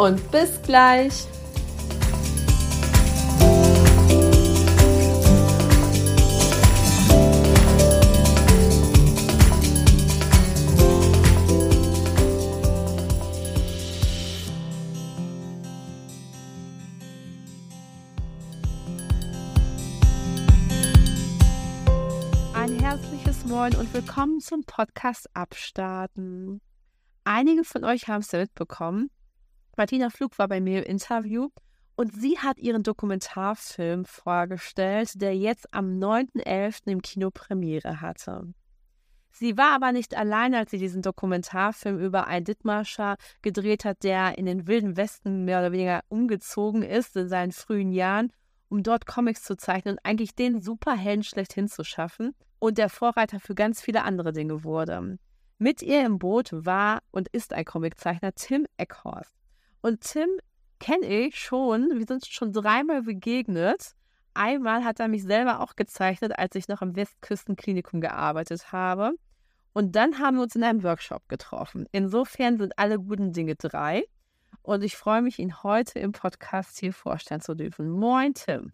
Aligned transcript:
und 0.00 0.30
bis 0.30 0.62
gleich. 0.62 1.26
Ein 22.54 22.78
herzliches 22.78 23.44
Moin 23.44 23.76
und 23.76 23.92
willkommen 23.92 24.40
zum 24.40 24.64
Podcast 24.64 25.28
Abstarten. 25.34 26.62
Einige 27.24 27.64
von 27.64 27.84
euch 27.84 28.08
haben 28.08 28.22
es 28.22 28.32
ja 28.32 28.38
mitbekommen. 28.38 29.10
Martina 29.76 30.10
Flug 30.10 30.38
war 30.38 30.48
bei 30.48 30.60
mir 30.60 30.84
im 30.84 30.92
Interview 30.92 31.48
und 31.96 32.14
sie 32.14 32.38
hat 32.38 32.58
ihren 32.58 32.82
Dokumentarfilm 32.82 34.04
vorgestellt, 34.04 35.20
der 35.20 35.36
jetzt 35.36 35.72
am 35.74 35.98
9.11. 35.98 36.86
im 36.86 37.02
Kino 37.02 37.30
Premiere 37.30 38.00
hatte. 38.00 38.54
Sie 39.32 39.56
war 39.56 39.72
aber 39.72 39.92
nicht 39.92 40.16
allein, 40.16 40.54
als 40.54 40.70
sie 40.70 40.78
diesen 40.78 41.02
Dokumentarfilm 41.02 41.98
über 41.98 42.26
einen 42.26 42.44
Dithmarscher 42.44 43.16
gedreht 43.42 43.84
hat, 43.84 44.02
der 44.02 44.38
in 44.38 44.46
den 44.46 44.66
wilden 44.66 44.96
Westen 44.96 45.44
mehr 45.44 45.60
oder 45.60 45.72
weniger 45.72 46.00
umgezogen 46.08 46.82
ist 46.82 47.16
in 47.16 47.28
seinen 47.28 47.52
frühen 47.52 47.92
Jahren, 47.92 48.32
um 48.68 48.82
dort 48.82 49.06
Comics 49.06 49.42
zu 49.42 49.56
zeichnen 49.56 49.94
und 49.96 50.04
eigentlich 50.04 50.34
den 50.34 50.60
Superhelden 50.60 51.22
schlechthin 51.22 51.68
zu 51.68 51.84
schaffen 51.84 52.34
und 52.58 52.78
der 52.78 52.88
Vorreiter 52.88 53.40
für 53.40 53.54
ganz 53.54 53.80
viele 53.80 54.04
andere 54.04 54.32
Dinge 54.32 54.64
wurde. 54.64 55.18
Mit 55.58 55.82
ihr 55.82 56.04
im 56.04 56.18
Boot 56.18 56.48
war 56.52 57.02
und 57.10 57.28
ist 57.28 57.52
ein 57.52 57.64
Comiczeichner 57.64 58.32
Tim 58.34 58.66
Eckhorst. 58.76 59.39
Und 59.82 60.02
Tim 60.02 60.28
kenne 60.78 61.06
ich 61.06 61.38
schon, 61.38 61.90
wir 61.94 62.06
sind 62.06 62.26
schon 62.26 62.52
dreimal 62.52 63.02
begegnet. 63.02 63.94
Einmal 64.34 64.84
hat 64.84 65.00
er 65.00 65.08
mich 65.08 65.22
selber 65.22 65.60
auch 65.60 65.76
gezeichnet, 65.76 66.38
als 66.38 66.54
ich 66.54 66.68
noch 66.68 66.82
im 66.82 66.96
Westküstenklinikum 66.96 68.00
gearbeitet 68.00 68.72
habe. 68.72 69.12
Und 69.72 69.96
dann 69.96 70.18
haben 70.18 70.36
wir 70.36 70.42
uns 70.42 70.56
in 70.56 70.64
einem 70.64 70.82
Workshop 70.82 71.28
getroffen. 71.28 71.86
Insofern 71.92 72.58
sind 72.58 72.78
alle 72.78 72.98
guten 72.98 73.32
Dinge 73.32 73.54
drei. 73.56 74.04
Und 74.62 74.82
ich 74.82 74.96
freue 74.96 75.22
mich, 75.22 75.38
ihn 75.38 75.62
heute 75.62 75.98
im 75.98 76.12
Podcast 76.12 76.78
hier 76.78 76.92
vorstellen 76.92 77.40
zu 77.40 77.54
dürfen. 77.54 77.88
Moin, 77.88 78.34
Tim. 78.34 78.72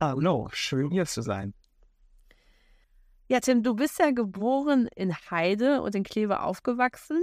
Hallo, 0.00 0.48
schön 0.52 0.90
hier 0.90 1.06
zu 1.06 1.22
sein. 1.22 1.54
Ja, 3.28 3.40
Tim, 3.40 3.62
du 3.62 3.74
bist 3.74 3.98
ja 3.98 4.10
geboren 4.10 4.88
in 4.96 5.14
Heide 5.30 5.82
und 5.82 5.94
in 5.94 6.02
Kleve 6.02 6.40
aufgewachsen. 6.40 7.22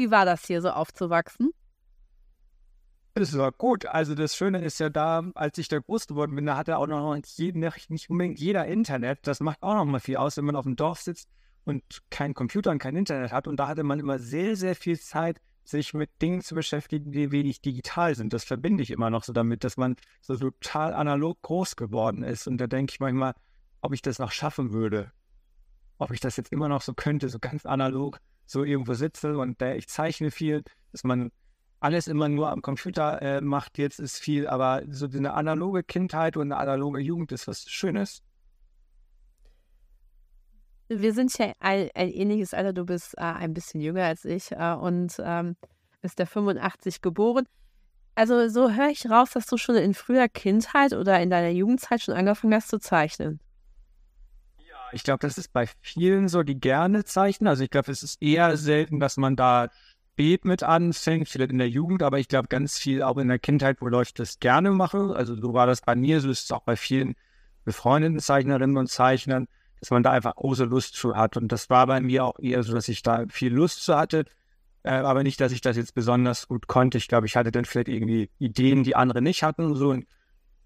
Wie 0.00 0.10
war 0.10 0.24
das 0.24 0.46
hier 0.46 0.62
so 0.62 0.70
aufzuwachsen? 0.70 1.50
Das 3.12 3.36
war 3.36 3.52
gut. 3.52 3.84
Also 3.84 4.14
das 4.14 4.34
Schöne 4.34 4.64
ist 4.64 4.80
ja 4.80 4.88
da, 4.88 5.30
als 5.34 5.58
ich 5.58 5.68
da 5.68 5.78
groß 5.78 6.06
geworden 6.06 6.34
bin, 6.34 6.46
da 6.46 6.56
hatte 6.56 6.78
auch 6.78 6.86
noch 6.86 7.14
nicht, 7.14 7.90
nicht 7.90 8.08
unbedingt 8.08 8.40
jeder 8.40 8.64
Internet. 8.64 9.18
Das 9.26 9.40
macht 9.40 9.62
auch 9.62 9.74
noch 9.74 9.84
mal 9.84 10.00
viel 10.00 10.16
aus, 10.16 10.38
wenn 10.38 10.46
man 10.46 10.56
auf 10.56 10.64
dem 10.64 10.74
Dorf 10.74 11.02
sitzt 11.02 11.28
und 11.64 11.82
kein 12.08 12.32
Computer 12.32 12.70
und 12.70 12.78
kein 12.78 12.96
Internet 12.96 13.30
hat. 13.30 13.46
Und 13.46 13.60
da 13.60 13.68
hatte 13.68 13.82
man 13.82 14.00
immer 14.00 14.18
sehr, 14.18 14.56
sehr 14.56 14.74
viel 14.74 14.98
Zeit, 14.98 15.38
sich 15.64 15.92
mit 15.92 16.08
Dingen 16.22 16.40
zu 16.40 16.54
beschäftigen, 16.54 17.12
die 17.12 17.30
wenig 17.30 17.60
digital 17.60 18.14
sind. 18.14 18.32
Das 18.32 18.44
verbinde 18.44 18.82
ich 18.82 18.92
immer 18.92 19.10
noch 19.10 19.24
so 19.24 19.34
damit, 19.34 19.64
dass 19.64 19.76
man 19.76 19.96
so 20.22 20.34
total 20.34 20.94
analog 20.94 21.42
groß 21.42 21.76
geworden 21.76 22.22
ist. 22.22 22.46
Und 22.46 22.56
da 22.56 22.68
denke 22.68 22.94
ich 22.94 23.00
manchmal, 23.00 23.34
ob 23.82 23.92
ich 23.92 24.00
das 24.00 24.18
noch 24.18 24.32
schaffen 24.32 24.72
würde. 24.72 25.12
Ob 25.98 26.10
ich 26.10 26.20
das 26.20 26.38
jetzt 26.38 26.52
immer 26.52 26.70
noch 26.70 26.80
so 26.80 26.94
könnte, 26.94 27.28
so 27.28 27.38
ganz 27.38 27.66
analog, 27.66 28.18
so 28.50 28.64
irgendwo 28.64 28.94
sitze 28.94 29.38
und 29.38 29.62
äh, 29.62 29.76
ich 29.76 29.88
zeichne 29.88 30.30
viel, 30.30 30.62
dass 30.92 31.04
man 31.04 31.30
alles 31.78 32.08
immer 32.08 32.28
nur 32.28 32.50
am 32.50 32.62
Computer 32.62 33.22
äh, 33.22 33.40
macht, 33.40 33.78
jetzt 33.78 34.00
ist 34.00 34.18
viel, 34.18 34.46
aber 34.46 34.82
so 34.90 35.06
eine 35.06 35.32
analoge 35.34 35.82
Kindheit 35.82 36.36
und 36.36 36.52
eine 36.52 36.56
analoge 36.58 37.00
Jugend 37.00 37.32
ist 37.32 37.48
was 37.48 37.62
Schönes. 37.70 38.22
Wir 40.88 41.14
sind 41.14 41.36
ja 41.38 41.52
ein, 41.60 41.88
ein 41.94 42.10
ähnliches 42.10 42.52
Alter, 42.52 42.72
du 42.72 42.84
bist 42.84 43.16
äh, 43.16 43.22
ein 43.22 43.54
bisschen 43.54 43.80
jünger 43.80 44.04
als 44.04 44.24
ich 44.24 44.50
äh, 44.52 44.74
und 44.74 45.14
ähm, 45.20 45.56
bist 46.02 46.18
der 46.18 46.26
85 46.26 47.00
geboren. 47.00 47.46
Also 48.16 48.48
so 48.48 48.70
höre 48.72 48.90
ich 48.90 49.08
raus, 49.08 49.30
dass 49.30 49.46
du 49.46 49.56
schon 49.56 49.76
in 49.76 49.94
früher 49.94 50.28
Kindheit 50.28 50.92
oder 50.92 51.20
in 51.20 51.30
deiner 51.30 51.50
Jugendzeit 51.50 52.02
schon 52.02 52.14
angefangen 52.14 52.54
hast 52.54 52.68
zu 52.68 52.80
zeichnen. 52.80 53.40
Ich 54.92 55.02
glaube, 55.02 55.20
das 55.20 55.38
ist 55.38 55.52
bei 55.52 55.66
vielen 55.80 56.28
so, 56.28 56.42
die 56.42 56.58
gerne 56.58 57.04
zeichnen. 57.04 57.48
Also 57.48 57.64
ich 57.64 57.70
glaube, 57.70 57.90
es 57.90 58.02
ist 58.02 58.22
eher 58.22 58.56
selten, 58.56 59.00
dass 59.00 59.16
man 59.16 59.36
da 59.36 59.68
spät 60.20 60.44
mit 60.44 60.62
anfängt, 60.62 61.30
vielleicht 61.30 61.50
in 61.50 61.58
der 61.58 61.68
Jugend, 61.70 62.02
aber 62.02 62.18
ich 62.18 62.28
glaube 62.28 62.48
ganz 62.48 62.76
viel 62.76 63.02
auch 63.02 63.16
in 63.16 63.28
der 63.28 63.38
Kindheit, 63.38 63.78
wo 63.80 63.88
Leute 63.88 64.12
das 64.14 64.38
gerne 64.38 64.70
machen. 64.70 65.12
Also 65.12 65.34
so 65.34 65.54
war 65.54 65.66
das 65.66 65.80
bei 65.80 65.96
mir, 65.96 66.20
so 66.20 66.28
ist 66.28 66.44
es 66.44 66.52
auch 66.52 66.62
bei 66.62 66.76
vielen 66.76 67.14
befreundeten 67.64 68.18
Zeichnerinnen 68.18 68.76
und 68.76 68.88
Zeichnern, 68.88 69.46
dass 69.80 69.90
man 69.90 70.02
da 70.02 70.10
einfach 70.10 70.34
große 70.34 70.64
Lust 70.64 70.94
zu 70.94 71.16
hat. 71.16 71.38
Und 71.38 71.50
das 71.52 71.70
war 71.70 71.86
bei 71.86 72.00
mir 72.02 72.26
auch 72.26 72.38
eher 72.38 72.62
so, 72.62 72.74
dass 72.74 72.88
ich 72.88 73.02
da 73.02 73.24
viel 73.30 73.54
Lust 73.54 73.82
zu 73.82 73.96
hatte, 73.96 74.26
äh, 74.82 74.90
aber 74.90 75.22
nicht, 75.22 75.40
dass 75.40 75.52
ich 75.52 75.62
das 75.62 75.78
jetzt 75.78 75.94
besonders 75.94 76.48
gut 76.48 76.66
konnte. 76.66 76.98
Ich 76.98 77.08
glaube, 77.08 77.26
ich 77.26 77.36
hatte 77.36 77.50
dann 77.50 77.64
vielleicht 77.64 77.88
irgendwie 77.88 78.30
Ideen, 78.38 78.84
die 78.84 78.96
andere 78.96 79.22
nicht 79.22 79.42
hatten 79.42 79.64
und 79.64 79.76
so. 79.76 79.88
Und 79.88 80.06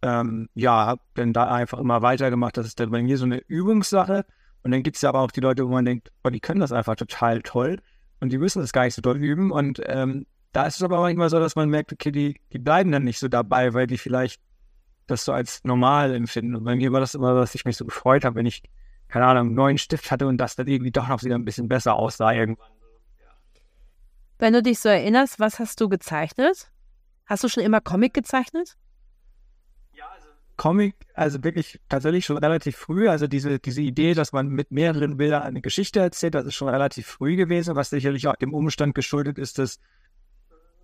ähm, 0.04 0.50
ja, 0.54 0.84
habe 0.84 1.00
dann 1.14 1.32
da 1.32 1.50
einfach 1.50 1.78
immer 1.78 2.02
weitergemacht. 2.02 2.58
Das 2.58 2.66
ist 2.66 2.78
dann 2.78 2.90
bei 2.90 3.02
mir 3.02 3.16
so 3.16 3.24
eine 3.24 3.38
Übungssache. 3.38 4.26
Und 4.62 4.70
dann 4.70 4.82
gibt 4.82 4.96
es 4.96 5.02
ja 5.02 5.08
aber 5.08 5.20
auch 5.20 5.30
die 5.30 5.40
Leute, 5.40 5.66
wo 5.66 5.72
man 5.72 5.86
denkt, 5.86 6.12
oh, 6.22 6.28
die 6.28 6.40
können 6.40 6.60
das 6.60 6.72
einfach 6.72 6.96
total 6.96 7.40
toll 7.40 7.80
und 8.20 8.30
die 8.30 8.38
müssen 8.38 8.60
das 8.60 8.72
gar 8.72 8.84
nicht 8.84 8.94
so 8.94 9.02
doll 9.02 9.16
üben. 9.16 9.50
Und 9.50 9.80
ähm, 9.86 10.26
da 10.52 10.66
ist 10.66 10.76
es 10.76 10.82
aber 10.82 11.00
manchmal 11.00 11.30
so, 11.30 11.40
dass 11.40 11.56
man 11.56 11.70
merkt, 11.70 11.92
okay, 11.92 12.12
die, 12.12 12.40
die 12.52 12.58
bleiben 12.58 12.92
dann 12.92 13.04
nicht 13.04 13.18
so 13.18 13.28
dabei, 13.28 13.72
weil 13.72 13.86
die 13.86 13.96
vielleicht 13.96 14.42
das 15.06 15.24
so 15.24 15.32
als 15.32 15.64
normal 15.64 16.14
empfinden. 16.14 16.54
Und 16.54 16.64
bei 16.64 16.76
mir 16.76 16.92
war 16.92 17.00
das 17.00 17.14
immer, 17.14 17.34
dass 17.34 17.54
ich 17.54 17.64
mich 17.64 17.76
so 17.78 17.86
gefreut 17.86 18.26
habe, 18.26 18.36
wenn 18.36 18.46
ich, 18.46 18.62
keine 19.08 19.24
Ahnung, 19.24 19.48
einen 19.48 19.54
neuen 19.54 19.78
Stift 19.78 20.10
hatte 20.10 20.26
und 20.26 20.36
das 20.36 20.54
dann 20.54 20.66
irgendwie 20.66 20.92
doch 20.92 21.08
noch 21.08 21.22
wieder 21.22 21.34
ein 21.34 21.44
bisschen 21.46 21.68
besser 21.68 21.94
aussah 21.96 22.32
irgendwann. 22.32 22.68
Wenn 24.38 24.52
du 24.52 24.62
dich 24.62 24.80
so 24.80 24.90
erinnerst, 24.90 25.40
was 25.40 25.58
hast 25.58 25.80
du 25.80 25.88
gezeichnet? 25.88 26.70
Hast 27.24 27.42
du 27.42 27.48
schon 27.48 27.62
immer 27.62 27.80
Comic 27.80 28.12
gezeichnet? 28.12 28.76
Comic, 30.56 30.94
also 31.14 31.42
wirklich 31.42 31.80
tatsächlich 31.88 32.24
schon 32.24 32.38
relativ 32.38 32.76
früh. 32.76 33.08
Also 33.08 33.26
diese, 33.26 33.58
diese 33.58 33.82
Idee, 33.82 34.14
dass 34.14 34.32
man 34.32 34.48
mit 34.48 34.70
mehreren 34.70 35.16
Bildern 35.16 35.42
eine 35.42 35.60
Geschichte 35.60 36.00
erzählt, 36.00 36.34
das 36.34 36.46
ist 36.46 36.54
schon 36.54 36.68
relativ 36.68 37.06
früh 37.06 37.36
gewesen, 37.36 37.76
was 37.76 37.90
sicherlich 37.90 38.28
auch 38.28 38.36
dem 38.36 38.54
Umstand 38.54 38.94
geschuldet 38.94 39.38
ist, 39.38 39.58
dass 39.58 39.78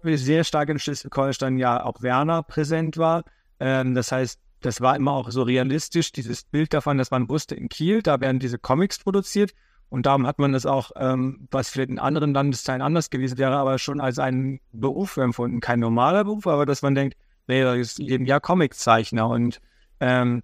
sehr 0.02 0.44
stark 0.44 0.68
in 0.70 0.78
Schleswig-Holstein 0.78 1.58
ja 1.58 1.84
auch 1.84 2.02
Werner 2.02 2.42
präsent 2.42 2.96
war. 2.96 3.24
Ähm, 3.58 3.94
das 3.94 4.12
heißt, 4.12 4.40
das 4.60 4.80
war 4.80 4.96
immer 4.96 5.12
auch 5.12 5.30
so 5.30 5.42
realistisch, 5.42 6.12
dieses 6.12 6.44
Bild 6.44 6.72
davon, 6.74 6.98
dass 6.98 7.10
man 7.10 7.28
wusste, 7.28 7.54
in 7.54 7.68
Kiel, 7.68 8.02
da 8.02 8.20
werden 8.20 8.38
diese 8.38 8.58
Comics 8.58 8.98
produziert. 8.98 9.52
Und 9.88 10.06
darum 10.06 10.26
hat 10.26 10.38
man 10.38 10.52
das 10.52 10.66
auch, 10.66 10.92
ähm, 10.96 11.48
was 11.50 11.68
vielleicht 11.68 11.90
in 11.90 11.98
anderen 11.98 12.32
Landesteilen 12.32 12.80
anders 12.80 13.10
gewesen 13.10 13.38
wäre, 13.38 13.56
aber 13.56 13.78
schon 13.78 14.00
als 14.00 14.18
einen 14.18 14.60
Beruf 14.72 15.16
empfunden. 15.16 15.60
Kein 15.60 15.80
normaler 15.80 16.24
Beruf, 16.24 16.46
aber 16.46 16.64
dass 16.64 16.82
man 16.82 16.94
denkt, 16.94 17.16
nee, 17.50 17.62
das 17.62 17.78
ist 17.78 18.00
eben 18.00 18.24
ja 18.24 18.40
Comiczeichner. 18.40 19.28
Und 19.28 19.60
ähm, 20.00 20.42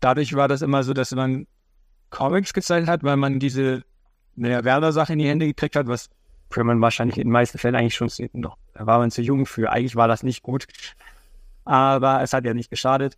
dadurch 0.00 0.34
war 0.34 0.48
das 0.48 0.62
immer 0.62 0.82
so, 0.82 0.94
dass 0.94 1.12
man 1.12 1.46
Comics 2.10 2.54
gezeichnet 2.54 2.88
hat, 2.88 3.02
weil 3.02 3.16
man 3.16 3.38
diese 3.38 3.82
naja, 4.36 4.64
Werner-Sache 4.64 5.12
in 5.12 5.18
die 5.18 5.28
Hände 5.28 5.46
gekriegt 5.46 5.76
hat, 5.76 5.86
was 5.86 6.08
für 6.50 6.64
man 6.64 6.80
wahrscheinlich 6.80 7.18
in 7.18 7.24
den 7.24 7.32
meisten 7.32 7.58
Fällen 7.58 7.74
eigentlich 7.74 7.96
schon 7.96 8.10
noch, 8.32 8.56
da 8.74 8.86
war 8.86 8.98
man 8.98 9.10
zu 9.10 9.22
jung 9.22 9.46
für. 9.46 9.70
Eigentlich 9.70 9.96
war 9.96 10.08
das 10.08 10.22
nicht 10.22 10.42
gut. 10.42 10.66
Aber 11.64 12.22
es 12.22 12.32
hat 12.32 12.44
ja 12.44 12.54
nicht 12.54 12.70
geschadet. 12.70 13.16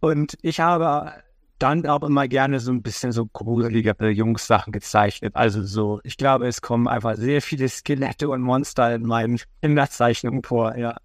Und 0.00 0.36
ich 0.42 0.60
habe 0.60 1.12
dann 1.58 1.86
auch 1.86 2.02
immer 2.02 2.28
gerne 2.28 2.60
so 2.60 2.70
ein 2.70 2.82
bisschen 2.82 3.12
so 3.12 3.26
gruseligere 3.26 4.10
Jungs-Sachen 4.10 4.72
gezeichnet. 4.72 5.36
Also 5.36 5.62
so, 5.62 6.00
ich 6.02 6.16
glaube, 6.16 6.46
es 6.46 6.60
kommen 6.60 6.88
einfach 6.88 7.16
sehr 7.16 7.40
viele 7.40 7.68
Skelette 7.68 8.28
und 8.28 8.42
Monster 8.42 8.94
in 8.94 9.02
meinen 9.02 9.40
Kinderzeichnungen 9.62 10.42
vor, 10.42 10.76
ja. 10.76 10.96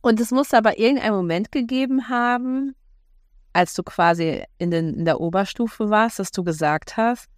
Und 0.00 0.20
es 0.20 0.30
muss 0.30 0.54
aber 0.54 0.78
irgendeinen 0.78 1.14
Moment 1.14 1.52
gegeben 1.52 2.08
haben, 2.08 2.74
als 3.52 3.74
du 3.74 3.82
quasi 3.82 4.44
in, 4.58 4.70
den, 4.70 4.94
in 4.94 5.04
der 5.04 5.20
Oberstufe 5.20 5.90
warst, 5.90 6.18
dass 6.18 6.30
du 6.30 6.44
gesagt 6.44 6.96
hast, 6.96 7.28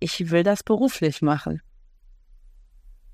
ich 0.00 0.30
will 0.30 0.42
das 0.42 0.62
beruflich 0.62 1.22
machen. 1.22 1.62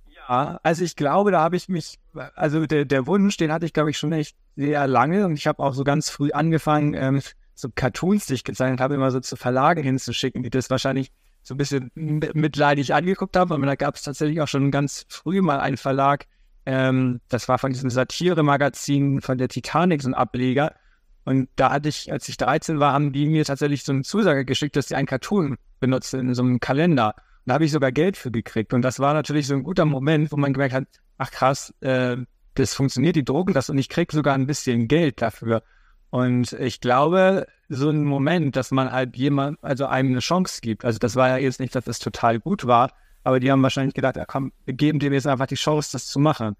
Ja, 0.06 0.58
also 0.62 0.84
ich 0.84 0.96
glaube, 0.96 1.30
da 1.30 1.40
habe 1.40 1.56
ich 1.56 1.68
mich, 1.68 1.98
also 2.34 2.66
der, 2.66 2.84
der 2.84 3.06
Wunsch, 3.06 3.36
den 3.36 3.52
hatte 3.52 3.66
ich, 3.66 3.72
glaube 3.72 3.90
ich, 3.90 3.98
schon 3.98 4.12
echt 4.12 4.36
sehr 4.56 4.86
lange 4.86 5.24
und 5.26 5.34
ich 5.34 5.46
habe 5.46 5.62
auch 5.62 5.74
so 5.74 5.84
ganz 5.84 6.10
früh 6.10 6.32
angefangen, 6.32 6.94
ähm, 6.94 7.22
so 7.54 7.68
Cartoons, 7.74 8.26
die 8.26 8.34
ich 8.34 8.44
gezeichnet 8.44 8.80
habe, 8.80 8.94
immer 8.94 9.10
so 9.10 9.20
zu 9.20 9.36
Verlagen 9.36 9.82
hinzuschicken, 9.82 10.42
die 10.42 10.50
das 10.50 10.70
wahrscheinlich 10.70 11.12
so 11.42 11.54
ein 11.54 11.58
bisschen 11.58 11.90
mitleidig 11.94 12.94
angeguckt 12.94 13.36
haben. 13.36 13.52
Aber 13.52 13.66
da 13.66 13.74
gab 13.74 13.94
es 13.96 14.02
tatsächlich 14.02 14.40
auch 14.40 14.48
schon 14.48 14.70
ganz 14.70 15.06
früh 15.08 15.40
mal 15.40 15.60
einen 15.60 15.76
Verlag, 15.76 16.26
ähm, 16.70 17.20
das 17.28 17.48
war 17.48 17.58
von 17.58 17.72
diesem 17.72 17.90
Satire-Magazin 17.90 19.20
von 19.22 19.38
der 19.38 19.48
Titanic, 19.48 20.02
so 20.02 20.08
ein 20.08 20.14
Ableger. 20.14 20.76
Und 21.24 21.48
da 21.56 21.72
hatte 21.72 21.88
ich, 21.88 22.12
als 22.12 22.28
ich 22.28 22.36
13 22.36 22.78
war, 22.78 22.92
haben 22.92 23.12
die 23.12 23.26
mir 23.26 23.44
tatsächlich 23.44 23.82
so 23.82 23.90
eine 23.90 24.02
Zusage 24.02 24.44
geschickt, 24.44 24.76
dass 24.76 24.86
sie 24.86 24.94
einen 24.94 25.08
Cartoon 25.08 25.56
benutzen 25.80 26.20
in 26.20 26.34
so 26.34 26.42
einem 26.42 26.60
Kalender. 26.60 27.14
Und 27.16 27.46
da 27.46 27.54
habe 27.54 27.64
ich 27.64 27.72
sogar 27.72 27.90
Geld 27.90 28.16
für 28.16 28.30
gekriegt. 28.30 28.72
Und 28.72 28.82
das 28.82 29.00
war 29.00 29.14
natürlich 29.14 29.48
so 29.48 29.54
ein 29.54 29.64
guter 29.64 29.84
Moment, 29.84 30.30
wo 30.30 30.36
man 30.36 30.52
gemerkt 30.52 30.74
hat, 30.74 30.84
ach 31.18 31.32
krass, 31.32 31.74
äh, 31.80 32.18
das 32.54 32.74
funktioniert, 32.74 33.16
die 33.16 33.24
drucken 33.24 33.52
das 33.52 33.68
und 33.68 33.78
ich 33.78 33.88
kriege 33.88 34.14
sogar 34.14 34.34
ein 34.34 34.46
bisschen 34.46 34.86
Geld 34.86 35.20
dafür. 35.22 35.64
Und 36.10 36.52
ich 36.52 36.80
glaube, 36.80 37.48
so 37.68 37.90
ein 37.90 38.04
Moment, 38.04 38.54
dass 38.54 38.70
man 38.70 38.92
halt 38.92 39.16
jemand, 39.16 39.58
also 39.60 39.86
einem 39.86 40.10
eine 40.10 40.20
Chance 40.20 40.60
gibt. 40.60 40.84
Also 40.84 41.00
das 41.00 41.16
war 41.16 41.30
ja 41.30 41.36
jetzt 41.38 41.58
nicht, 41.58 41.74
dass 41.74 41.84
das 41.84 41.98
total 41.98 42.38
gut 42.38 42.66
war, 42.66 42.92
aber 43.24 43.40
die 43.40 43.50
haben 43.50 43.62
wahrscheinlich 43.62 43.94
gedacht, 43.94 44.16
ja, 44.16 44.24
komm, 44.24 44.52
wir 44.64 44.74
geben 44.74 44.98
dem 44.98 45.12
jetzt 45.12 45.26
einfach 45.26 45.46
die 45.46 45.56
Chance, 45.56 45.90
das 45.92 46.06
zu 46.06 46.18
machen. 46.18 46.56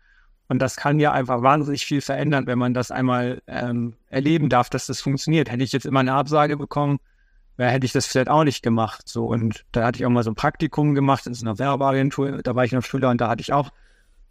Und 0.49 0.59
das 0.59 0.77
kann 0.77 0.99
ja 0.99 1.13
einfach 1.13 1.43
wahnsinnig 1.43 1.87
viel 1.87 2.01
verändern, 2.01 2.47
wenn 2.47 2.59
man 2.59 2.75
das 2.75 2.91
einmal 2.91 3.41
ähm, 3.47 3.95
erleben 4.09 4.49
darf, 4.49 4.69
dass 4.69 4.87
das 4.87 5.01
funktioniert. 5.01 5.51
Hätte 5.51 5.63
ich 5.63 5.73
jetzt 5.73 5.87
immer 5.87 6.01
eine 6.01 6.15
Absage 6.15 6.57
bekommen, 6.57 6.99
hätte 7.57 7.87
ich 7.87 7.93
das 7.93 8.07
vielleicht 8.07 8.29
auch 8.29 8.45
nicht 8.45 8.63
gemacht. 8.63 9.07
So 9.07 9.27
und 9.27 9.65
da 9.73 9.85
hatte 9.85 9.99
ich 9.99 10.07
auch 10.07 10.11
mal 10.11 10.25
so 10.25 10.31
ein 10.31 10.35
Praktikum 10.35 10.95
gemacht 10.95 11.27
in 11.27 11.35
so 11.35 11.47
einer 11.47 11.59
Werbeagentur. 11.59 12.43
Da 12.43 12.55
war 12.55 12.65
ich 12.65 12.73
noch 12.73 12.83
Schüler 12.83 13.11
und 13.11 13.21
da 13.21 13.29
hatte 13.29 13.43
ich 13.43 13.53
auch 13.53 13.71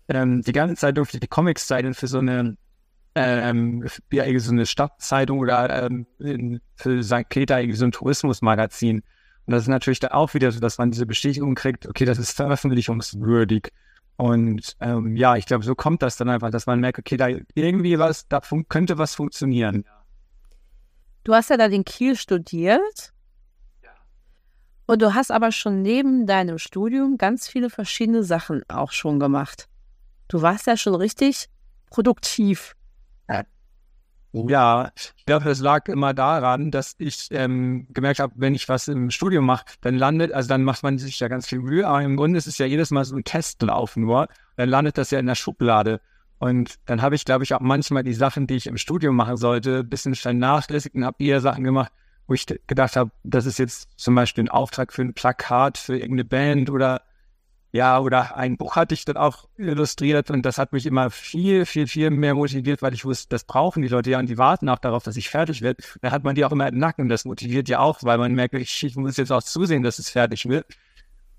ähm, 0.10 0.42
die 0.42 0.52
ganze 0.52 0.76
Zeit 0.76 0.98
durfte 0.98 1.18
ich 1.18 1.22
die 1.22 1.28
Comics 1.28 1.68
zeichnen 1.68 1.94
für 1.94 2.08
so 2.08 2.18
eine 2.18 2.58
ähm, 3.16 3.88
ja, 4.12 4.40
so 4.40 4.52
eine 4.52 4.66
Stadtzeitung 4.66 5.40
oder 5.40 5.84
ähm, 5.84 6.62
für 6.76 7.04
St. 7.04 7.30
Peter 7.30 7.62
so 7.74 7.86
ein 7.86 7.92
Tourismusmagazin. 7.92 9.04
Und 9.50 9.54
das 9.54 9.64
ist 9.64 9.68
natürlich 9.68 9.98
dann 9.98 10.12
auch 10.12 10.36
wieder 10.36 10.52
so, 10.52 10.60
dass 10.60 10.78
man 10.78 10.92
diese 10.92 11.08
Bestätigung 11.08 11.56
kriegt, 11.56 11.88
okay, 11.88 12.06
das 12.06 12.20
ist 12.20 12.34
veröffentlichungswürdig. 12.34 13.72
Und 14.16 14.78
ähm, 14.80 15.16
ja, 15.16 15.38
ich 15.38 15.48
glaube, 15.48 15.66
so 15.66 15.74
kommt 15.74 16.04
das 16.04 16.18
dann 16.18 16.30
einfach, 16.30 16.52
dass 16.52 16.68
man 16.68 16.80
merkt, 16.80 17.00
okay, 17.00 17.18
da 17.18 17.30
irgendwie 17.56 17.98
was, 17.98 18.28
da 18.28 18.42
könnte 18.68 19.00
was 19.00 19.16
funktionieren. 19.16 19.86
Du 21.24 21.34
hast 21.34 21.50
ja 21.50 21.58
dann 21.58 21.72
in 21.72 21.84
Kiel 21.84 22.16
studiert. 22.16 23.12
Ja. 23.82 23.90
Und 24.86 25.02
du 25.02 25.16
hast 25.16 25.32
aber 25.32 25.52
schon 25.52 25.82
neben 25.82 26.28
deinem 26.28 26.60
Studium 26.60 27.18
ganz 27.18 27.48
viele 27.48 27.72
verschiedene 27.72 28.22
Sachen 28.22 28.62
auch 28.68 28.92
schon 28.92 29.20
gemacht. 29.20 29.68
Du 30.28 30.44
warst 30.44 30.68
ja 30.68 30.78
schon 30.78 30.94
richtig 30.94 31.50
produktiv. 31.90 32.76
Ja, 34.32 34.92
ich 34.96 35.26
glaube, 35.26 35.46
das 35.46 35.60
lag 35.60 35.88
immer 35.88 36.14
daran, 36.14 36.70
dass 36.70 36.96
ich 37.00 37.30
ähm, 37.32 37.88
gemerkt 37.90 38.20
habe, 38.20 38.34
wenn 38.36 38.54
ich 38.54 38.70
was 38.70 38.88
im 38.88 39.10
Studium 39.10 39.46
mache, 39.46 39.66
dann 39.82 39.96
landet, 39.96 40.32
also 40.32 40.50
dann 40.50 40.64
macht 40.64 40.84
man 40.84 41.00
sich 41.00 41.20
ja 41.20 41.28
ganz 41.28 41.48
viel 41.48 41.60
Mühe, 41.60 41.88
aber 41.88 42.04
im 42.04 42.16
Grunde 42.16 42.38
ist 42.38 42.46
es 42.46 42.60
ja 42.60 42.68
jedes 42.68 42.92
Mal 42.92 43.06
so 43.06 43.16
ein 43.16 43.24
Testlauf 43.24 43.96
nur, 43.96 44.28
dann 44.56 44.70
landet 44.70 44.98
das 45.00 45.10
ja 45.10 45.20
in 45.20 45.26
der 45.26 45.36
Schublade. 45.36 46.00
Und 46.38 46.76
dann 46.86 47.02
habe 47.02 47.16
ich, 47.16 47.26
glaube 47.26 47.44
ich, 47.44 47.54
auch 47.54 47.60
manchmal 47.60 48.04
die 48.04 48.14
Sachen, 48.14 48.48
die 48.48 48.56
ich 48.56 48.68
im 48.68 48.78
Studium 48.78 49.16
machen 49.16 49.36
sollte, 49.36 49.80
ein 49.80 49.90
bisschen 49.90 50.16
vernachlässigt 50.16 50.96
und 50.96 51.06
habe 51.06 51.24
eher 51.24 51.42
Sachen 51.42 51.64
gemacht, 51.64 51.92
wo 52.28 52.34
ich 52.34 52.46
gedacht 52.46 52.96
habe, 52.96 53.12
das 53.24 53.46
ist 53.48 53.58
jetzt 53.58 53.90
zum 53.98 54.16
Beispiel 54.16 54.46
ein 54.46 54.50
Auftrag 54.50 54.94
für 54.94 55.02
ein 55.02 55.14
Plakat, 55.14 55.78
für 55.78 55.96
irgendeine 55.96 56.26
Band 56.26 56.70
oder 56.70 57.02
ja, 57.72 58.00
oder 58.00 58.36
ein 58.36 58.58
Buch 58.58 58.76
hatte 58.76 58.96
ich 58.96 59.06
dann 59.06 59.18
auch 59.18 59.48
illustriert 59.58 60.32
und 60.32 60.44
das 60.44 60.58
hat 60.58 60.74
mich 60.74 60.88
immer 60.88 61.12
viel, 61.12 61.68
viel, 61.68 61.86
viel 61.86 62.10
mehr 62.10 62.34
motiviert, 62.34 62.82
weil 62.82 62.96
ich 62.96 63.06
wusste, 63.06 63.28
das 63.30 63.44
brauchen 63.44 63.84
die 63.84 63.88
Leute 63.88 64.10
ja 64.10 64.20
und 64.20 64.28
die 64.28 64.40
warten 64.40 64.70
auch 64.70 64.80
darauf, 64.80 65.04
dass 65.04 65.18
ich 65.18 65.30
fertig 65.30 65.62
werde. 65.62 65.84
Da 66.02 66.10
hat 66.10 66.24
man 66.24 66.34
die 66.34 66.46
auch 66.46 66.52
immer 66.52 66.68
im 66.68 66.80
Nacken. 66.80 67.10
Das 67.10 67.26
motiviert 67.26 67.70
ja 67.70 67.80
auch, 67.80 68.00
weil 68.02 68.18
man 68.18 68.34
merkt, 68.34 68.56
ich 68.56 68.96
muss 68.96 69.18
jetzt 69.18 69.32
auch 69.32 69.44
zusehen, 69.44 69.84
dass 69.84 70.00
es 70.00 70.10
fertig 70.10 70.50
wird. 70.50 70.66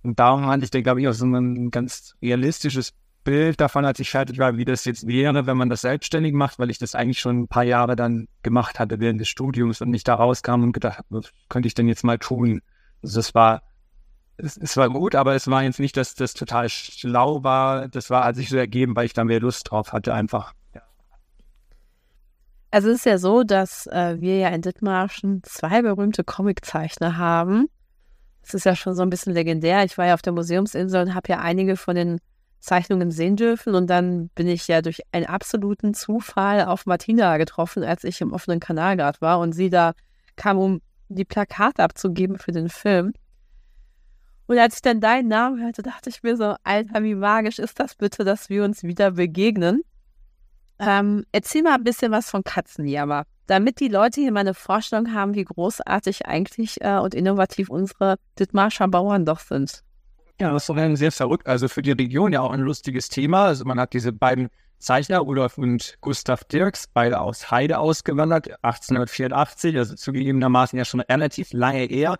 Und 0.02 0.20
darum 0.20 0.46
hatte 0.46 0.64
ich 0.64 0.70
dann, 0.70 0.84
glaube 0.84 1.00
ich, 1.00 1.08
auch 1.08 1.12
so 1.12 1.26
ein 1.26 1.70
ganz 1.72 2.14
realistisches 2.22 2.94
Bild 3.24 3.60
davon, 3.60 3.84
als 3.84 3.98
ich 3.98 4.08
fertig 4.08 4.38
war, 4.38 4.56
wie 4.56 4.64
das 4.64 4.84
jetzt 4.84 5.06
wäre, 5.06 5.46
wenn 5.46 5.56
man 5.56 5.68
das 5.68 5.82
selbstständig 5.82 6.32
macht, 6.32 6.58
weil 6.58 6.70
ich 6.70 6.78
das 6.78 6.94
eigentlich 6.94 7.18
schon 7.18 7.40
ein 7.40 7.48
paar 7.48 7.64
Jahre 7.64 7.96
dann 7.96 8.28
gemacht 8.42 8.78
hatte 8.78 9.00
während 9.00 9.20
des 9.20 9.28
Studiums 9.28 9.80
und 9.80 9.90
nicht 9.90 10.06
da 10.06 10.14
rauskam 10.14 10.62
und 10.62 10.72
gedacht, 10.72 11.04
was 11.10 11.32
könnte 11.48 11.66
ich 11.66 11.74
denn 11.74 11.88
jetzt 11.88 12.04
mal 12.04 12.18
tun? 12.18 12.62
Also 13.02 13.18
das 13.18 13.34
war 13.34 13.62
es, 14.42 14.56
es, 14.56 14.76
war 14.76 14.90
gut, 14.90 15.14
aber 15.14 15.34
es 15.34 15.48
war 15.48 15.62
jetzt 15.62 15.80
nicht, 15.80 15.96
dass 15.96 16.14
das 16.14 16.34
total 16.34 16.68
schlau 16.68 17.42
war. 17.42 17.88
Das 17.88 18.10
war, 18.10 18.24
als 18.24 18.38
ich 18.38 18.48
so 18.48 18.56
ergeben, 18.56 18.96
weil 18.96 19.06
ich 19.06 19.12
da 19.12 19.24
mehr 19.24 19.40
Lust 19.40 19.70
drauf 19.70 19.92
hatte, 19.92 20.14
einfach. 20.14 20.52
Ja. 20.74 20.82
Also 22.70 22.88
es 22.90 22.98
ist 22.98 23.06
ja 23.06 23.18
so, 23.18 23.42
dass 23.42 23.86
äh, 23.86 24.20
wir 24.20 24.38
ja 24.38 24.48
in 24.48 24.62
Dithmarschen 24.62 25.42
zwei 25.44 25.82
berühmte 25.82 26.24
Comiczeichner 26.24 27.16
haben. 27.16 27.68
Es 28.42 28.54
ist 28.54 28.64
ja 28.64 28.74
schon 28.74 28.94
so 28.94 29.02
ein 29.02 29.10
bisschen 29.10 29.32
legendär. 29.32 29.84
Ich 29.84 29.98
war 29.98 30.06
ja 30.06 30.14
auf 30.14 30.22
der 30.22 30.32
Museumsinsel 30.32 31.02
und 31.02 31.14
habe 31.14 31.28
ja 31.28 31.40
einige 31.40 31.76
von 31.76 31.94
den 31.94 32.20
Zeichnungen 32.60 33.10
sehen 33.10 33.36
dürfen. 33.36 33.74
Und 33.74 33.88
dann 33.88 34.28
bin 34.30 34.46
ich 34.46 34.68
ja 34.68 34.82
durch 34.82 35.00
einen 35.12 35.26
absoluten 35.26 35.94
Zufall 35.94 36.64
auf 36.64 36.86
Martina 36.86 37.36
getroffen, 37.38 37.82
als 37.84 38.04
ich 38.04 38.20
im 38.20 38.32
offenen 38.32 38.60
Kanal 38.60 38.96
gerade 38.96 39.20
war 39.20 39.38
und 39.40 39.52
sie 39.52 39.70
da 39.70 39.92
kam, 40.36 40.58
um 40.58 40.80
die 41.08 41.24
Plakate 41.24 41.82
abzugeben 41.82 42.38
für 42.38 42.52
den 42.52 42.68
Film. 42.68 43.12
Und 44.50 44.58
als 44.58 44.74
ich 44.74 44.82
dann 44.82 45.00
deinen 45.00 45.28
Namen 45.28 45.62
hörte, 45.62 45.80
dachte 45.80 46.10
ich 46.10 46.24
mir 46.24 46.36
so, 46.36 46.56
Alter, 46.64 47.04
wie 47.04 47.14
magisch 47.14 47.60
ist 47.60 47.78
das 47.78 47.94
bitte, 47.94 48.24
dass 48.24 48.48
wir 48.48 48.64
uns 48.64 48.82
wieder 48.82 49.12
begegnen. 49.12 49.82
Ähm, 50.80 51.24
erzähl 51.30 51.62
mal 51.62 51.74
ein 51.74 51.84
bisschen 51.84 52.10
was 52.10 52.28
von 52.28 52.42
Katzenjammer, 52.42 53.26
damit 53.46 53.78
die 53.78 53.86
Leute 53.86 54.20
hier 54.20 54.32
mal 54.32 54.40
eine 54.40 54.54
Vorstellung 54.54 55.14
haben, 55.14 55.36
wie 55.36 55.44
großartig 55.44 56.26
eigentlich 56.26 56.80
äh, 56.80 56.98
und 56.98 57.14
innovativ 57.14 57.70
unsere 57.70 58.16
Dithmarscher 58.40 58.88
Bauern 58.88 59.24
doch 59.24 59.38
sind. 59.38 59.84
Ja, 60.40 60.52
das 60.52 60.64
ist 60.64 60.68
doch 60.68 60.96
sehr 60.96 61.12
verrückt. 61.12 61.46
Also 61.46 61.68
für 61.68 61.82
die 61.82 61.92
Region 61.92 62.32
ja 62.32 62.40
auch 62.40 62.50
ein 62.50 62.58
lustiges 62.58 63.08
Thema. 63.08 63.44
Also 63.44 63.64
man 63.64 63.78
hat 63.78 63.92
diese 63.92 64.12
beiden 64.12 64.48
Zeichner, 64.80 65.18
Rudolf 65.18 65.58
und 65.58 65.98
Gustav 66.00 66.42
Dirks, 66.44 66.86
beide 66.92 67.20
aus 67.20 67.50
Heide 67.50 67.78
ausgewandert, 67.78 68.48
1884, 68.64 69.76
also 69.76 69.94
zugegebenermaßen 69.94 70.78
ja 70.78 70.86
schon 70.86 71.00
relativ 71.00 71.52
lange 71.52 71.84
eher, 71.84 72.16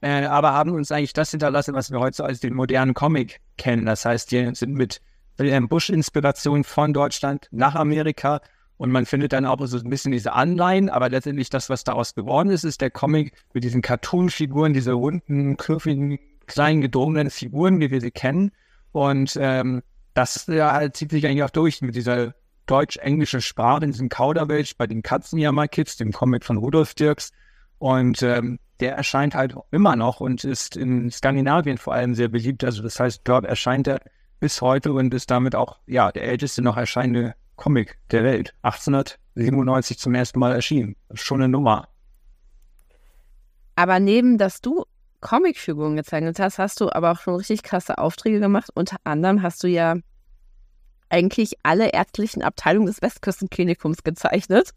äh, 0.00 0.24
aber 0.24 0.54
haben 0.54 0.70
uns 0.70 0.90
eigentlich 0.90 1.12
das 1.12 1.30
hinterlassen, 1.30 1.74
was 1.74 1.90
wir 1.90 2.00
heute 2.00 2.16
so 2.16 2.24
als 2.24 2.40
den 2.40 2.54
modernen 2.54 2.94
Comic 2.94 3.40
kennen. 3.58 3.84
Das 3.84 4.06
heißt, 4.06 4.32
die 4.32 4.54
sind 4.54 4.72
mit 4.72 5.02
Wilhelm 5.36 5.68
Busch-Inspiration 5.68 6.64
von 6.64 6.94
Deutschland 6.94 7.46
nach 7.50 7.74
Amerika 7.74 8.40
und 8.78 8.90
man 8.90 9.04
findet 9.04 9.34
dann 9.34 9.44
auch 9.44 9.58
so 9.66 9.76
ein 9.76 9.90
bisschen 9.90 10.12
diese 10.12 10.32
Anleihen, 10.32 10.88
aber 10.88 11.10
letztendlich 11.10 11.50
das, 11.50 11.68
was 11.68 11.84
daraus 11.84 12.14
geworden 12.14 12.48
ist, 12.50 12.64
ist 12.64 12.80
der 12.80 12.90
Comic 12.90 13.32
mit 13.52 13.64
diesen 13.64 13.82
Cartoon-Figuren, 13.82 14.72
diese 14.72 14.92
runden, 14.92 15.58
kurvigen, 15.58 16.18
kleinen, 16.46 16.80
gedrungenen 16.80 17.28
Figuren, 17.28 17.80
wie 17.80 17.90
wir 17.90 18.00
sie 18.00 18.12
kennen. 18.12 18.52
Und 18.92 19.36
ähm, 19.40 19.82
das 20.18 20.46
ja, 20.48 20.72
halt, 20.72 20.96
zieht 20.96 21.12
sich 21.12 21.24
eigentlich 21.24 21.44
auch 21.44 21.50
durch 21.50 21.80
mit 21.80 21.94
dieser 21.94 22.34
deutsch-englischen 22.66 23.40
Sprache, 23.40 23.84
in 23.84 23.92
diesem 23.92 24.08
Kauderwelsch 24.08 24.76
bei 24.76 24.88
den 24.88 25.02
Katzenjammer-Kids, 25.02 25.96
dem 25.96 26.10
Comic 26.10 26.44
von 26.44 26.56
Rudolf 26.56 26.94
Dirks. 26.94 27.30
Und 27.78 28.20
ähm, 28.22 28.58
der 28.80 28.96
erscheint 28.96 29.36
halt 29.36 29.54
immer 29.70 29.94
noch 29.94 30.18
und 30.20 30.42
ist 30.42 30.76
in 30.76 31.10
Skandinavien 31.12 31.78
vor 31.78 31.94
allem 31.94 32.16
sehr 32.16 32.26
beliebt. 32.26 32.64
Also 32.64 32.82
das 32.82 32.98
heißt, 32.98 33.20
dort 33.24 33.44
erscheint 33.44 33.86
er 33.86 34.00
bis 34.40 34.60
heute 34.60 34.92
und 34.92 35.14
ist 35.14 35.30
damit 35.30 35.54
auch 35.54 35.78
ja 35.86 36.10
der 36.10 36.24
älteste 36.24 36.62
noch 36.62 36.76
erscheinende 36.76 37.34
Comic 37.54 37.96
der 38.10 38.24
Welt. 38.24 38.54
1897 38.62 40.00
zum 40.00 40.16
ersten 40.16 40.40
Mal 40.40 40.52
erschienen. 40.52 40.96
Schon 41.14 41.42
eine 41.42 41.48
Nummer. 41.48 41.88
Aber 43.76 44.00
neben, 44.00 44.36
dass 44.36 44.60
du 44.60 44.84
Comicfiguren 45.20 45.94
gezeichnet 45.94 46.40
hast, 46.40 46.58
hast 46.58 46.80
du 46.80 46.90
aber 46.90 47.12
auch 47.12 47.20
schon 47.20 47.36
richtig 47.36 47.62
krasse 47.62 47.98
Aufträge 47.98 48.40
gemacht. 48.40 48.70
Unter 48.74 48.96
anderem 49.04 49.42
hast 49.42 49.62
du 49.62 49.68
ja 49.68 49.96
eigentlich 51.10 51.54
alle 51.62 51.90
ärztlichen 51.90 52.42
Abteilungen 52.42 52.86
des 52.86 53.02
Westküstenklinikums 53.02 54.02
gezeichnet. 54.02 54.70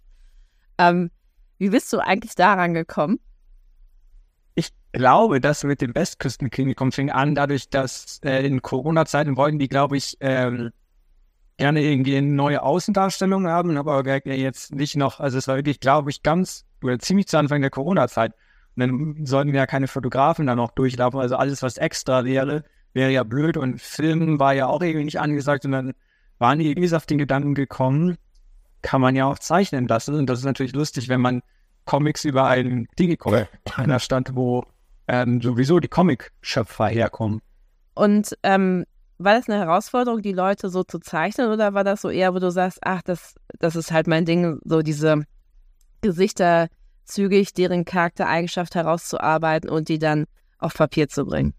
Ähm, 0.78 1.12
wie 1.58 1.70
bist 1.70 1.92
du 1.94 2.00
eigentlich 2.00 2.36
daran 2.36 2.74
gekommen? 2.74 3.20
Ich 4.56 4.70
glaube, 4.92 5.40
das 5.40 5.64
mit 5.64 5.82
dem 5.82 5.96
Westküstenklinikum 5.96 6.92
fing 6.92 7.12
an, 7.12 7.36
dadurch, 7.36 7.70
dass 7.70 8.20
äh, 8.24 8.46
in 8.46 8.62
Corona-Zeiten 8.62 9.38
wollten 9.38 9.60
die, 9.60 9.70
glaube 9.70 9.98
ich, 9.98 10.18
ähm, 10.20 10.72
gerne 11.58 11.82
irgendwie 11.82 12.18
eine 12.18 12.28
neue 12.28 12.64
Außendarstellung 12.64 13.48
haben, 13.48 13.78
aber 13.78 14.04
jetzt 14.26 14.74
nicht 14.74 14.96
noch, 14.96 15.20
also 15.20 15.38
es 15.38 15.48
war 15.48 15.58
wirklich, 15.58 15.80
glaube 15.80 16.10
ich, 16.10 16.24
ganz 16.24 16.66
oder 16.84 16.98
ziemlich 17.00 17.28
zu 17.28 17.38
Anfang 17.38 17.62
der 17.62 17.70
Corona-Zeit. 17.70 18.34
Und 18.76 18.80
dann 18.80 19.26
sollten 19.26 19.52
wir 19.52 19.60
ja 19.60 19.68
keine 19.68 19.88
Fotografen 19.88 20.48
da 20.48 20.56
noch 20.56 20.72
durchlaufen. 20.72 21.20
Also 21.20 21.36
alles, 21.36 21.62
was 21.62 21.78
extra 21.78 22.24
wäre, 22.26 22.64
wäre 22.94 23.12
ja 23.12 23.24
blöd. 23.24 23.58
Und 23.58 23.82
Filmen 23.82 24.40
war 24.40 24.54
ja 24.54 24.68
auch 24.68 24.82
irgendwie 24.82 25.06
nicht 25.06 25.20
angesagt. 25.20 25.66
Und 25.66 25.74
dann 25.74 25.94
waren 26.42 26.60
die 26.60 26.70
irgendwie 26.70 26.94
auf 26.94 27.06
den 27.06 27.20
Gedanken 27.20 27.56
gekommen, 27.56 28.18
kann 28.82 29.00
man 29.00 29.16
ja 29.16 29.26
auch 29.26 29.40
zeichnen 29.40 29.88
lassen. 29.88 30.16
Und 30.16 30.26
das 30.26 30.40
ist 30.40 30.46
natürlich 30.46 30.74
lustig, 30.74 31.08
wenn 31.08 31.22
man 31.22 31.42
Comics 31.86 32.26
über 32.26 32.48
einen 32.48 32.88
Digicomic 33.00 33.48
einer 33.76 34.00
Stadt, 34.00 34.36
wo 34.36 34.66
ähm, 35.08 35.42
sowieso 35.42 35.80
die 35.80 35.88
Comic-Schöpfer 35.88 36.88
herkommen. 36.88 37.42
Und 37.94 38.36
ähm, 38.44 38.86
war 39.20 39.36
das 39.36 39.48
eine 39.48 39.60
Herausforderung, 39.60 40.22
die 40.22 40.34
Leute 40.34 40.70
so 40.70 40.84
zu 40.84 41.00
zeichnen 41.00 41.50
oder 41.50 41.74
war 41.74 41.84
das 41.84 42.02
so 42.02 42.10
eher, 42.10 42.34
wo 42.34 42.40
du 42.40 42.50
sagst, 42.50 42.80
ach, 42.82 43.02
das, 43.04 43.36
das 43.60 43.76
ist 43.76 43.92
halt 43.92 44.08
mein 44.08 44.26
Ding, 44.26 44.60
so 44.66 44.82
diese 44.82 45.24
Gesichter 46.02 46.70
zügig, 47.06 47.54
deren 47.54 47.86
Charaktereigenschaft 47.86 48.74
herauszuarbeiten 48.74 49.70
und 49.70 49.90
die 49.90 50.00
dann 50.00 50.26
auf 50.58 50.74
Papier 50.74 51.08
zu 51.08 51.26
bringen? 51.26 51.54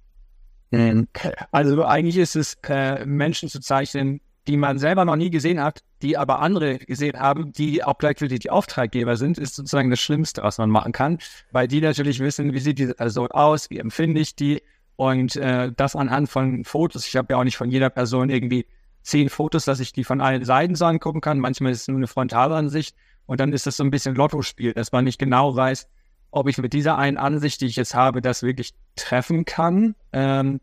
Ähm, 0.73 1.07
also 1.53 1.85
eigentlich 1.85 2.17
ist 2.17 2.35
es, 2.35 2.57
äh, 2.69 3.05
Menschen 3.05 3.49
zu 3.49 3.61
zeichnen, 3.61 4.21
die 4.47 4.57
man 4.57 4.79
selber 4.79 5.05
noch 5.05 5.17
nie 5.17 5.31
gesehen 5.31 5.63
hat, 5.63 5.83
die 6.03 6.17
aber 6.17 6.41
andere 6.41 6.79
gesehen 6.79 7.19
haben, 7.19 7.53
die 7.53 7.85
auch 7.85 7.99
gleichzeitig 7.99 8.41
die 8.41 8.51
Auftraggeber 8.51 9.17
sind, 9.17 9.39
ist 9.39 9.55
sozusagen 9.55 9.91
das 9.91 10.01
Schlimmste, 10.01 10.43
was 10.43 10.59
man 10.59 10.71
machen 10.71 10.93
kann, 10.93 11.19
weil 11.53 11.69
die 11.69 11.81
natürlich 11.81 12.19
wissen, 12.19 12.53
wie 12.53 12.59
sieht 12.59 12.79
diese 12.79 12.95
Person 12.95 13.31
aus, 13.31 13.71
wie 13.71 13.79
empfinde 13.79 14.21
ich 14.21 14.35
die 14.35 14.63
und 14.97 15.37
äh, 15.37 15.71
das 15.77 15.95
anhand 15.95 16.29
von 16.29 16.65
Fotos. 16.65 17.07
Ich 17.07 17.17
habe 17.17 17.33
ja 17.33 17.39
auch 17.39 17.45
nicht 17.45 17.57
von 17.57 17.71
jeder 17.71 17.91
Person 17.91 18.31
irgendwie 18.31 18.67
zehn 19.03 19.29
Fotos, 19.29 19.65
dass 19.65 19.81
ich 19.81 19.93
die 19.93 20.05
von 20.05 20.21
allen 20.21 20.45
Seiten 20.45 20.75
so 20.75 20.85
angucken 20.85 21.21
kann. 21.21 21.39
Manchmal 21.39 21.73
ist 21.73 21.83
es 21.83 21.89
nur 21.89 21.97
eine 21.97 22.07
Frontalansicht 22.07 22.97
und 23.27 23.41
dann 23.41 23.53
ist 23.53 23.67
das 23.67 23.77
so 23.77 23.85
ein 23.85 23.91
bisschen 23.91 24.15
Lottospiel, 24.15 24.73
dass 24.73 24.93
man 24.93 25.05
nicht 25.05 25.19
genau 25.19 25.55
weiß, 25.55 25.89
ob 26.31 26.49
ich 26.49 26.59
mit 26.59 26.73
dieser 26.73 26.99
einen 26.99 27.17
Ansicht, 27.17 27.61
die 27.61 27.67
ich 27.67 27.77
jetzt 27.77 27.95
habe, 27.95 28.23
das 28.23 28.43
wirklich 28.43 28.75
treffen 28.97 29.45
kann. 29.45 29.95
Ähm, 30.13 30.61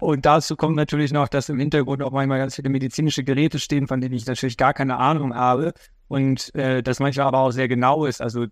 und 0.00 0.26
dazu 0.26 0.56
kommt 0.56 0.76
natürlich 0.76 1.12
noch, 1.12 1.28
dass 1.28 1.48
im 1.48 1.58
Hintergrund 1.58 2.02
auch 2.02 2.10
manchmal 2.10 2.38
ganz 2.38 2.56
viele 2.56 2.68
medizinische 2.68 3.24
Geräte 3.24 3.58
stehen, 3.58 3.86
von 3.86 4.00
denen 4.00 4.14
ich 4.14 4.26
natürlich 4.26 4.56
gar 4.56 4.74
keine 4.74 4.98
Ahnung 4.98 5.34
habe. 5.34 5.72
Und 6.08 6.54
äh, 6.54 6.82
das 6.82 7.00
manchmal 7.00 7.26
aber 7.26 7.38
auch 7.38 7.50
sehr 7.50 7.68
genau 7.68 8.04
ist. 8.04 8.20
Also 8.20 8.46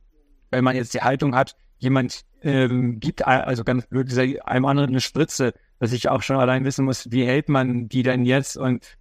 wenn 0.50 0.64
man 0.64 0.76
jetzt 0.76 0.94
die 0.94 1.02
Haltung 1.02 1.34
hat, 1.34 1.56
jemand 1.78 2.22
ähm, 2.42 3.00
gibt, 3.00 3.26
also 3.26 3.64
ganz 3.64 3.86
blöd 3.86 4.08
gesagt, 4.08 4.46
einem 4.46 4.64
anderen 4.64 4.90
eine 4.90 5.00
Spritze, 5.00 5.52
dass 5.80 5.92
ich 5.92 6.08
auch 6.08 6.22
schon 6.22 6.36
allein 6.36 6.64
wissen 6.64 6.84
muss, 6.84 7.10
wie 7.10 7.26
hält 7.26 7.48
man 7.48 7.88
die 7.88 8.04
denn 8.04 8.24
jetzt? 8.24 8.56
Und 8.56 8.96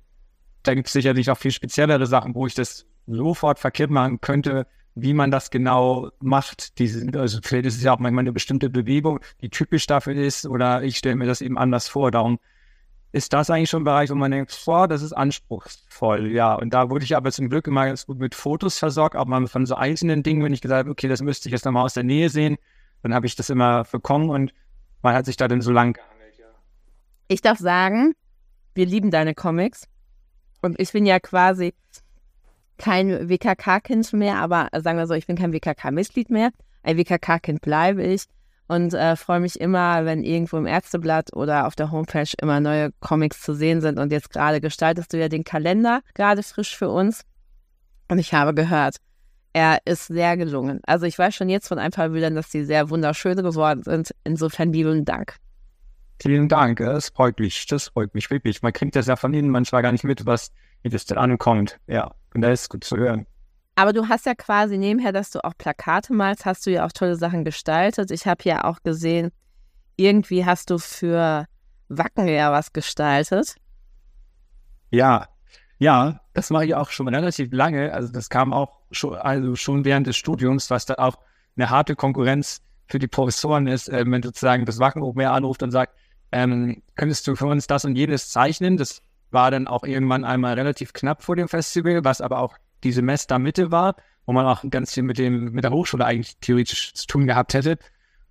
da 0.64 0.74
gibt 0.74 0.88
es 0.88 0.94
sicherlich 0.94 1.30
auch 1.30 1.38
viel 1.38 1.52
speziellere 1.52 2.08
Sachen, 2.08 2.34
wo 2.34 2.48
ich 2.48 2.56
das 2.56 2.88
sofort 3.06 3.60
verkehrt 3.60 3.92
machen 3.92 4.20
könnte, 4.20 4.66
wie 4.96 5.14
man 5.14 5.32
das 5.32 5.50
genau 5.52 6.12
macht. 6.20 6.80
Diese, 6.80 7.08
also 7.20 7.40
vielleicht 7.44 7.66
ist 7.66 7.78
es 7.78 7.84
ja 7.84 7.94
auch 7.94 8.00
manchmal 8.00 8.24
eine 8.24 8.34
bestimmte 8.34 8.70
Bewegung, 8.70 9.20
die 9.42 9.50
typisch 9.50 9.88
dafür 9.88 10.16
ist, 10.16 10.46
oder 10.46 10.84
ich 10.84 10.98
stelle 10.98 11.16
mir 11.16 11.26
das 11.26 11.42
eben 11.42 11.58
anders 11.58 11.88
vor. 11.88 12.12
Darum 12.12 12.40
ist 13.14 13.34
das 13.34 13.50
eigentlich 13.50 13.70
schon 13.70 13.82
ein 13.82 13.86
Bereich, 13.86 14.10
wo 14.10 14.16
man 14.16 14.32
denkt, 14.32 14.58
boah, 14.66 14.88
das 14.88 15.02
ist 15.02 15.14
anspruchsvoll, 15.14 16.32
ja. 16.32 16.54
Und 16.56 16.74
da 16.74 16.90
wurde 16.90 17.04
ich 17.04 17.16
aber 17.16 17.32
zum 17.32 17.50
Glück 17.50 17.68
immer 17.68 17.86
ganz 17.86 18.06
gut 18.06 18.20
mit 18.20 18.36
Fotos 18.36 18.80
versorgt, 18.80 19.16
auch 19.16 19.26
mal 19.26 19.48
von 19.48 19.66
so 19.66 19.76
einzelnen 19.76 20.24
Dingen, 20.24 20.44
wenn 20.44 20.54
ich 20.54 20.62
gesagt 20.62 20.80
habe, 20.80 20.92
okay, 20.92 21.08
das 21.08 21.22
müsste 21.22 21.50
ich 21.50 21.54
jetzt 21.54 21.66
nochmal 21.66 21.84
aus 21.84 21.94
der 21.94 22.04
Nähe 22.04 22.30
sehen, 22.30 22.58
dann 23.04 23.14
habe 23.14 23.26
ich 23.26 23.36
das 23.36 23.50
immer 23.50 23.84
bekommen 23.84 24.30
und 24.30 24.54
man 25.02 25.14
hat 25.14 25.26
sich 25.26 25.36
da 25.36 25.48
dann 25.48 25.62
so 25.62 25.72
lang 25.72 25.94
gehandelt, 25.94 26.38
ja. 26.40 26.46
Ich 27.28 27.42
darf 27.42 27.58
sagen, 27.58 28.14
wir 28.74 28.86
lieben 28.86 29.12
deine 29.12 29.34
Comics. 29.34 29.88
Und 30.62 30.80
ich 30.80 30.92
bin 30.92 31.06
ja 31.06 31.20
quasi 31.20 31.74
kein 32.82 33.30
WKK-Kind 33.30 34.12
mehr, 34.14 34.38
aber 34.38 34.68
sagen 34.82 34.98
wir 34.98 35.08
so, 35.08 35.14
ich 35.14 35.28
bin 35.28 35.38
kein 35.38 35.54
WKK-Mitglied 35.54 36.30
mehr. 36.30 36.50
Ein 36.84 36.98
WKK-Kind 36.98 37.62
bleibe 37.62 38.02
ich 38.04 38.26
und 38.68 38.94
äh, 38.94 39.16
freue 39.16 39.40
mich 39.40 39.60
immer, 39.60 40.06
wenn 40.06 40.24
irgendwo 40.24 40.58
im 40.58 40.66
Ärzteblatt 40.66 41.34
oder 41.34 41.68
auf 41.68 41.76
der 41.76 41.92
Homepage 41.92 42.32
immer 42.42 42.60
neue 42.60 42.92
Comics 43.00 43.42
zu 43.42 43.54
sehen 43.54 43.82
sind. 43.82 44.00
Und 44.00 44.12
jetzt 44.12 44.32
gerade 44.32 44.62
gestaltest 44.62 45.14
du 45.14 45.20
ja 45.20 45.30
den 45.30 45.44
Kalender 45.44 46.02
gerade 46.16 46.42
frisch 46.42 46.76
für 46.76 46.90
uns. 46.90 47.24
Und 48.08 48.18
ich 48.18 48.34
habe 48.34 48.54
gehört, 48.56 48.98
er 49.54 49.80
ist 49.86 50.08
sehr 50.08 50.36
gelungen. 50.36 50.80
Also 50.86 51.06
ich 51.06 51.20
weiß 51.20 51.36
schon 51.36 51.50
jetzt 51.50 51.68
von 51.68 51.78
ein 51.78 51.92
paar 51.92 52.10
Bildern, 52.10 52.34
dass 52.34 52.50
die 52.50 52.64
sehr 52.64 52.90
wunderschön 52.90 53.36
geworden 53.36 53.84
sind. 53.84 54.16
Insofern 54.24 54.74
lieben 54.74 55.06
Dank. 55.06 55.36
Vielen 56.20 56.48
Dank, 56.48 56.80
es 56.80 57.10
freut 57.10 57.40
mich, 57.40 57.66
das 57.66 57.90
freut 57.90 58.14
mich 58.14 58.30
wirklich. 58.30 58.62
Man 58.62 58.74
kriegt 58.74 58.96
das 58.96 59.08
ja 59.08 59.16
von 59.16 59.34
Ihnen 59.34 59.50
manchmal 59.50 59.82
gar 59.82 59.92
nicht 59.92 60.04
mit, 60.04 60.26
was 60.26 60.52
wie 60.84 60.90
das 60.90 61.06
denn 61.06 61.18
ankommt. 61.18 61.80
Ja, 61.88 62.12
und 62.34 62.42
das 62.42 62.64
ist 62.64 62.70
gut 62.70 62.84
zu 62.84 62.98
hören. 62.98 63.26
Aber 63.76 63.94
du 63.94 64.08
hast 64.08 64.26
ja 64.26 64.36
quasi 64.36 64.78
nebenher, 64.78 65.12
dass 65.12 65.32
du 65.32 65.44
auch 65.44 65.54
Plakate 65.58 66.14
malst, 66.14 66.46
hast 66.46 66.66
du 66.66 66.72
ja 66.72 66.86
auch 66.86 66.92
tolle 66.92 67.16
Sachen 67.16 67.46
gestaltet. 67.46 68.12
Ich 68.12 68.28
habe 68.28 68.44
ja 68.44 68.66
auch 68.66 68.84
gesehen, 68.84 69.32
irgendwie 69.96 70.46
hast 70.46 70.70
du 70.70 70.78
für 70.78 71.46
Wacken 71.88 72.28
ja 72.28 72.52
was 72.52 72.74
gestaltet. 72.74 73.56
Ja, 74.92 75.28
ja, 75.80 76.20
das 76.34 76.50
mache 76.50 76.66
ich 76.66 76.76
auch 76.76 76.90
schon 76.90 77.08
relativ 77.08 77.52
lange. 77.54 77.94
Also 77.94 78.12
das 78.12 78.30
kam 78.30 78.54
auch 78.54 78.82
schon, 78.92 79.16
also 79.16 79.56
schon 79.56 79.86
während 79.86 80.06
des 80.06 80.18
Studiums, 80.18 80.70
was 80.70 80.86
da 80.86 80.96
auch 80.96 81.18
eine 81.56 81.70
harte 81.70 81.96
Konkurrenz 81.96 82.62
für 82.88 83.00
die 83.00 83.08
Professoren 83.08 83.68
ist, 83.68 83.90
äh, 83.90 84.04
wenn 84.06 84.22
sozusagen 84.22 84.66
das 84.66 84.80
Wacken 84.80 85.02
Open 85.02 85.22
Air 85.22 85.32
anruft 85.32 85.64
und 85.64 85.72
sagt, 85.72 85.96
ähm, 86.32 86.84
könntest 86.96 87.28
du 87.28 87.36
für 87.36 87.48
uns 87.48 87.68
das 87.68 87.86
und 87.86 87.96
jenes 87.96 88.30
zeichnen? 88.30 88.78
Das 88.78 89.02
war 89.32 89.52
dann 89.52 89.68
auch 89.68 89.84
irgendwann 89.84 90.24
einmal 90.24 90.54
relativ 90.54 90.94
knapp 90.94 91.24
vor 91.24 91.36
dem 91.36 91.48
Festival, 91.48 92.04
was 92.04 92.22
aber 92.22 92.40
auch 92.40 92.58
die 92.84 92.92
Semestermitte 92.92 93.72
war, 93.72 93.96
wo 94.26 94.34
man 94.34 94.46
auch 94.46 94.64
ganz 94.70 94.94
viel 94.94 95.04
mit 95.04 95.18
dem, 95.18 95.52
mit 95.52 95.64
der 95.64 95.72
Hochschule 95.72 96.06
eigentlich 96.06 96.38
theoretisch 96.38 96.94
zu 96.94 97.08
tun 97.08 97.28
gehabt 97.28 97.54
hätte. 97.54 97.78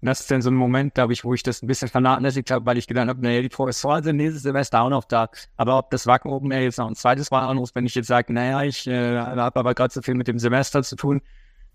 Und 0.01 0.07
das 0.07 0.21
ist 0.21 0.31
dann 0.31 0.41
so 0.41 0.51
ein 0.51 0.55
Moment, 0.55 0.95
glaube 0.95 1.13
ich, 1.13 1.25
wo 1.25 1.35
ich 1.35 1.43
das 1.43 1.63
ein 1.63 1.67
bisschen 1.67 1.89
vernachlässigt 1.89 2.51
habe, 2.51 2.65
weil 2.65 2.79
ich 2.79 2.87
gedacht 2.87 3.09
habe, 3.09 3.21
naja, 3.21 3.43
die 3.43 3.51
Professoren 3.51 4.03
sind 4.03 4.17
nächstes 4.17 4.43
Semester 4.43 4.81
auch 4.81 4.89
noch 4.89 5.05
da. 5.05 5.29
Aber 5.57 5.77
ob 5.77 5.91
das 5.91 6.07
Wacken 6.07 6.31
Open 6.31 6.51
Air 6.53 6.63
jetzt 6.63 6.79
noch 6.79 6.89
ein 6.89 6.95
zweites 6.95 7.31
Mal 7.31 7.47
anruft, 7.47 7.75
wenn 7.75 7.85
ich 7.85 7.95
jetzt 7.95 8.07
sage, 8.07 8.33
naja, 8.33 8.63
ich 8.63 8.87
äh, 8.87 9.19
habe 9.19 9.61
aber 9.61 9.75
gerade 9.75 9.93
so 9.93 10.01
viel 10.01 10.15
mit 10.15 10.27
dem 10.27 10.39
Semester 10.39 10.83
zu 10.83 10.97
tun, 10.97 11.21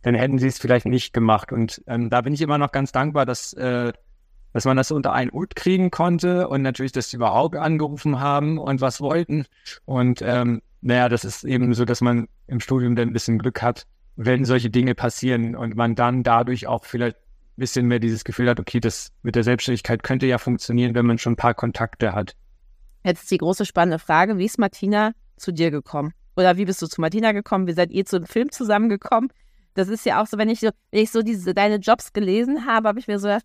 dann 0.01 0.15
hätten 0.15 0.39
sie 0.39 0.47
es 0.47 0.57
vielleicht 0.57 0.87
nicht 0.87 1.13
gemacht. 1.13 1.51
Und 1.51 1.83
ähm, 1.85 2.09
da 2.09 2.21
bin 2.21 2.33
ich 2.33 2.41
immer 2.41 2.57
noch 2.57 2.71
ganz 2.71 2.91
dankbar, 2.91 3.27
dass 3.27 3.53
äh, 3.53 3.93
dass 4.55 4.63
man 4.63 4.77
das 4.77 4.89
unter 4.89 5.11
einen 5.11 5.31
Hut 5.31 5.57
kriegen 5.57 5.91
konnte 5.91 6.47
und 6.47 6.61
natürlich, 6.61 6.93
dass 6.93 7.09
die 7.09 7.17
überhaupt 7.17 7.57
angerufen 7.57 8.21
haben 8.21 8.57
und 8.57 8.79
was 8.79 9.01
wollten. 9.01 9.47
Und 9.83 10.21
ähm, 10.21 10.61
naja, 10.79 11.09
das 11.09 11.25
ist 11.25 11.43
eben 11.43 11.73
so, 11.73 11.83
dass 11.83 11.99
man 11.99 12.29
im 12.47 12.61
Studium 12.61 12.95
dann 12.95 13.09
ein 13.09 13.13
bisschen 13.13 13.37
Glück 13.37 13.61
hat, 13.61 13.85
wenn 14.15 14.45
solche 14.45 14.69
Dinge 14.69 14.95
passieren 14.95 15.57
und 15.57 15.75
man 15.75 15.95
dann 15.95 16.23
dadurch 16.23 16.67
auch 16.67 16.85
vielleicht 16.85 17.17
ein 17.17 17.57
bisschen 17.57 17.87
mehr 17.87 17.99
dieses 17.99 18.23
Gefühl 18.23 18.49
hat, 18.49 18.61
okay, 18.61 18.79
das 18.79 19.11
mit 19.23 19.35
der 19.35 19.43
Selbstständigkeit 19.43 20.03
könnte 20.03 20.25
ja 20.25 20.37
funktionieren, 20.37 20.95
wenn 20.95 21.05
man 21.05 21.17
schon 21.17 21.33
ein 21.33 21.37
paar 21.37 21.53
Kontakte 21.53 22.13
hat. 22.13 22.37
Jetzt 23.03 23.29
die 23.31 23.39
große 23.39 23.65
spannende 23.65 23.99
Frage, 23.99 24.37
wie 24.37 24.45
ist 24.45 24.57
Martina 24.57 25.11
zu 25.35 25.51
dir 25.51 25.69
gekommen? 25.69 26.13
Oder 26.37 26.55
wie 26.55 26.63
bist 26.63 26.81
du 26.81 26.87
zu 26.87 27.01
Martina 27.01 27.33
gekommen? 27.33 27.67
Wie 27.67 27.73
seid 27.73 27.91
ihr 27.91 28.05
zu 28.05 28.21
dem 28.21 28.25
Film 28.25 28.49
zusammengekommen? 28.51 29.33
Das 29.73 29.89
ist 29.89 30.05
ja 30.05 30.21
auch 30.21 30.27
so, 30.27 30.37
wenn 30.37 30.47
ich 30.47 30.61
so, 30.61 30.69
wenn 30.91 31.03
ich 31.03 31.11
so 31.11 31.23
diese 31.23 31.53
deine 31.53 31.75
Jobs 31.75 32.13
gelesen 32.13 32.65
habe, 32.65 32.87
habe 32.87 32.99
ich 32.99 33.09
mir 33.09 33.19
so 33.19 33.27
gedacht, 33.27 33.43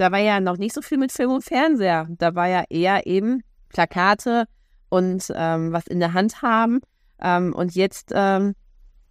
da 0.00 0.10
war 0.10 0.18
ja 0.18 0.40
noch 0.40 0.56
nicht 0.56 0.74
so 0.74 0.80
viel 0.80 0.96
mit 0.96 1.12
Film 1.12 1.30
und 1.30 1.44
Fernseher. 1.44 2.06
Da 2.08 2.34
war 2.34 2.48
ja 2.48 2.64
eher 2.70 3.06
eben 3.06 3.42
Plakate 3.68 4.46
und 4.88 5.30
ähm, 5.34 5.72
was 5.72 5.86
in 5.86 6.00
der 6.00 6.14
Hand 6.14 6.40
haben. 6.40 6.80
Ähm, 7.20 7.54
und 7.54 7.74
jetzt. 7.74 8.10
Ähm 8.14 8.54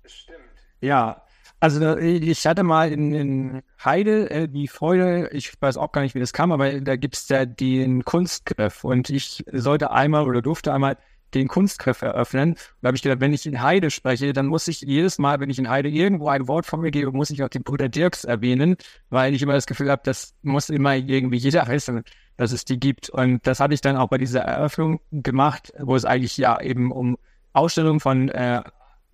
Stimmt. 0.04 0.40
Ja, 0.82 1.22
also 1.60 1.98
ich 1.98 2.48
hatte 2.48 2.64
mal 2.64 2.92
in, 2.92 3.14
in 3.14 3.62
Heide 3.84 4.32
äh, 4.32 4.48
die 4.48 4.68
Freude, 4.68 5.30
ich 5.32 5.54
weiß 5.62 5.78
auch 5.78 5.92
gar 5.92 6.02
nicht, 6.02 6.16
wie 6.16 6.20
das 6.20 6.34
kam, 6.34 6.52
aber 6.52 6.80
da 6.80 6.96
gibt 6.96 7.16
es 7.16 7.28
ja 7.30 7.46
den 7.46 8.04
Kunstgriff 8.06 8.84
und 8.84 9.10
ich 9.10 9.44
sollte 9.52 9.92
einmal 9.92 10.26
oder 10.26 10.42
durfte 10.42 10.74
einmal 10.74 10.98
den 11.34 11.48
Kunstgriff 11.48 12.02
eröffnen. 12.02 12.56
Da 12.82 12.88
habe 12.88 12.98
ich 12.98 13.04
gedacht, 13.04 13.20
wenn 13.20 13.34
ich 13.34 13.46
in 13.46 13.62
Heide 13.62 13.92
spreche, 13.92 14.34
dann 14.34 14.48
muss 14.48 14.68
ich 14.68 14.82
jedes 14.82 15.18
Mal, 15.18 15.40
wenn 15.40 15.50
ich 15.50 15.60
in 15.60 15.70
Heide 15.70 15.90
irgendwo 15.90 16.30
ein 16.30 16.48
Wort 16.48 16.66
von 16.66 16.82
mir 16.82 16.92
gebe, 16.92 17.12
muss 17.12 17.30
ich 17.30 17.44
auch 17.44 17.50
den 17.50 17.64
Bruder 17.64 17.90
Dirks 17.90 18.24
erwähnen, 18.24 18.78
weil 19.10 19.34
ich 19.34 19.42
immer 19.42 19.54
das 19.54 19.68
Gefühl 19.68 19.90
habe, 19.92 20.02
das 20.06 20.34
muss 20.42 20.70
immer 20.70 20.96
irgendwie 20.96 21.38
jeder 21.38 21.68
wissen, 21.68 22.04
dass 22.38 22.52
es 22.52 22.66
die 22.66 22.80
gibt. 22.80 23.10
Und 23.10 23.46
das 23.46 23.60
hatte 23.60 23.74
ich 23.74 23.82
dann 23.82 23.98
auch 23.98 24.10
bei 24.10 24.18
dieser 24.18 24.42
Eröffnung 24.42 25.00
gemacht, 25.12 25.74
wo 25.80 25.96
es 25.96 26.06
eigentlich 26.06 26.38
ja 26.38 26.60
eben 26.62 26.92
um 26.92 27.18
Ausstellungen 27.54 28.00
von 28.00 28.30
äh, 28.30 28.62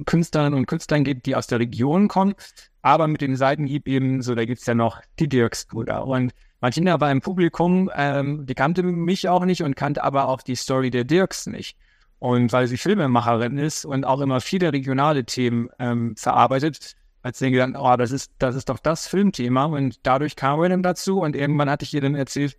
Künstlern 0.05 0.53
und 0.53 0.65
Künstlern 0.65 1.03
geht, 1.03 1.25
die 1.25 1.35
aus 1.35 1.47
der 1.47 1.59
Region 1.59 2.07
kommen. 2.07 2.35
Aber 2.81 3.07
mit 3.07 3.21
dem 3.21 3.35
Seitenhieb 3.35 3.87
eben, 3.87 4.21
so, 4.21 4.35
da 4.35 4.45
gibt's 4.45 4.65
ja 4.65 4.75
noch 4.75 5.01
die 5.19 5.27
Dirks-Brüder. 5.27 6.05
Und 6.05 6.33
Martina 6.61 6.99
war 6.99 7.11
im 7.11 7.21
Publikum, 7.21 7.89
ähm, 7.95 8.45
die 8.45 8.53
kannte 8.53 8.83
mich 8.83 9.27
auch 9.29 9.45
nicht 9.45 9.63
und 9.63 9.75
kannte 9.75 10.03
aber 10.03 10.27
auch 10.27 10.41
die 10.41 10.55
Story 10.55 10.89
der 10.89 11.03
Dirks 11.03 11.47
nicht. 11.47 11.77
Und 12.19 12.51
weil 12.53 12.67
sie 12.67 12.77
Filmemacherin 12.77 13.57
ist 13.57 13.85
und 13.85 14.05
auch 14.05 14.21
immer 14.21 14.41
viele 14.41 14.71
regionale 14.71 15.25
Themen 15.25 15.69
ähm, 15.79 16.15
verarbeitet, 16.15 16.95
hat 17.23 17.35
sie 17.35 17.51
gedacht, 17.51 17.73
oh, 17.77 17.95
das 17.97 18.11
ist, 18.11 18.31
das 18.39 18.55
ist 18.55 18.69
doch 18.69 18.79
das 18.79 19.07
Filmthema. 19.07 19.65
Und 19.65 19.99
dadurch 20.03 20.35
kam 20.35 20.61
dann 20.61 20.83
dazu. 20.83 21.19
Und 21.19 21.35
irgendwann 21.35 21.69
hatte 21.69 21.83
ich 21.83 21.93
ihr 21.93 22.01
dann 22.01 22.15
erzählt, 22.15 22.57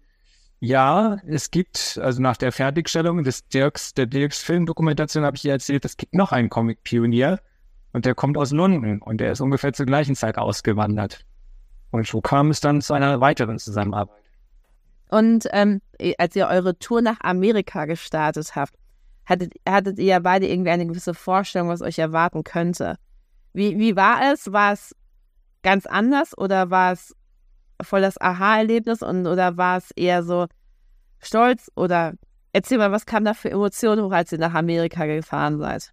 ja, 0.60 1.18
es 1.26 1.50
gibt, 1.50 1.98
also 2.02 2.22
nach 2.22 2.36
der 2.36 2.50
Fertigstellung 2.50 3.22
des 3.24 3.46
Dirks, 3.48 3.94
der 3.94 4.06
Dirks 4.06 4.42
Filmdokumentation 4.42 5.24
habe 5.24 5.36
ich 5.36 5.44
ihr 5.44 5.52
erzählt, 5.52 5.84
es 5.84 5.96
gibt 5.96 6.14
noch 6.14 6.32
einen 6.32 6.48
Comic-Pionier 6.48 7.40
und 7.92 8.06
der 8.06 8.14
kommt 8.14 8.38
aus 8.38 8.52
London 8.52 9.00
und 9.02 9.20
der 9.20 9.32
ist 9.32 9.40
ungefähr 9.40 9.72
zur 9.72 9.86
gleichen 9.86 10.16
Zeit 10.16 10.38
ausgewandert. 10.38 11.24
Und 11.90 12.06
so 12.06 12.20
kam 12.20 12.50
es 12.50 12.60
dann 12.60 12.80
zu 12.80 12.94
einer 12.94 13.20
weiteren 13.20 13.58
Zusammenarbeit. 13.58 14.22
Und 15.08 15.46
ähm, 15.52 15.80
als 16.18 16.34
ihr 16.34 16.48
eure 16.48 16.78
Tour 16.78 17.00
nach 17.00 17.20
Amerika 17.20 17.84
gestartet 17.84 18.56
habt, 18.56 18.74
hattet, 19.26 19.54
hattet 19.68 19.98
ihr 19.98 20.06
ja 20.06 20.18
beide 20.20 20.46
irgendwie 20.46 20.70
eine 20.70 20.86
gewisse 20.86 21.14
Vorstellung, 21.14 21.68
was 21.68 21.82
euch 21.82 21.98
erwarten 21.98 22.44
könnte. 22.44 22.96
Wie, 23.52 23.78
wie 23.78 23.96
war 23.96 24.32
es? 24.32 24.52
War 24.52 24.72
es 24.72 24.94
ganz 25.62 25.86
anders 25.86 26.36
oder 26.36 26.70
war 26.70 26.92
es 26.92 27.14
voll 27.82 28.00
das 28.00 28.20
Aha-Erlebnis 28.20 29.02
und 29.02 29.26
oder 29.26 29.56
war 29.56 29.76
es 29.78 29.90
eher 29.90 30.22
so 30.22 30.46
stolz 31.20 31.70
oder 31.74 32.14
Erzähl 32.56 32.78
mal, 32.78 32.90
was 32.90 33.04
kam 33.04 33.22
da 33.22 33.34
für 33.34 33.50
Emotionen 33.50 34.02
hoch, 34.02 34.12
als 34.12 34.32
ihr 34.32 34.38
nach 34.38 34.54
Amerika 34.54 35.04
gefahren 35.04 35.58
seid? 35.58 35.92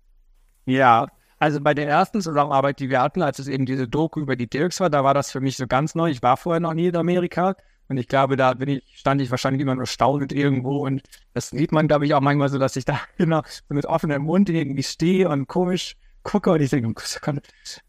Ja, 0.64 1.08
also 1.38 1.60
bei 1.60 1.74
der 1.74 1.90
ersten 1.90 2.22
Zusammenarbeit, 2.22 2.80
die 2.80 2.90
wir 2.90 3.02
hatten, 3.02 3.22
als 3.22 3.38
es 3.38 3.50
eben 3.50 3.66
diese 3.66 3.86
Doku 3.86 4.22
über 4.22 4.38
die 4.38 4.50
Dirks 4.50 4.80
war, 4.80 4.90
da 4.90 5.04
war 5.04 5.14
das 5.14 5.30
für 5.30 5.42
mich 5.42 5.58
so 5.58 5.68
ganz 5.68 5.94
neu. 5.94 6.10
Ich 6.10 6.24
war 6.24 6.38
vorher 6.38 6.62
noch 6.62 6.74
nie 6.74 6.88
in 6.88 6.96
Amerika 6.96 7.58
und 7.90 7.98
ich 7.98 8.08
glaube, 8.08 8.36
da 8.36 8.54
bin 8.54 8.70
ich, 8.70 8.84
stand 8.96 9.22
ich 9.22 9.30
wahrscheinlich 9.32 9.62
immer 9.62 9.76
nur 9.76 9.86
staunend 9.86 10.32
irgendwo 10.32 10.86
und 10.86 11.04
das 11.34 11.50
sieht 11.50 11.72
man, 11.72 11.88
glaube 11.88 12.06
ich, 12.06 12.14
auch 12.14 12.22
manchmal 12.22 12.50
so, 12.50 12.58
dass 12.58 12.76
ich 12.76 12.86
da 12.86 13.00
genau 13.18 13.42
mit 13.70 13.86
offenem 13.86 14.24
Mund 14.24 14.50
irgendwie 14.50 14.84
stehe 14.84 15.30
und 15.30 15.48
komisch 15.48 15.96
gucke 16.24 16.52
und 16.52 16.62
ich 16.62 16.70
denke, 16.70 16.90
oh 16.90 17.32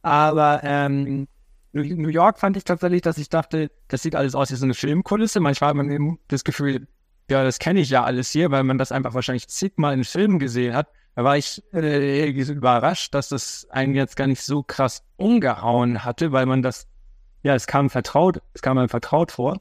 aber 0.02 0.60
ähm, 0.64 1.28
New 1.72 2.08
York 2.08 2.38
fand 2.38 2.56
ich 2.56 2.64
tatsächlich, 2.64 3.02
dass 3.02 3.18
ich 3.18 3.28
dachte, 3.28 3.70
das 3.88 4.02
sieht 4.02 4.14
alles 4.14 4.34
aus 4.34 4.50
wie 4.50 4.56
so 4.56 4.64
eine 4.64 4.74
Filmkulisse. 4.74 5.40
Manchmal 5.40 5.70
hat 5.70 5.76
man 5.76 5.90
eben 5.90 6.18
das 6.28 6.44
Gefühl, 6.44 6.86
ja, 7.28 7.42
das 7.42 7.58
kenne 7.58 7.80
ich 7.80 7.90
ja 7.90 8.04
alles 8.04 8.30
hier, 8.30 8.50
weil 8.50 8.62
man 8.62 8.78
das 8.78 8.92
einfach 8.92 9.14
wahrscheinlich 9.14 9.48
zigmal 9.48 9.94
in 9.94 10.04
Filmen 10.04 10.38
gesehen 10.38 10.74
hat. 10.74 10.88
Da 11.16 11.24
war 11.24 11.36
ich 11.36 11.62
äh, 11.72 12.28
überrascht, 12.28 13.14
dass 13.14 13.28
das 13.28 13.66
einen 13.70 13.94
jetzt 13.94 14.16
gar 14.16 14.26
nicht 14.26 14.42
so 14.42 14.62
krass 14.62 15.02
umgehauen 15.16 16.04
hatte, 16.04 16.32
weil 16.32 16.46
man 16.46 16.62
das, 16.62 16.86
ja, 17.44 17.54
es 17.54 17.68
kam 17.68 17.90
vertraut, 17.90 18.40
es 18.54 18.62
kam 18.62 18.78
einem 18.78 18.88
vertraut 18.88 19.30
vor. 19.30 19.60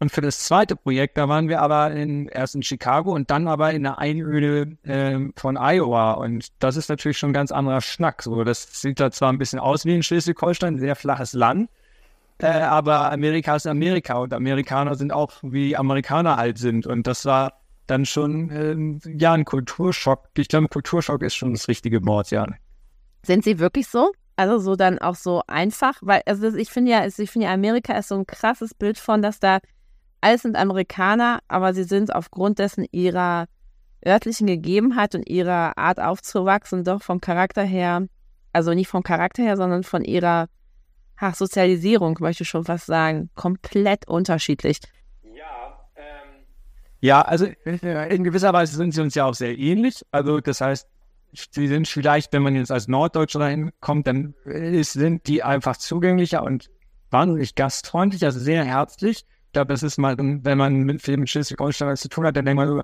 Und 0.00 0.12
für 0.12 0.20
das 0.20 0.40
zweite 0.40 0.76
Projekt, 0.76 1.16
da 1.16 1.28
waren 1.28 1.48
wir 1.48 1.60
aber 1.60 1.92
in, 1.92 2.28
erst 2.28 2.54
in 2.54 2.62
Chicago 2.62 3.12
und 3.12 3.30
dann 3.30 3.48
aber 3.48 3.72
in 3.72 3.82
der 3.84 3.98
Einöde 3.98 4.76
äh, 4.84 5.18
von 5.34 5.56
Iowa. 5.56 6.12
Und 6.12 6.48
das 6.60 6.76
ist 6.76 6.88
natürlich 6.88 7.18
schon 7.18 7.30
ein 7.30 7.34
ganz 7.34 7.50
anderer 7.50 7.80
Schnack. 7.80 8.22
So, 8.22 8.44
das 8.44 8.80
sieht 8.80 9.00
da 9.00 9.10
zwar 9.10 9.32
ein 9.32 9.38
bisschen 9.38 9.58
aus 9.58 9.84
wie 9.84 9.94
in 9.94 10.02
Schleswig-Holstein, 10.02 10.78
sehr 10.78 10.94
flaches 10.94 11.32
Land, 11.32 11.70
äh, 12.38 12.46
aber 12.46 13.10
Amerika 13.10 13.56
ist 13.56 13.66
Amerika 13.66 14.18
und 14.18 14.32
Amerikaner 14.32 14.94
sind 14.94 15.12
auch 15.12 15.32
wie 15.42 15.76
Amerikaner 15.76 16.36
halt 16.36 16.58
sind. 16.58 16.86
Und 16.86 17.06
das 17.06 17.24
war 17.24 17.54
dann 17.88 18.04
schon 18.04 18.50
ähm, 18.50 19.00
ja 19.04 19.32
ein 19.32 19.44
Kulturschock. 19.44 20.28
Ich 20.36 20.48
glaube, 20.48 20.68
Kulturschock 20.68 21.22
ist 21.22 21.34
schon 21.34 21.52
das 21.52 21.66
richtige 21.66 22.04
Wort, 22.06 22.30
ja. 22.30 22.46
Sind 23.24 23.42
sie 23.42 23.58
wirklich 23.58 23.88
so? 23.88 24.12
Also 24.38 24.60
so 24.60 24.76
dann 24.76 25.00
auch 25.00 25.16
so 25.16 25.42
einfach? 25.48 25.94
Weil, 26.00 26.22
also 26.24 26.54
ich 26.54 26.70
finde 26.70 26.92
ja, 26.92 27.04
ich 27.04 27.28
finde 27.28 27.48
ja, 27.48 27.52
Amerika 27.52 27.94
ist 27.98 28.06
so 28.06 28.14
ein 28.14 28.24
krasses 28.24 28.72
Bild 28.72 28.96
von, 28.96 29.20
dass 29.20 29.40
da 29.40 29.58
alles 30.20 30.42
sind 30.42 30.54
Amerikaner, 30.54 31.40
aber 31.48 31.74
sie 31.74 31.82
sind 31.82 32.14
aufgrund 32.14 32.60
dessen 32.60 32.86
ihrer 32.92 33.46
örtlichen 34.06 34.46
Gegebenheit 34.46 35.16
und 35.16 35.28
ihrer 35.28 35.76
Art 35.76 35.98
aufzuwachsen 35.98 36.84
doch 36.84 37.02
vom 37.02 37.20
Charakter 37.20 37.64
her, 37.64 38.06
also 38.52 38.74
nicht 38.74 38.86
vom 38.86 39.02
Charakter 39.02 39.42
her, 39.42 39.56
sondern 39.56 39.82
von 39.82 40.04
ihrer 40.04 40.46
ach, 41.16 41.34
Sozialisierung, 41.34 42.16
möchte 42.20 42.44
ich 42.44 42.48
schon 42.48 42.64
fast 42.64 42.86
sagen, 42.86 43.30
komplett 43.34 44.06
unterschiedlich. 44.06 44.78
Ja, 47.00 47.22
also 47.22 47.46
äh, 47.64 48.14
in 48.14 48.22
gewisser 48.22 48.52
Weise 48.52 48.76
sind 48.76 48.94
sie 48.94 49.00
uns 49.00 49.16
ja 49.16 49.24
auch 49.24 49.34
sehr 49.34 49.58
ähnlich. 49.58 50.06
Also 50.12 50.38
das 50.38 50.60
heißt, 50.60 50.86
sie 51.32 51.68
sind 51.68 51.88
vielleicht, 51.88 52.32
wenn 52.32 52.42
man 52.42 52.56
jetzt 52.56 52.70
als 52.70 52.88
Norddeutscher 52.88 53.38
dahin 53.38 53.70
kommt, 53.80 54.06
dann 54.06 54.34
sind 54.44 55.26
die 55.26 55.42
einfach 55.42 55.76
zugänglicher 55.76 56.42
und 56.42 56.70
wahnsinnig 57.10 57.54
gastfreundlich, 57.54 58.24
also 58.24 58.38
sehr 58.38 58.64
herzlich. 58.64 59.24
Ich 59.46 59.52
glaube, 59.52 59.72
das 59.72 59.82
ist 59.82 59.98
mal, 59.98 60.16
wenn 60.18 60.58
man 60.58 60.82
mit 60.82 61.02
viel 61.02 61.16
mit 61.16 61.30
Schleswig-Holstein 61.30 61.96
zu 61.96 62.08
tun 62.08 62.26
hat, 62.26 62.36
dann 62.36 62.44
denkt 62.44 62.56
man 62.56 62.68
so, 62.68 62.82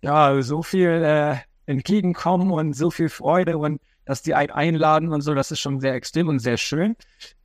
ja, 0.00 0.40
so 0.42 0.62
viel 0.62 0.88
äh, 0.88 1.36
entgegenkommen 1.66 2.50
und 2.50 2.74
so 2.74 2.90
viel 2.90 3.08
Freude 3.08 3.58
und 3.58 3.80
dass 4.08 4.22
die 4.22 4.34
einen 4.34 4.50
einladen 4.50 5.12
und 5.12 5.20
so, 5.20 5.34
das 5.34 5.50
ist 5.50 5.60
schon 5.60 5.80
sehr 5.80 5.92
extrem 5.92 6.28
und 6.28 6.38
sehr 6.38 6.56
schön. 6.56 6.96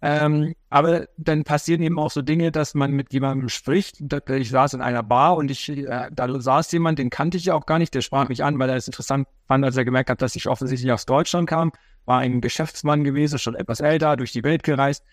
Ähm, 0.02 0.56
aber 0.70 1.08
dann 1.18 1.44
passieren 1.44 1.82
eben 1.82 2.00
auch 2.00 2.10
so 2.10 2.22
Dinge, 2.22 2.54
dass 2.54 2.74
man 2.74 2.92
mit 2.92 3.12
jemandem 3.12 3.50
spricht. 3.50 4.02
Ich 4.30 4.50
saß 4.50 4.76
in 4.76 4.82
einer 4.82 5.04
Bar 5.04 5.36
und 5.36 5.52
ich, 5.52 5.68
äh, 5.68 6.10
da 6.10 6.42
saß 6.42 6.72
jemand, 6.72 7.00
den 7.00 7.10
kannte 7.10 7.36
ich 7.36 7.44
ja 7.44 7.54
auch 7.54 7.66
gar 7.66 7.80
nicht, 7.80 7.94
der 7.94 8.00
sprach 8.00 8.30
mich 8.30 8.46
an, 8.46 8.58
weil 8.60 8.70
er 8.70 8.78
es 8.78 8.88
interessant 8.88 9.28
fand, 9.46 9.66
als 9.66 9.76
er 9.76 9.84
gemerkt 9.84 10.10
hat, 10.10 10.22
dass 10.22 10.38
ich 10.38 10.48
offensichtlich 10.48 10.90
aus 10.94 11.06
Deutschland 11.06 11.50
kam. 11.50 11.74
War 12.06 12.20
ein 12.20 12.40
Geschäftsmann 12.40 13.04
gewesen, 13.04 13.40
schon 13.40 13.56
etwas 13.56 13.82
älter, 13.82 14.16
durch 14.16 14.32
die 14.32 14.46
Welt 14.46 14.64
gereist 14.64 15.04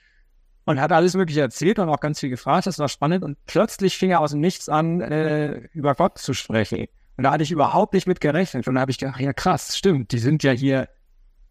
und 0.67 0.81
hat 0.81 0.93
alles 0.93 1.15
Mögliche 1.15 1.41
erzählt 1.41 1.81
und 1.81 1.89
auch 1.89 1.99
ganz 1.99 2.21
viel 2.21 2.31
gefragt. 2.31 2.69
Das 2.69 2.79
war 2.79 2.89
spannend. 2.89 3.25
Und 3.25 3.45
plötzlich 3.47 3.99
fing 3.99 4.11
er 4.11 4.21
aus 4.21 4.31
dem 4.31 4.41
Nichts 4.41 4.69
an, 4.69 5.01
äh, 5.01 5.69
über 5.73 5.97
Gott 5.97 6.19
zu 6.19 6.33
sprechen. 6.33 6.87
Und 7.17 7.25
da 7.25 7.33
hatte 7.33 7.43
ich 7.43 7.51
überhaupt 7.51 7.93
nicht 7.93 8.07
mit 8.07 8.21
gerechnet. 8.21 8.69
Und 8.69 8.77
da 8.77 8.83
habe 8.83 8.93
ich 8.93 8.99
gedacht, 8.99 9.21
ja 9.21 9.33
krass, 9.33 9.77
stimmt, 9.77 10.13
die 10.13 10.19
sind 10.19 10.45
ja 10.45 10.53
hier 10.53 10.89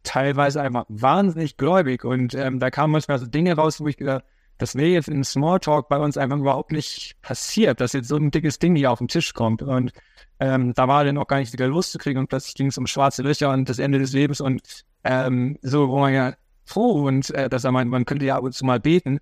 teilweise 0.03 0.62
einfach 0.62 0.85
wahnsinnig 0.89 1.57
gläubig. 1.57 2.05
Und 2.05 2.33
ähm, 2.33 2.59
da 2.59 2.69
kamen 2.69 2.91
manchmal 2.91 3.19
so 3.19 3.25
Dinge 3.25 3.55
raus, 3.55 3.79
wo 3.81 3.88
ich 3.88 3.97
gedacht, 3.97 4.23
das 4.57 4.75
wäre 4.75 4.89
jetzt 4.89 5.07
im 5.07 5.23
Smalltalk 5.23 5.88
bei 5.88 5.97
uns 5.97 6.17
einfach 6.17 6.38
überhaupt 6.38 6.71
nicht 6.71 7.15
passiert, 7.21 7.79
dass 7.79 7.93
jetzt 7.93 8.09
so 8.09 8.17
ein 8.17 8.29
dickes 8.29 8.59
Ding 8.59 8.75
hier 8.75 8.91
auf 8.91 8.99
den 8.99 9.07
Tisch 9.07 9.33
kommt. 9.33 9.62
Und 9.62 9.93
ähm, 10.39 10.73
da 10.73 10.88
war 10.88 11.05
dann 11.05 11.17
auch 11.17 11.27
gar 11.27 11.39
nicht 11.39 11.53
wieder 11.53 11.67
loszukriegen 11.67 12.19
und 12.19 12.27
plötzlich 12.27 12.55
ging 12.55 12.67
es 12.67 12.77
um 12.77 12.85
schwarze 12.85 13.23
Löcher 13.23 13.51
und 13.51 13.69
das 13.69 13.79
Ende 13.79 13.99
des 13.99 14.12
Lebens 14.13 14.41
und 14.41 14.85
ähm, 15.05 15.57
so, 15.62 15.89
wo 15.89 15.99
man 15.99 16.13
ja 16.13 16.33
froh 16.65 17.07
und 17.07 17.29
äh, 17.31 17.49
dass 17.49 17.63
er 17.63 17.71
meint, 17.71 17.89
man 17.89 18.05
könnte 18.05 18.25
ja 18.25 18.35
ab 18.35 18.43
und 18.43 18.53
zu 18.53 18.65
mal 18.65 18.79
beten. 18.79 19.19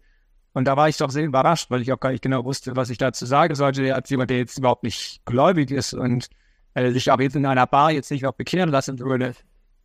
Und 0.53 0.65
da 0.65 0.75
war 0.75 0.89
ich 0.89 0.97
doch 0.97 1.11
sehr 1.11 1.25
überrascht, 1.25 1.69
weil 1.69 1.81
ich 1.81 1.93
auch 1.93 1.99
gar 1.99 2.11
nicht 2.11 2.23
genau 2.23 2.43
wusste, 2.43 2.75
was 2.75 2.89
ich 2.89 2.97
dazu 2.97 3.27
sagen 3.27 3.53
sollte, 3.53 3.93
als 3.93 4.09
jemand, 4.09 4.31
der 4.31 4.39
jetzt 4.39 4.57
überhaupt 4.57 4.83
nicht 4.83 5.23
gläubig 5.25 5.69
ist 5.69 5.93
und 5.93 6.29
äh, 6.73 6.91
sich 6.91 7.11
auch 7.11 7.19
jetzt 7.19 7.35
in 7.35 7.45
einer 7.45 7.67
Bar 7.67 7.91
jetzt 7.91 8.09
nicht 8.09 8.25
auch 8.25 8.33
bekehren 8.33 8.71
lassen 8.71 8.97
würde. 8.99 9.33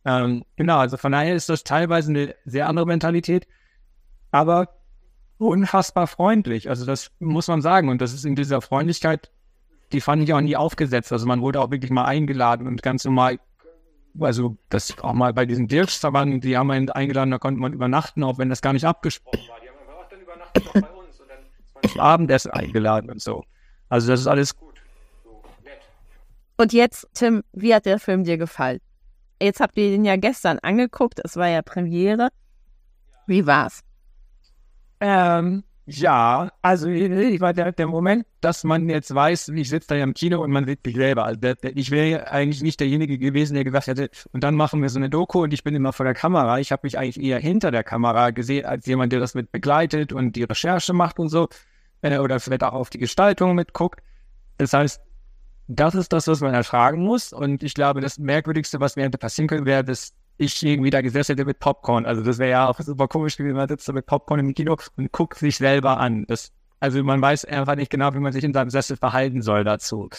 Ähm, 0.05 0.43
genau, 0.55 0.79
also 0.79 0.97
von 0.97 1.11
daher 1.11 1.35
ist 1.35 1.49
das 1.49 1.63
teilweise 1.63 2.09
eine 2.09 2.35
sehr 2.45 2.67
andere 2.67 2.85
Mentalität, 2.85 3.47
aber 4.31 4.67
unfassbar 5.37 6.07
freundlich. 6.07 6.69
Also 6.69 6.85
das 6.85 7.11
muss 7.19 7.47
man 7.47 7.61
sagen. 7.61 7.89
Und 7.89 8.01
das 8.01 8.13
ist 8.13 8.25
in 8.25 8.35
dieser 8.35 8.61
Freundlichkeit, 8.61 9.31
die 9.91 10.01
fand 10.01 10.23
ich 10.23 10.33
auch 10.33 10.41
nie 10.41 10.55
aufgesetzt. 10.55 11.11
Also 11.11 11.25
man 11.25 11.41
wurde 11.41 11.61
auch 11.61 11.71
wirklich 11.71 11.91
mal 11.91 12.05
eingeladen 12.05 12.67
und 12.67 12.81
ganz 12.81 13.05
normal, 13.05 13.39
also 14.19 14.57
das 14.69 14.97
auch 14.99 15.13
mal 15.13 15.33
bei 15.33 15.45
diesen 15.45 15.67
Dirksverbanden, 15.67 16.41
die 16.41 16.57
haben 16.57 16.71
einen 16.71 16.89
eingeladen, 16.89 17.31
da 17.31 17.37
konnte 17.37 17.59
man 17.59 17.73
übernachten, 17.73 18.23
auch 18.23 18.37
wenn 18.37 18.49
das 18.49 18.61
gar 18.61 18.73
nicht 18.73 18.85
abgesprochen 18.85 19.39
war. 19.49 19.59
Die 19.59 19.69
haben 19.69 19.77
einfach, 19.79 20.09
dann 20.09 20.21
übernachtet 20.21 20.67
auch 20.67 20.73
bei 20.73 21.05
uns 21.05 21.19
und 21.19 21.29
dann 21.29 21.81
ist 21.81 21.95
man 21.95 22.05
Abendessen 22.05 22.51
eingeladen 22.51 23.09
und 23.09 23.21
so. 23.21 23.43
Also 23.89 24.07
das 24.07 24.21
ist 24.21 24.27
alles 24.27 24.55
gut. 24.55 24.81
So, 25.23 25.43
und 26.57 26.73
jetzt, 26.73 27.07
Tim, 27.13 27.43
wie 27.53 27.73
hat 27.73 27.85
der 27.85 27.99
Film 27.99 28.23
dir 28.23 28.37
gefallen? 28.37 28.79
Jetzt 29.43 29.59
habt 29.59 29.77
ihr 29.77 29.91
den 29.91 30.05
ja 30.05 30.15
gestern 30.15 30.57
angeguckt, 30.59 31.19
es 31.21 31.35
war 31.35 31.49
ja 31.49 31.61
Premiere. 31.61 32.29
Wie 33.27 33.45
war's? 33.45 33.81
Ähm, 35.01 35.65
ja, 35.85 36.49
also 36.61 36.87
ich 36.87 37.41
war 37.41 37.53
der, 37.53 37.73
der 37.73 37.87
Moment, 37.87 38.25
dass 38.39 38.63
man 38.63 38.87
jetzt 38.87 39.13
weiß, 39.13 39.49
ich 39.49 39.67
sitze 39.67 39.89
da 39.89 39.95
ja 39.95 40.05
im 40.05 40.13
Kino 40.13 40.41
und 40.41 40.51
man 40.51 40.65
sieht 40.65 40.85
mich 40.85 40.95
selber. 40.95 41.25
Also 41.25 41.41
der, 41.41 41.55
der, 41.55 41.75
ich 41.75 41.91
wäre 41.91 42.31
eigentlich 42.31 42.61
nicht 42.61 42.79
derjenige 42.79 43.17
gewesen, 43.17 43.55
der 43.55 43.65
gesagt 43.65 43.87
hätte, 43.87 44.09
und 44.31 44.45
dann 44.45 44.55
machen 44.55 44.81
wir 44.81 44.87
so 44.87 44.97
eine 44.97 45.09
Doku 45.09 45.43
und 45.43 45.53
ich 45.53 45.65
bin 45.65 45.75
immer 45.75 45.91
vor 45.91 46.05
der 46.05 46.13
Kamera. 46.13 46.59
Ich 46.59 46.71
habe 46.71 46.81
mich 46.83 46.97
eigentlich 46.97 47.21
eher 47.21 47.39
hinter 47.39 47.69
der 47.71 47.83
Kamera 47.83 48.29
gesehen, 48.29 48.65
als 48.65 48.85
jemand, 48.85 49.11
der 49.11 49.19
das 49.19 49.33
mit 49.33 49.51
begleitet 49.51 50.13
und 50.13 50.37
die 50.37 50.43
Recherche 50.43 50.93
macht 50.93 51.19
und 51.19 51.27
so. 51.27 51.49
Äh, 52.01 52.17
oder 52.19 52.39
vielleicht 52.39 52.63
auch 52.63 52.71
auf 52.71 52.89
die 52.89 52.99
Gestaltung 52.99 53.55
mitguckt. 53.55 54.01
Das 54.57 54.71
heißt, 54.71 55.01
das 55.67 55.95
ist 55.95 56.13
das, 56.13 56.27
was 56.27 56.41
man 56.41 56.53
ertragen 56.53 57.03
muss. 57.03 57.33
Und 57.33 57.63
ich 57.63 57.73
glaube, 57.73 58.01
das 58.01 58.19
Merkwürdigste, 58.19 58.79
was 58.79 58.95
mir 58.95 59.03
hätte 59.03 59.17
passieren 59.17 59.47
können, 59.47 59.65
wäre, 59.65 59.83
dass 59.83 60.13
ich 60.37 60.63
irgendwie 60.65 60.89
da 60.89 61.01
gesessen 61.01 61.33
hätte 61.33 61.45
mit 61.45 61.59
Popcorn. 61.59 62.05
Also 62.05 62.23
das 62.23 62.37
wäre 62.37 62.51
ja 62.51 62.67
auch 62.67 62.79
super 62.79 63.07
komisch 63.07 63.37
gewesen, 63.37 63.55
man 63.55 63.69
sitzt 63.69 63.87
da 63.87 63.93
mit 63.93 64.05
Popcorn 64.05 64.39
im 64.39 64.53
Kino 64.53 64.77
und 64.97 65.11
guckt 65.11 65.37
sich 65.37 65.57
selber 65.57 65.99
an. 65.99 66.25
Das, 66.27 66.51
also 66.79 67.03
man 67.03 67.21
weiß 67.21 67.45
einfach 67.45 67.75
nicht 67.75 67.91
genau, 67.91 68.13
wie 68.13 68.19
man 68.19 68.33
sich 68.33 68.43
in 68.43 68.53
seinem 68.53 68.69
Sessel 68.69 68.97
verhalten 68.97 69.41
soll 69.41 69.63
dazu. 69.63 70.09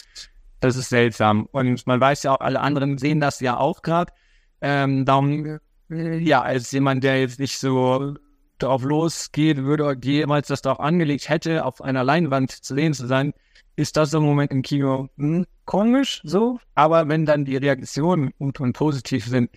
Das 0.61 0.77
ist 0.77 0.89
seltsam. 0.89 1.47
Und 1.51 1.85
man 1.85 1.99
weiß 1.99 2.23
ja 2.23 2.33
auch, 2.33 2.39
alle 2.39 2.61
anderen 2.61 2.97
sehen 2.97 3.19
das 3.19 3.39
ja 3.39 3.57
auch 3.57 3.81
gerade. 3.81 4.13
Ähm, 4.61 5.05
darum, 5.05 5.59
äh, 5.89 6.17
ja, 6.17 6.41
als 6.41 6.71
jemand, 6.71 7.03
der 7.03 7.19
jetzt 7.19 7.39
nicht 7.39 7.59
so 7.59 8.15
drauf 8.59 8.83
losgeht, 8.83 9.57
würde 9.57 9.97
jemals 10.03 10.47
das 10.47 10.61
darauf 10.61 10.79
angelegt 10.79 11.29
hätte, 11.29 11.65
auf 11.65 11.81
einer 11.81 12.03
Leinwand 12.03 12.51
zu 12.51 12.75
sehen 12.75 12.93
zu 12.93 13.07
sein, 13.07 13.33
ist 13.75 13.97
das 13.97 14.13
im 14.13 14.23
Moment 14.23 14.51
im 14.51 14.61
Kino 14.61 15.09
hm, 15.17 15.45
komisch 15.65 16.21
so. 16.23 16.59
Aber 16.75 17.07
wenn 17.07 17.25
dann 17.25 17.45
die 17.45 17.57
Reaktionen 17.57 18.31
gut 18.37 18.59
und 18.59 18.73
positiv 18.73 19.25
sind, 19.25 19.49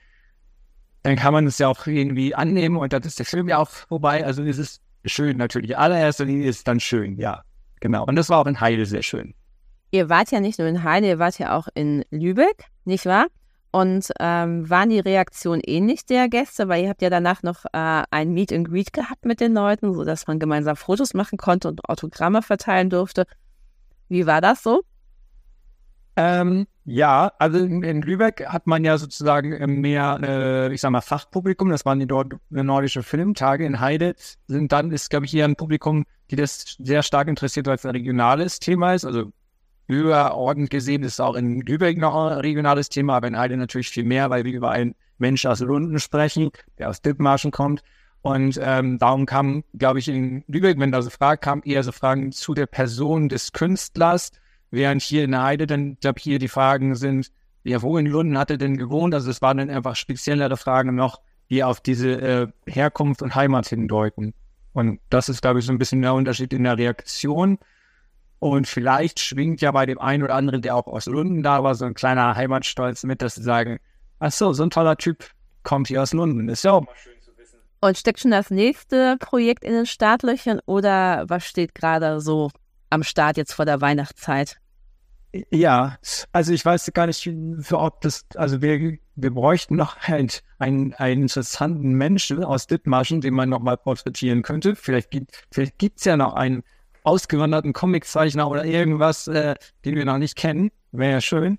dann 1.03 1.17
kann 1.17 1.33
man 1.33 1.47
es 1.47 1.59
ja 1.59 1.69
auch 1.69 1.87
irgendwie 1.87 2.35
annehmen 2.35 2.77
und 2.77 2.93
dann 2.93 3.03
ist 3.03 3.19
der 3.19 3.27
Film 3.27 3.49
ja 3.49 3.59
auch 3.59 3.71
vorbei. 3.71 4.25
Also 4.25 4.43
ist 4.43 4.59
es 4.59 4.81
schön 5.05 5.37
natürlich. 5.37 5.79
Allererster 5.79 6.25
Linie 6.25 6.49
ist 6.49 6.67
dann 6.67 6.81
schön, 6.81 7.19
ja. 7.19 7.43
Genau. 7.81 8.05
Und 8.05 8.17
das 8.17 8.29
war 8.29 8.41
auch 8.41 8.47
in 8.47 8.61
Heide 8.61 8.85
sehr 8.87 9.03
schön. 9.03 9.35
Ihr 9.91 10.09
wart 10.09 10.31
ja 10.33 10.41
nicht 10.41 10.59
nur 10.59 10.69
in 10.69 10.83
Heide, 10.83 11.07
ihr 11.07 11.19
wart 11.19 11.39
ja 11.39 11.57
auch 11.57 11.69
in 11.75 12.05
Lübeck, 12.11 12.65
nicht 12.85 13.07
wahr? 13.07 13.27
Und 13.71 14.11
ähm, 14.19 14.69
waren 14.71 14.89
die 14.89 15.01
Reaktionen 15.01 15.61
ähnlich 15.65 16.07
der 16.07 16.29
Gäste? 16.29 16.69
Weil 16.69 16.85
ihr 16.85 16.89
habt 16.89 17.03
ja 17.03 17.11
danach 17.11 17.43
noch 17.43 17.65
äh, 17.67 18.03
ein 18.11 18.33
Meet 18.33 18.53
and 18.53 18.69
Greet 18.69 18.93
gehabt 18.93 19.25
mit 19.25 19.41
den 19.41 19.53
Leuten, 19.53 19.93
sodass 19.95 20.27
man 20.27 20.39
gemeinsam 20.39 20.77
Fotos 20.77 21.15
machen 21.15 21.37
konnte 21.39 21.69
und 21.69 21.85
Autogramme 21.89 22.43
verteilen 22.43 22.89
durfte. 22.91 23.27
Wie 24.09 24.27
war 24.27 24.41
das 24.41 24.63
so? 24.63 24.83
Ähm, 26.17 26.67
ja, 26.85 27.31
also 27.39 27.59
in, 27.59 27.83
in, 27.85 28.03
Lübeck 28.03 28.45
hat 28.49 28.67
man 28.67 28.83
ja 28.83 28.99
sozusagen 28.99 29.81
mehr, 29.81 30.19
äh, 30.21 30.75
ich 30.75 30.81
sag 30.81 30.91
mal, 30.91 31.01
Fachpublikum. 31.01 31.69
Das 31.69 31.85
waren 31.85 32.01
die 32.01 32.09
dort 32.09 32.33
äh, 32.53 32.63
nordische 32.65 33.05
Filmtage. 33.05 33.65
In 33.65 33.79
Heide 33.79 34.17
sind 34.49 34.73
dann, 34.73 34.91
ist, 34.91 35.11
glaube 35.11 35.27
ich, 35.27 35.35
eher 35.35 35.45
ein 35.45 35.55
Publikum, 35.55 36.07
die 36.31 36.37
das 36.37 36.77
sehr 36.81 37.05
stark 37.05 37.29
interessiert, 37.29 37.69
weil 37.69 37.77
es 37.77 37.85
ein 37.85 37.93
regionales 37.93 38.59
Thema 38.59 38.95
ist. 38.95 39.05
Also 39.05 39.31
überordnet 39.89 40.71
gesehen 40.71 41.03
ist 41.03 41.21
auch 41.21 41.35
in 41.35 41.63
Lübeck 41.63 41.99
noch 41.99 42.15
ein 42.15 42.39
regionales 42.39 42.89
Thema, 42.91 43.17
aber 43.17 43.29
in 43.29 43.39
Heide 43.39 43.57
natürlich 43.57 43.89
viel 43.89 44.05
mehr, 44.05 44.31
weil 44.31 44.45
wir 44.45 44.53
über 44.53 44.71
einen 44.71 44.95
Mensch 45.17 45.47
aus 45.47 45.61
Lunden 45.61 45.99
sprechen, 45.99 46.51
der 46.79 46.91
aus 46.91 47.03
Dithmarschen 47.03 47.51
kommt. 47.51 47.83
Und 48.21 48.61
ähm, 48.63 48.99
darum 48.99 49.27
kam, 49.27 49.65
glaube 49.75 49.99
ich, 49.99 50.09
in 50.09 50.45
Lübeck, 50.47 50.79
wenn 50.79 50.93
da 50.93 51.03
so 51.03 51.11
Fragen 51.11 51.41
kamen, 51.41 51.63
eher 51.63 51.83
so 51.83 51.93
Fragen 51.93 52.33
zu 52.33 52.53
der 52.55 52.67
Person 52.67 53.29
des 53.29 53.53
Künstlers, 53.53 54.33
während 54.71 55.03
hier 55.03 55.25
in 55.25 55.41
Heide 55.41 55.67
dann, 55.67 55.97
glaube 56.01 56.21
hier 56.21 56.39
die 56.39 56.49
Fragen 56.49 56.95
sind, 56.95 57.31
ja, 57.65 57.83
wo 57.83 57.97
in 57.99 58.07
Lunden 58.07 58.39
hat 58.39 58.51
er 58.51 58.59
denn 58.59 58.77
gewohnt? 58.77 59.15
Also 59.15 59.31
es 59.31 59.43
waren 59.43 59.59
dann 59.59 59.71
einfach 59.71 59.97
speziellere 59.97 60.57
Fragen 60.57 60.95
noch, 60.95 61.21
die 61.51 61.65
auf 61.65 61.81
diese 61.81 62.11
äh, 62.21 62.47
Herkunft 62.67 63.23
und 63.23 63.35
Heimat 63.35 63.67
hindeuten. 63.67 64.35
Und 64.73 65.01
das 65.11 65.29
ist, 65.29 65.43
glaube 65.43 65.61
ich, 65.61 65.65
so 65.65 65.73
ein 65.73 65.79
bisschen 65.79 66.03
der 66.03 66.15
Unterschied 66.15 66.53
in 66.53 66.65
der 66.65 66.79
Reaktion. 66.79 67.59
Und 68.41 68.69
vielleicht 68.69 69.21
schwingt 69.21 69.61
ja 69.61 69.73
bei 69.73 69.87
dem 69.87 69.99
einen 69.99 70.23
oder 70.23 70.35
anderen, 70.35 70.63
der 70.63 70.77
auch 70.77 70.87
aus 70.87 71.07
Lunden 71.07 71.43
da 71.43 71.63
war, 71.65 71.75
so 71.75 71.85
ein 71.85 71.95
kleiner 71.95 72.37
Heimatstolz 72.37 73.03
mit, 73.05 73.21
dass 73.21 73.35
sie 73.35 73.43
sagen, 73.43 73.79
ach 74.21 74.33
so, 74.33 74.53
so 74.53 74.63
ein 74.63 74.71
toller 74.71 74.97
Typ 74.97 75.25
kommt 75.65 75.89
hier 75.89 76.03
aus 76.03 76.13
Lunden. 76.13 76.49
Ist 76.49 76.65
ja 76.65 76.73
auch 76.73 76.83
mal 76.83 76.95
schön 76.95 77.21
zu 77.21 77.37
wissen. 77.37 77.59
Und 77.81 77.99
steckt 77.99 78.21
schon 78.21 78.31
das 78.31 78.51
nächste 78.51 79.17
Projekt 79.19 79.65
in 79.65 79.73
den 79.73 79.87
Startlöchern 79.87 80.61
oder 80.67 81.25
was 81.29 81.45
steht 81.45 81.75
gerade 81.75 82.21
so 82.21 82.51
am 82.91 83.03
Start 83.03 83.37
jetzt 83.37 83.53
vor 83.53 83.65
der 83.65 83.81
Weihnachtszeit? 83.81 84.59
Ja, 85.51 85.99
also 86.33 86.53
ich 86.53 86.65
weiß 86.65 86.91
gar 86.95 87.07
nicht, 87.07 87.29
ob 87.73 88.01
das, 88.01 88.25
also 88.35 88.63
wir, 88.63 88.99
wir 89.15 89.35
bräuchten 89.35 89.77
noch 89.77 89.97
einen, 90.09 90.31
einen, 90.59 90.95
einen 90.95 91.23
interessanten 91.23 91.93
Menschen 91.93 92.43
aus 92.43 92.67
Dithmarschen, 92.67 93.21
den 93.21 93.35
man 93.35 93.51
nochmal 93.51 93.77
porträtieren 93.77 94.43
könnte. 94.43 94.75
Vielleicht 94.75 95.11
gibt 95.11 95.47
vielleicht 95.51 95.77
gibt's 95.77 96.07
ja 96.07 96.17
noch 96.17 96.33
einen 96.33 96.63
ausgewanderten 97.09 97.73
Comiczeichner 97.73 98.49
oder 98.51 98.65
irgendwas, 98.65 99.27
äh, 99.29 99.55
den 99.85 99.97
wir 99.97 100.05
noch 100.05 100.19
nicht 100.19 100.37
kennen. 100.37 100.71
Wäre 100.93 101.13
ja 101.13 101.21
schön. 101.21 101.59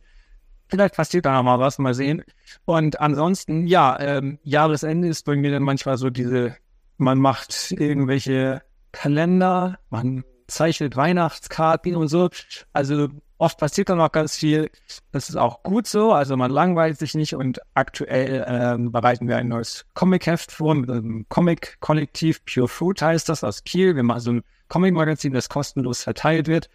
Vielleicht 0.68 0.96
passiert 0.96 1.26
da 1.26 1.34
noch 1.34 1.44
mal 1.44 1.60
was, 1.60 1.80
mal 1.80 1.96
sehen. 1.96 2.24
Und 2.66 3.00
ansonsten, 3.02 3.66
ja, 3.66 4.00
ähm, 4.00 4.38
Jahresende 4.44 5.08
ist 5.08 5.26
bei 5.26 5.36
mir 5.36 5.52
dann 5.52 5.64
manchmal 5.64 5.98
so 5.98 6.12
diese, 6.12 6.56
man 6.98 7.18
macht 7.18 7.72
irgendwelche 7.72 8.62
Kalender, 8.92 9.80
man 9.90 10.24
zeichnet 10.48 10.96
Weihnachtskarten 10.96 11.96
und 11.96 12.08
so. 12.08 12.30
Also 12.72 13.10
Oft 13.39 13.58
passiert 13.58 13.88
dann 13.88 14.02
auch 14.02 14.12
ganz 14.12 14.36
viel. 14.36 14.69
Das 15.13 15.30
ist 15.30 15.38
auch 15.38 15.63
gut 15.63 15.88
so. 15.88 16.12
Also 16.12 16.36
man 16.36 16.52
langweilt 16.52 16.99
sich 16.99 17.15
nicht 17.15 17.36
und 17.36 17.62
aktuell 17.73 18.45
ähm, 18.45 18.91
bereiten 18.91 19.30
wir 19.30 19.38
ein 19.38 19.47
neues 19.47 19.86
Comic-Heft 19.93 20.52
vor 20.52 20.75
mit 20.75 20.91
einem 20.91 21.25
Comic-Kollektiv. 21.30 22.43
Pure 22.43 22.67
Fruit 22.67 23.02
heißt 23.02 23.30
das 23.30 23.45
aus 23.45 23.63
Kiel. 23.63 23.95
Wir 23.95 24.04
machen 24.04 24.19
so 24.19 24.32
ein 24.34 24.43
Comic-Magazin, 24.67 25.32
das 25.32 25.47
kostenlos 25.47 26.04
verteilt 26.04 26.49
wird. 26.49 26.69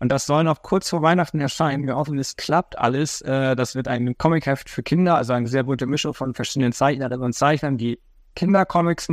Und 0.00 0.10
das 0.12 0.26
soll 0.26 0.44
noch 0.44 0.60
kurz 0.60 0.90
vor 0.90 1.00
Weihnachten 1.00 1.40
erscheinen. 1.40 1.86
Wir 1.86 1.96
hoffen, 1.96 2.18
es 2.18 2.36
klappt 2.36 2.78
alles. 2.78 3.22
Äh, 3.22 3.56
das 3.56 3.74
wird 3.74 3.88
ein 3.88 4.18
Comic-Heft 4.18 4.68
für 4.68 4.82
Kinder, 4.82 5.16
also 5.16 5.32
eine 5.32 5.48
sehr 5.48 5.62
bunte 5.62 5.86
Mischung 5.86 6.12
von 6.12 6.34
verschiedenen 6.34 6.72
Zeichnerinnen 6.72 7.24
und 7.24 7.32
Zeichnern, 7.32 7.78
die 7.78 7.98
Kindercomics 8.36 9.08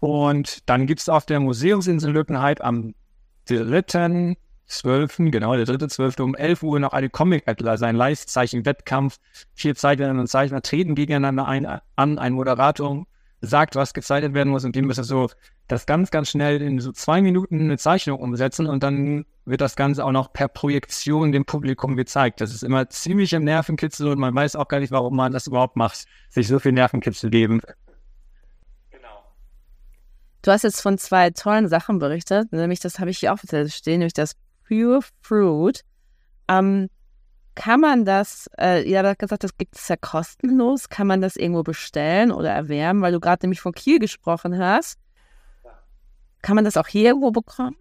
Und 0.00 0.68
dann 0.68 0.86
gibt 0.88 1.00
es 1.00 1.08
auf 1.08 1.26
der 1.26 1.38
Museumsinsel 1.38 2.12
Lückenheit 2.12 2.60
am 2.60 2.94
3. 3.48 4.36
12., 4.66 5.16
genau, 5.30 5.54
der 5.54 5.64
dritte 5.64 5.88
zwölfte 5.88 6.24
um 6.24 6.34
11 6.34 6.62
Uhr 6.62 6.80
noch 6.80 6.92
eine 6.92 7.08
Comic-Battle, 7.08 7.70
also 7.70 7.84
ein 7.84 7.96
Live-Zeichen-Wettkampf. 7.96 9.18
Vier 9.54 9.74
Zeichnerinnen 9.74 10.20
und 10.20 10.26
Zeichner 10.26 10.62
treten 10.62 10.94
gegeneinander 10.94 11.46
ein, 11.46 11.66
an, 11.96 12.18
ein 12.18 12.32
Moderator 12.32 13.06
sagt, 13.40 13.76
was 13.76 13.94
gezeichnet 13.94 14.34
werden 14.34 14.50
muss 14.50 14.64
und 14.64 14.74
die 14.74 14.82
müssen 14.82 15.04
so 15.04 15.30
das 15.68 15.86
ganz, 15.86 16.10
ganz 16.10 16.30
schnell 16.30 16.62
in 16.62 16.80
so 16.80 16.92
zwei 16.92 17.20
Minuten 17.20 17.60
eine 17.60 17.78
Zeichnung 17.78 18.20
umsetzen 18.20 18.66
und 18.66 18.82
dann 18.82 19.26
wird 19.44 19.60
das 19.60 19.76
Ganze 19.76 20.04
auch 20.04 20.12
noch 20.12 20.32
per 20.32 20.48
Projektion 20.48 21.32
dem 21.32 21.44
Publikum 21.44 21.96
gezeigt. 21.96 22.40
Das 22.40 22.54
ist 22.54 22.62
immer 22.62 22.88
ziemlich 22.88 23.32
im 23.32 23.44
Nervenkitzel 23.44 24.08
und 24.08 24.18
man 24.18 24.34
weiß 24.34 24.56
auch 24.56 24.68
gar 24.68 24.80
nicht, 24.80 24.92
warum 24.92 25.16
man 25.16 25.32
das 25.32 25.46
überhaupt 25.46 25.76
macht, 25.76 26.06
sich 26.28 26.48
so 26.48 26.58
viel 26.58 26.72
Nervenkitzel 26.72 27.30
geben. 27.30 27.60
Genau. 28.90 29.24
Du 30.42 30.50
hast 30.50 30.62
jetzt 30.62 30.80
von 30.80 30.98
zwei 30.98 31.30
tollen 31.30 31.68
Sachen 31.68 31.98
berichtet, 31.98 32.52
nämlich 32.52 32.80
das 32.80 32.98
habe 32.98 33.10
ich 33.10 33.18
hier 33.18 33.32
auch 33.32 33.38
stehen, 33.38 33.98
nämlich 33.98 34.14
das 34.14 34.36
Pure 34.66 35.00
Fruit. 35.20 35.82
Ähm, 36.48 36.88
kann 37.54 37.80
man 37.80 38.04
das, 38.04 38.50
äh, 38.58 38.86
ja, 38.88 39.02
du 39.02 39.08
hast 39.08 39.18
gesagt, 39.18 39.42
das 39.42 39.56
gibt 39.56 39.74
es 39.76 39.88
ja 39.88 39.96
kostenlos. 39.96 40.90
Kann 40.90 41.06
man 41.06 41.22
das 41.22 41.36
irgendwo 41.36 41.62
bestellen 41.62 42.30
oder 42.30 42.50
erwärmen, 42.50 43.00
weil 43.00 43.12
du 43.12 43.20
gerade 43.20 43.46
nämlich 43.46 43.60
von 43.60 43.72
Kiel 43.72 43.98
gesprochen 43.98 44.58
hast? 44.58 44.98
Kann 46.42 46.54
man 46.54 46.66
das 46.66 46.76
auch 46.76 46.86
hier 46.86 47.08
irgendwo 47.08 47.30
bekommen? 47.30 47.76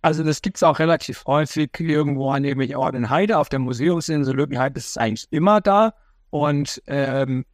Also 0.00 0.22
das 0.22 0.42
gibt 0.42 0.58
es 0.58 0.62
auch 0.62 0.78
relativ 0.78 1.24
häufig 1.26 1.70
irgendwo 1.80 2.30
an 2.30 2.44
irgendwelchen 2.44 2.76
Orten 2.76 2.98
in 2.98 3.10
Heide. 3.10 3.38
Auf 3.38 3.48
der 3.48 3.58
Museumsinsel 3.58 4.36
Lückenheide 4.36 4.78
ist 4.78 4.90
es 4.90 4.96
eigentlich 4.96 5.26
immer 5.30 5.60
da. 5.60 5.94
Und 6.30 6.80
ähm, 6.86 7.44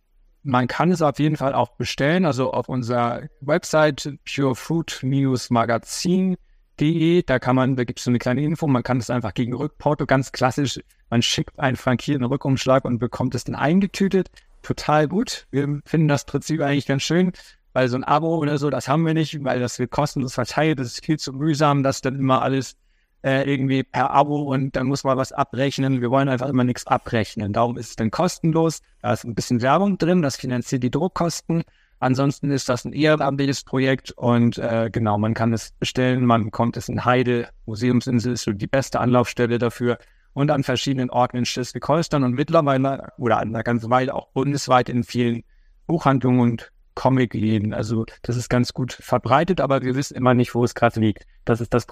man 0.42 0.68
kann 0.68 0.90
es 0.90 1.00
auf 1.00 1.18
jeden 1.18 1.36
Fall 1.36 1.54
auch 1.54 1.70
bestellen. 1.76 2.26
Also 2.26 2.52
auf 2.52 2.68
unserer 2.68 3.22
Website 3.40 4.12
purefruit-magazin.com 4.26 6.36
De, 6.80 7.22
da 7.22 7.38
kann 7.38 7.56
man, 7.56 7.76
da 7.76 7.84
gibt 7.84 7.98
es 7.98 8.04
so 8.04 8.10
eine 8.10 8.18
kleine 8.18 8.42
Info, 8.42 8.66
man 8.66 8.82
kann 8.82 8.98
es 8.98 9.10
einfach 9.10 9.34
gegen 9.34 9.52
Rückporto, 9.54 10.06
ganz 10.06 10.32
klassisch, 10.32 10.80
man 11.10 11.20
schickt 11.20 11.58
einen 11.58 11.76
frankierten 11.76 12.24
Rückumschlag 12.24 12.84
und 12.84 12.98
bekommt 12.98 13.34
es 13.34 13.44
dann 13.44 13.54
eingetütet. 13.54 14.30
Total 14.62 15.08
gut. 15.08 15.46
Wir 15.50 15.80
finden 15.84 16.08
das 16.08 16.24
Prinzip 16.24 16.60
eigentlich 16.60 16.86
ganz 16.86 17.02
schön, 17.02 17.32
weil 17.72 17.88
so 17.88 17.96
ein 17.96 18.04
Abo 18.04 18.36
oder 18.36 18.58
so, 18.58 18.70
das 18.70 18.88
haben 18.88 19.04
wir 19.04 19.14
nicht, 19.14 19.42
weil 19.44 19.60
das 19.60 19.78
wird 19.78 19.90
kostenlos 19.90 20.34
verteilt, 20.34 20.78
das 20.78 20.88
ist 20.88 21.04
viel 21.04 21.18
zu 21.18 21.32
mühsam, 21.32 21.82
das 21.82 22.00
dann 22.00 22.18
immer 22.18 22.42
alles 22.42 22.76
äh, 23.22 23.50
irgendwie 23.50 23.82
per 23.82 24.10
Abo 24.10 24.42
und 24.42 24.76
dann 24.76 24.86
muss 24.86 25.04
man 25.04 25.16
was 25.18 25.32
abrechnen. 25.32 26.00
Wir 26.00 26.10
wollen 26.10 26.28
einfach 26.28 26.48
immer 26.48 26.64
nichts 26.64 26.86
abrechnen. 26.86 27.52
Darum 27.52 27.76
ist 27.76 27.90
es 27.90 27.96
dann 27.96 28.10
kostenlos. 28.10 28.80
Da 29.02 29.12
ist 29.12 29.24
ein 29.24 29.34
bisschen 29.34 29.60
Werbung 29.60 29.98
drin, 29.98 30.22
das 30.22 30.36
finanziert 30.36 30.82
die 30.82 30.90
Druckkosten. 30.90 31.64
Ansonsten 32.00 32.50
ist 32.50 32.70
das 32.70 32.86
ein 32.86 32.94
ehrenamtliches 32.94 33.62
Projekt 33.62 34.10
und 34.12 34.56
äh, 34.56 34.88
genau, 34.90 35.18
man 35.18 35.34
kann 35.34 35.52
es 35.52 35.72
bestellen, 35.72 36.24
man 36.24 36.44
bekommt 36.44 36.78
es 36.78 36.88
in 36.88 37.04
Heide, 37.04 37.50
Museumsinsel 37.66 38.32
ist 38.32 38.44
so 38.44 38.52
die 38.52 38.66
beste 38.66 39.00
Anlaufstelle 39.00 39.58
dafür 39.58 39.98
und 40.32 40.50
an 40.50 40.64
verschiedenen 40.64 41.10
Orten 41.10 41.36
in 41.36 41.44
Schleswig-Holstein 41.44 42.24
und 42.24 42.32
mittlerweile 42.32 43.12
oder 43.18 43.38
an 43.38 43.48
einer 43.48 43.62
ganzen 43.62 43.90
Weile 43.90 44.14
auch 44.14 44.28
bundesweit 44.28 44.88
in 44.88 45.04
vielen 45.04 45.44
Buchhandlungen 45.86 46.40
und 46.40 46.72
Comicläden. 46.94 47.74
Also 47.74 48.06
das 48.22 48.36
ist 48.36 48.48
ganz 48.48 48.72
gut 48.72 48.94
verbreitet, 48.94 49.60
aber 49.60 49.82
wir 49.82 49.94
wissen 49.94 50.16
immer 50.16 50.32
nicht, 50.32 50.54
wo 50.54 50.64
es 50.64 50.74
gerade 50.74 51.00
liegt. 51.00 51.26
Das 51.44 51.60
ist 51.60 51.74
das 51.74 51.86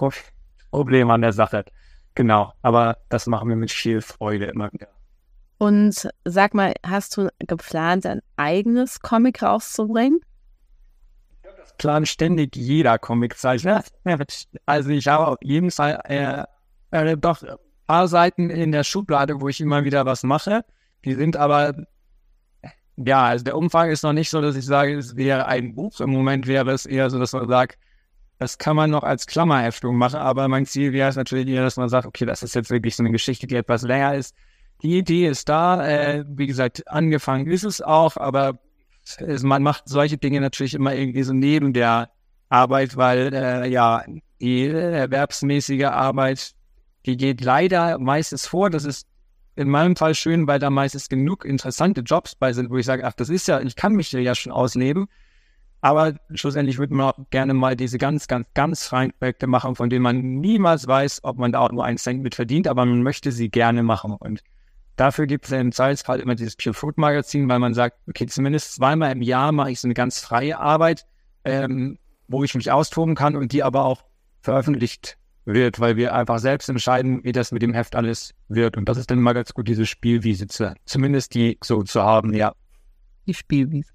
Problem 0.71 1.11
an 1.11 1.21
der 1.21 1.33
Sache. 1.33 1.65
Genau, 2.15 2.51
aber 2.63 2.97
das 3.09 3.27
machen 3.27 3.47
wir 3.49 3.55
mit 3.55 3.71
viel 3.71 4.01
Freude 4.01 4.45
immer 4.45 4.73
wieder. 4.73 4.87
Und 5.59 6.09
sag 6.23 6.53
mal, 6.53 6.73
hast 6.87 7.17
du 7.17 7.29
geplant, 7.39 8.05
ein 8.05 8.21
eigenes 8.37 9.01
Comic 9.01 9.43
rauszubringen? 9.43 10.21
Das 11.43 11.75
plant 11.75 12.07
ständig 12.07 12.55
jeder 12.55 12.97
Comiczeichner. 12.97 13.83
Also 14.65 14.89
ich 14.89 15.07
habe 15.09 15.27
auf 15.27 15.37
jeden 15.41 15.69
Fall 15.69 15.99
äh, 16.05 16.43
äh, 16.91 17.17
doch 17.17 17.43
ein 17.43 17.57
paar 17.87 18.07
Seiten 18.07 18.49
in 18.49 18.71
der 18.71 18.85
Schublade, 18.85 19.41
wo 19.41 19.49
ich 19.49 19.59
immer 19.59 19.83
wieder 19.83 20.05
was 20.05 20.23
mache. 20.23 20.63
Die 21.03 21.13
sind 21.13 21.35
aber, 21.35 21.73
ja, 22.95 23.25
also 23.25 23.43
der 23.43 23.57
Umfang 23.57 23.89
ist 23.89 24.03
noch 24.03 24.13
nicht 24.13 24.29
so, 24.29 24.39
dass 24.39 24.55
ich 24.55 24.65
sage, 24.65 24.97
es 24.97 25.17
wäre 25.17 25.45
ein 25.47 25.75
Buch. 25.75 25.99
Im 25.99 26.11
Moment 26.11 26.47
wäre 26.47 26.71
es 26.71 26.85
eher 26.85 27.09
so, 27.09 27.19
dass 27.19 27.33
man 27.33 27.49
sagt, 27.49 27.77
das 28.37 28.57
kann 28.57 28.77
man 28.77 28.91
noch 28.91 29.03
als 29.03 29.27
Klammerheftung 29.27 29.97
machen, 29.97 30.19
aber 30.19 30.47
mein 30.47 30.65
Ziel 30.65 30.93
wäre 30.93 31.09
es 31.09 31.17
natürlich 31.17 31.49
eher, 31.49 31.63
dass 31.63 31.75
man 31.75 31.89
sagt, 31.89 32.07
okay, 32.07 32.25
das 32.25 32.43
ist 32.43 32.55
jetzt 32.55 32.69
wirklich 32.69 32.95
so 32.95 33.03
eine 33.03 33.11
Geschichte, 33.11 33.45
die 33.45 33.55
etwas 33.55 33.81
länger 33.81 34.15
ist 34.15 34.33
die 34.81 34.97
Idee 34.97 35.27
ist 35.27 35.49
da. 35.49 35.85
Äh, 35.85 36.25
wie 36.27 36.47
gesagt, 36.47 36.87
angefangen 36.87 37.47
ist 37.47 37.63
es 37.63 37.81
auch, 37.81 38.17
aber 38.17 38.59
es, 39.17 39.43
man 39.43 39.63
macht 39.63 39.83
solche 39.87 40.17
Dinge 40.17 40.41
natürlich 40.41 40.73
immer 40.73 40.93
irgendwie 40.93 41.23
so 41.23 41.33
neben 41.33 41.73
der 41.73 42.09
Arbeit, 42.49 42.97
weil 42.97 43.33
äh, 43.33 43.69
ja 43.69 44.03
die 44.39 44.67
erwerbsmäßige 44.67 45.85
Arbeit, 45.85 46.53
die 47.05 47.17
geht 47.17 47.41
leider 47.41 47.97
meistens 47.99 48.47
vor. 48.47 48.69
Das 48.69 48.85
ist 48.85 49.07
in 49.55 49.69
meinem 49.69 49.95
Fall 49.95 50.15
schön, 50.15 50.47
weil 50.47 50.59
da 50.59 50.69
meistens 50.69 51.09
genug 51.09 51.43
interessante 51.43 52.01
Jobs 52.01 52.35
bei 52.35 52.53
sind, 52.53 52.69
wo 52.69 52.77
ich 52.77 52.85
sage, 52.85 53.05
ach, 53.05 53.13
das 53.13 53.29
ist 53.29 53.47
ja, 53.47 53.59
ich 53.59 53.75
kann 53.75 53.93
mich 53.93 54.11
ja 54.11 54.35
schon 54.35 54.53
ausleben. 54.53 55.07
Aber 55.81 56.15
schlussendlich 56.33 56.77
würde 56.77 56.93
man 56.93 57.07
auch 57.07 57.19
gerne 57.29 57.53
mal 57.53 57.75
diese 57.75 57.97
ganz, 57.97 58.27
ganz, 58.27 58.47
ganz 58.53 58.85
freien 58.85 59.13
Projekte 59.17 59.47
machen, 59.47 59.75
von 59.75 59.89
denen 59.89 60.03
man 60.03 60.19
niemals 60.19 60.87
weiß, 60.87 61.23
ob 61.23 61.37
man 61.37 61.53
da 61.53 61.59
auch 61.59 61.71
nur 61.71 61.85
einen 61.85 61.97
Cent 61.97 62.21
mit 62.21 62.35
verdient, 62.35 62.67
aber 62.67 62.85
man 62.85 63.01
möchte 63.01 63.31
sie 63.31 63.49
gerne 63.49 63.81
machen. 63.83 64.13
Und 64.13 64.41
Dafür 64.99 65.27
gibt 65.27 65.45
es 65.45 65.53
im 65.53 65.71
Zweifelsfall 65.71 66.19
immer 66.19 66.35
dieses 66.35 66.57
Pure 66.57 66.73
Food 66.73 66.97
Magazin, 66.97 67.47
weil 67.47 67.59
man 67.59 67.73
sagt, 67.73 67.99
okay, 68.09 68.25
zumindest 68.25 68.75
zweimal 68.75 69.13
im 69.13 69.21
Jahr 69.21 69.53
mache 69.53 69.71
ich 69.71 69.79
so 69.79 69.87
eine 69.87 69.93
ganz 69.93 70.19
freie 70.19 70.59
Arbeit, 70.59 71.05
ähm, 71.45 71.97
wo 72.27 72.43
ich 72.43 72.53
mich 72.53 72.69
austoben 72.69 73.15
kann 73.15 73.37
und 73.37 73.53
die 73.53 73.63
aber 73.63 73.85
auch 73.85 74.03
veröffentlicht 74.41 75.17
wird, 75.45 75.79
weil 75.79 75.95
wir 75.95 76.13
einfach 76.13 76.39
selbst 76.39 76.67
entscheiden, 76.67 77.23
wie 77.23 77.31
das 77.31 77.53
mit 77.53 77.61
dem 77.61 77.73
Heft 77.73 77.95
alles 77.95 78.33
wird. 78.49 78.75
Und 78.75 78.89
das 78.89 78.97
ist 78.97 79.09
dann 79.09 79.19
immer 79.19 79.33
ganz 79.33 79.53
gut, 79.53 79.69
diese 79.69 79.85
Spielwiese 79.85 80.47
zu, 80.47 80.75
zumindest 80.83 81.33
die 81.33 81.57
so 81.63 81.81
zu 81.83 82.03
haben, 82.03 82.33
ja. 82.33 82.51
Die 83.25 83.33
Spielwiese. 83.33 83.93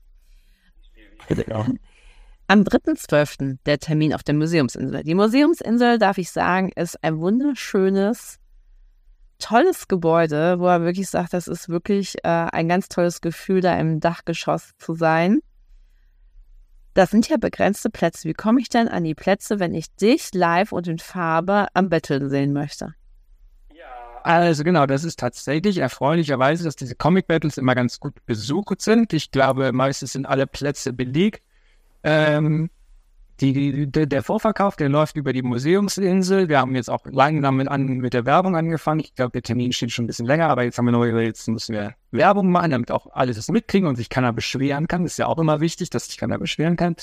Genau. 1.28 1.66
Am 2.46 2.62
3.12. 2.62 3.58
der 3.66 3.78
Termin 3.78 4.14
auf 4.14 4.22
der 4.22 4.36
Museumsinsel. 4.36 5.04
Die 5.04 5.14
Museumsinsel, 5.14 5.98
darf 5.98 6.16
ich 6.16 6.30
sagen, 6.30 6.72
ist 6.74 7.04
ein 7.04 7.18
wunderschönes 7.18 8.38
tolles 9.44 9.88
Gebäude, 9.88 10.58
wo 10.58 10.66
er 10.66 10.82
wirklich 10.82 11.10
sagt, 11.10 11.34
das 11.34 11.48
ist 11.48 11.68
wirklich 11.68 12.16
äh, 12.24 12.28
ein 12.28 12.66
ganz 12.66 12.88
tolles 12.88 13.20
Gefühl, 13.20 13.60
da 13.60 13.78
im 13.78 14.00
Dachgeschoss 14.00 14.70
zu 14.78 14.94
sein. 14.94 15.40
Das 16.94 17.10
sind 17.10 17.28
ja 17.28 17.36
begrenzte 17.36 17.90
Plätze. 17.90 18.26
Wie 18.26 18.32
komme 18.32 18.60
ich 18.60 18.70
denn 18.70 18.88
an 18.88 19.04
die 19.04 19.14
Plätze, 19.14 19.60
wenn 19.60 19.74
ich 19.74 19.94
dich 19.96 20.32
live 20.32 20.72
und 20.72 20.88
in 20.88 20.98
Farbe 20.98 21.66
am 21.74 21.90
Betteln 21.90 22.30
sehen 22.30 22.52
möchte? 22.52 22.94
Also 24.22 24.64
genau, 24.64 24.86
das 24.86 25.04
ist 25.04 25.18
tatsächlich 25.18 25.76
erfreulicherweise, 25.76 26.64
dass 26.64 26.76
diese 26.76 26.94
Comic 26.94 27.26
Battles 27.26 27.58
immer 27.58 27.74
ganz 27.74 28.00
gut 28.00 28.14
besucht 28.24 28.80
sind. 28.80 29.12
Ich 29.12 29.30
glaube, 29.30 29.70
meistens 29.72 30.12
sind 30.12 30.24
alle 30.24 30.46
Plätze 30.46 30.94
belegt. 30.94 31.44
Ähm, 32.02 32.70
die, 33.40 33.88
die, 33.90 34.08
der 34.08 34.22
Vorverkauf, 34.22 34.76
der 34.76 34.88
läuft 34.88 35.16
über 35.16 35.32
die 35.32 35.42
Museumsinsel. 35.42 36.48
Wir 36.48 36.60
haben 36.60 36.74
jetzt 36.76 36.88
auch 36.88 37.04
lange 37.06 37.40
damit 37.40 37.68
an, 37.68 37.86
mit 37.98 38.14
der 38.14 38.26
Werbung 38.26 38.56
angefangen. 38.56 39.00
Ich 39.00 39.14
glaube, 39.14 39.32
der 39.32 39.42
Termin 39.42 39.72
steht 39.72 39.90
schon 39.90 40.04
ein 40.04 40.06
bisschen 40.06 40.26
länger, 40.26 40.48
aber 40.48 40.62
jetzt 40.62 40.78
haben 40.78 40.84
wir 40.86 40.92
noch 40.92 41.04
jetzt 41.04 41.48
müssen 41.48 41.74
wir 41.74 41.94
Werbung 42.12 42.50
machen, 42.50 42.70
damit 42.70 42.90
auch 42.90 43.08
alles 43.12 43.36
das 43.36 43.48
mitkriegen 43.48 43.88
und 43.88 43.96
sich 43.96 44.08
keiner 44.08 44.32
beschweren 44.32 44.86
kann. 44.86 45.02
Das 45.02 45.12
ist 45.12 45.18
ja 45.18 45.26
auch 45.26 45.38
immer 45.38 45.60
wichtig, 45.60 45.90
dass 45.90 46.06
sich 46.06 46.16
keiner 46.16 46.38
beschweren 46.38 46.76
kann. 46.76 46.94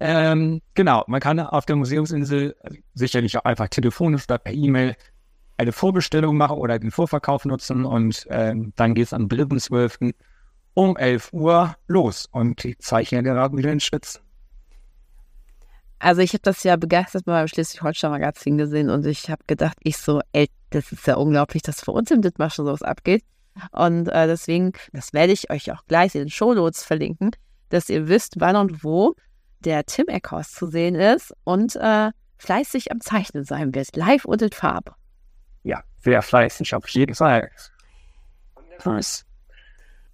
Ähm, 0.00 0.60
genau, 0.74 1.04
man 1.06 1.20
kann 1.20 1.40
auf 1.40 1.66
der 1.66 1.76
Museumsinsel 1.76 2.56
sicherlich 2.94 3.36
auch 3.38 3.44
einfach 3.44 3.68
telefonisch 3.68 4.24
oder 4.24 4.38
per 4.38 4.52
E-Mail 4.52 4.96
eine 5.56 5.72
Vorbestellung 5.72 6.36
machen 6.36 6.56
oder 6.56 6.78
den 6.78 6.90
Vorverkauf 6.90 7.44
nutzen 7.44 7.84
und 7.84 8.26
ähm, 8.30 8.72
dann 8.76 8.94
geht 8.94 9.06
es 9.06 9.12
am 9.12 9.26
3.12. 9.26 10.14
um 10.72 10.96
11 10.96 11.32
Uhr 11.32 11.76
los 11.86 12.26
und 12.32 12.64
ich 12.64 12.78
zeichne 12.78 13.22
gerade 13.22 13.56
wieder 13.56 13.70
in 13.70 13.80
Schwitzen. 13.80 14.22
Also 16.00 16.22
ich 16.22 16.32
habe 16.32 16.42
das 16.42 16.62
ja 16.64 16.76
begeistert 16.76 17.26
mal 17.26 17.40
beim 17.40 17.48
Schleswig-Holstein-Magazin 17.48 18.58
gesehen 18.58 18.90
und 18.90 19.06
ich 19.06 19.30
habe 19.30 19.42
gedacht, 19.46 19.76
ich 19.82 19.98
so, 19.98 20.20
ey, 20.32 20.48
das 20.70 20.90
ist 20.92 21.06
ja 21.06 21.16
unglaublich, 21.16 21.62
dass 21.62 21.80
für 21.80 21.92
uns 21.92 22.10
im 22.10 22.22
Dithmarschen 22.22 22.64
sowas 22.64 22.82
abgeht. 22.82 23.24
Und 23.72 24.08
äh, 24.08 24.26
deswegen, 24.26 24.72
das 24.92 25.12
werde 25.12 25.32
ich 25.32 25.50
euch 25.50 25.70
auch 25.72 25.84
gleich 25.86 26.14
in 26.14 26.22
den 26.22 26.30
Shownotes 26.30 26.82
verlinken, 26.82 27.30
dass 27.68 27.88
ihr 27.88 28.08
wisst, 28.08 28.34
wann 28.38 28.56
und 28.56 28.82
wo 28.82 29.14
der 29.60 29.84
Tim 29.84 30.06
Eckhaus 30.08 30.52
zu 30.52 30.66
sehen 30.66 30.94
ist 30.94 31.34
und 31.44 31.76
äh, 31.76 32.10
fleißig 32.38 32.90
am 32.90 33.00
Zeichnen 33.00 33.44
sein 33.44 33.74
wird, 33.74 33.94
live 33.94 34.24
und 34.24 34.42
in 34.42 34.52
Farbe 34.52 34.94
ja, 35.62 35.82
sehr 36.02 36.22
fleißig 36.22 36.74
auf 36.74 36.88
jeden 36.88 37.14
Fall. 37.14 37.50
Was? 38.84 39.24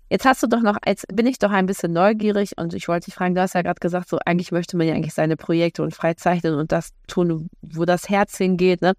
Jetzt 0.09 0.25
hast 0.25 0.43
du 0.43 0.47
doch 0.47 0.61
noch, 0.61 0.77
jetzt 0.87 1.07
bin 1.13 1.27
ich 1.27 1.39
doch 1.39 1.51
ein 1.51 1.67
bisschen 1.67 1.93
neugierig 1.93 2.53
und 2.57 2.75
ich 2.75 2.87
wollte 2.87 3.07
dich 3.07 3.15
fragen, 3.15 3.35
du 3.35 3.41
hast 3.41 3.55
ja 3.55 3.63
gerade 3.63 3.81
gesagt, 3.81 4.09
so 4.09 4.19
eigentlich 4.25 4.53
möchte 4.53 4.77
man 4.77 4.87
ja 4.87 4.95
eigentlich 4.95 5.15
seine 5.15 5.37
Projekte 5.37 5.83
und 5.83 5.95
freizeichnen 5.95 6.55
und 6.55 6.71
das 6.71 6.91
tun, 7.09 7.49
wo 7.61 7.85
das 7.85 8.09
Herz 8.09 8.37
hingeht, 8.37 8.83
ne? 8.83 8.93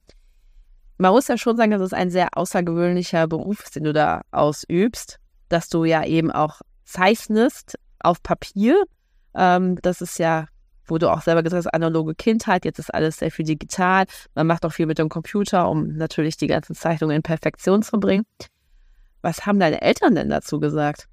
Man 0.98 1.12
muss 1.12 1.28
ja 1.28 1.38
schon 1.38 1.56
sagen, 1.56 1.72
dass 1.72 1.82
es 1.82 1.94
ein 1.94 2.10
sehr 2.10 2.30
außergewöhnlicher 2.36 3.28
Beruf 3.28 3.64
ist, 3.64 3.76
den 3.76 3.84
du 3.84 3.94
da 3.94 4.22
ausübst, 4.32 5.20
dass 5.48 5.70
du 5.70 5.86
ja 5.86 6.04
eben 6.04 6.32
auch 6.32 6.62
zeichnest 6.86 7.78
auf 8.00 8.22
Papier. 8.24 8.84
Ähm, 9.36 9.78
das 9.84 10.02
ist 10.02 10.18
ja 10.18 10.48
wo 10.88 10.98
du 10.98 11.12
auch 11.12 11.22
selber 11.22 11.44
gesagt 11.44 11.66
hast, 11.66 11.74
analoge 11.74 12.16
Kindheit, 12.16 12.66
jetzt 12.66 12.80
ist 12.80 12.94
alles 12.94 13.18
sehr 13.18 13.32
viel 13.32 13.46
digital. 13.46 14.06
Man 14.36 14.48
macht 14.48 14.66
auch 14.66 14.72
viel 14.72 14.86
mit 14.86 14.98
dem 14.98 15.10
Computer, 15.10 15.70
um 15.70 15.98
natürlich 15.98 16.38
die 16.38 16.48
ganzen 16.48 16.76
Zeichnungen 16.76 17.18
in 17.18 17.24
Perfektion 17.24 17.84
zu 17.84 18.00
bringen. 18.00 18.26
Was 19.28 19.46
haben 19.46 19.60
deine 19.60 19.82
Eltern 19.82 20.16
denn 20.16 20.30
dazu 20.30 20.58
gesagt? 20.58 21.10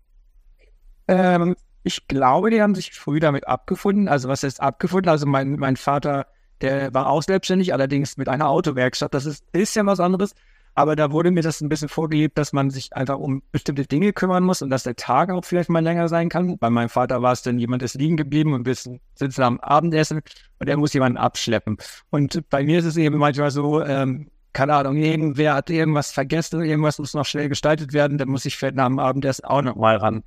Ähm, 1.08 1.56
ich 1.82 2.06
glaube, 2.06 2.50
die 2.50 2.62
haben 2.62 2.76
sich 2.76 2.92
früh 2.92 3.18
damit 3.18 3.48
abgefunden. 3.48 4.06
Also 4.06 4.28
was 4.28 4.44
heißt 4.44 4.62
abgefunden? 4.62 5.08
Also 5.08 5.26
mein, 5.26 5.56
mein 5.56 5.74
Vater, 5.74 6.28
der 6.60 6.94
war 6.94 7.08
auch 7.08 7.24
selbstständig, 7.24 7.72
allerdings 7.72 8.16
mit 8.16 8.28
einer 8.28 8.48
Autowerkstatt. 8.48 9.14
Das 9.14 9.26
ist, 9.26 9.44
ist 9.50 9.74
ja 9.74 9.84
was 9.84 9.98
anderes. 9.98 10.36
Aber 10.76 10.94
da 10.94 11.10
wurde 11.10 11.32
mir 11.32 11.42
das 11.42 11.60
ein 11.60 11.68
bisschen 11.68 11.88
vorgelebt, 11.88 12.38
dass 12.38 12.52
man 12.52 12.70
sich 12.70 12.92
einfach 12.92 13.18
um 13.18 13.42
bestimmte 13.50 13.84
Dinge 13.84 14.12
kümmern 14.12 14.44
muss 14.44 14.62
und 14.62 14.70
dass 14.70 14.84
der 14.84 14.94
Tag 14.94 15.30
auch 15.30 15.44
vielleicht 15.44 15.68
mal 15.68 15.82
länger 15.82 16.06
sein 16.06 16.28
kann. 16.28 16.56
Bei 16.58 16.70
meinem 16.70 16.90
Vater 16.90 17.20
war 17.20 17.32
es 17.32 17.42
dann, 17.42 17.58
jemand 17.58 17.82
ist 17.82 17.96
liegen 17.96 18.16
geblieben 18.16 18.52
und 18.52 18.64
wir 18.64 18.76
sitzen 18.76 19.42
am 19.42 19.58
Abendessen 19.58 20.22
und 20.60 20.68
er 20.68 20.76
muss 20.76 20.92
jemanden 20.92 21.18
abschleppen. 21.18 21.78
Und 22.10 22.48
bei 22.48 22.62
mir 22.62 22.78
ist 22.78 22.84
es 22.84 22.96
eben 22.96 23.18
manchmal 23.18 23.50
so, 23.50 23.82
ähm, 23.82 24.30
keine 24.54 24.74
Ahnung, 24.74 24.96
irgendwer 24.96 25.54
hat 25.54 25.68
irgendwas 25.68 26.12
vergessen, 26.12 26.64
irgendwas 26.64 26.98
muss 26.98 27.12
noch 27.12 27.26
schnell 27.26 27.48
gestaltet 27.48 27.92
werden, 27.92 28.16
dann 28.16 28.28
muss 28.28 28.46
ich 28.46 28.56
vielleicht 28.56 28.76
nach 28.76 28.86
dem 28.86 28.98
Abendessen 28.98 29.44
auch 29.44 29.62
noch 29.62 29.76
mal 29.76 29.96
ran. 29.96 30.22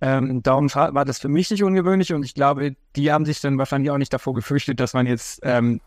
Ähm, 0.00 0.42
darum 0.42 0.72
war 0.74 1.04
das 1.04 1.18
für 1.18 1.28
mich 1.28 1.50
nicht 1.50 1.62
ungewöhnlich 1.62 2.12
und 2.12 2.24
ich 2.24 2.34
glaube, 2.34 2.76
die 2.94 3.10
haben 3.10 3.24
sich 3.24 3.40
dann 3.40 3.58
wahrscheinlich 3.58 3.90
auch 3.90 3.98
nicht 3.98 4.12
davor 4.12 4.34
gefürchtet, 4.34 4.78
dass 4.78 4.92
man 4.92 5.06
jetzt 5.06 5.40
ähm, 5.42 5.80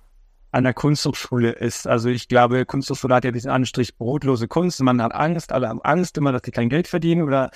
an 0.52 0.64
der 0.64 0.74
Kunsthochschule 0.74 1.52
ist. 1.52 1.88
Also 1.88 2.10
ich 2.10 2.28
glaube, 2.28 2.66
Kunsthochschule 2.66 3.16
hat 3.16 3.26
ja 3.26 3.32
diesen 3.32 3.52
Anstrich 3.52 3.98
brotlose 3.98 4.48
Kunst. 4.48 4.82
Man 4.82 5.02
hat 5.02 5.14
Angst, 5.14 5.52
alle 5.52 5.70
haben 5.70 5.82
Angst 5.82 6.18
immer, 6.18 6.32
dass 6.32 6.42
sie 6.44 6.52
kein 6.52 6.70
Geld 6.70 6.88
verdienen 6.88 7.22
oder 7.22 7.52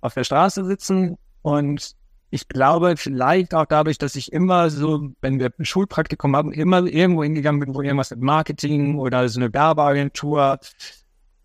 auf 0.00 0.14
der 0.14 0.24
Straße 0.24 0.64
sitzen. 0.64 1.18
Und 1.42 1.94
ich 2.30 2.48
glaube, 2.48 2.96
vielleicht 2.96 3.54
auch 3.54 3.64
dadurch, 3.64 3.96
dass 3.98 4.14
ich 4.14 4.32
immer 4.32 4.68
so, 4.70 5.10
wenn 5.20 5.40
wir 5.40 5.50
ein 5.58 5.64
Schulpraktikum 5.64 6.36
haben, 6.36 6.52
immer 6.52 6.84
irgendwo 6.84 7.22
hingegangen 7.22 7.60
bin, 7.60 7.74
wo 7.74 7.80
irgendwas 7.80 8.10
mit 8.10 8.20
Marketing 8.20 8.98
oder 8.98 9.28
so 9.28 9.40
eine 9.40 9.52
Werbeagentur. 9.52 10.58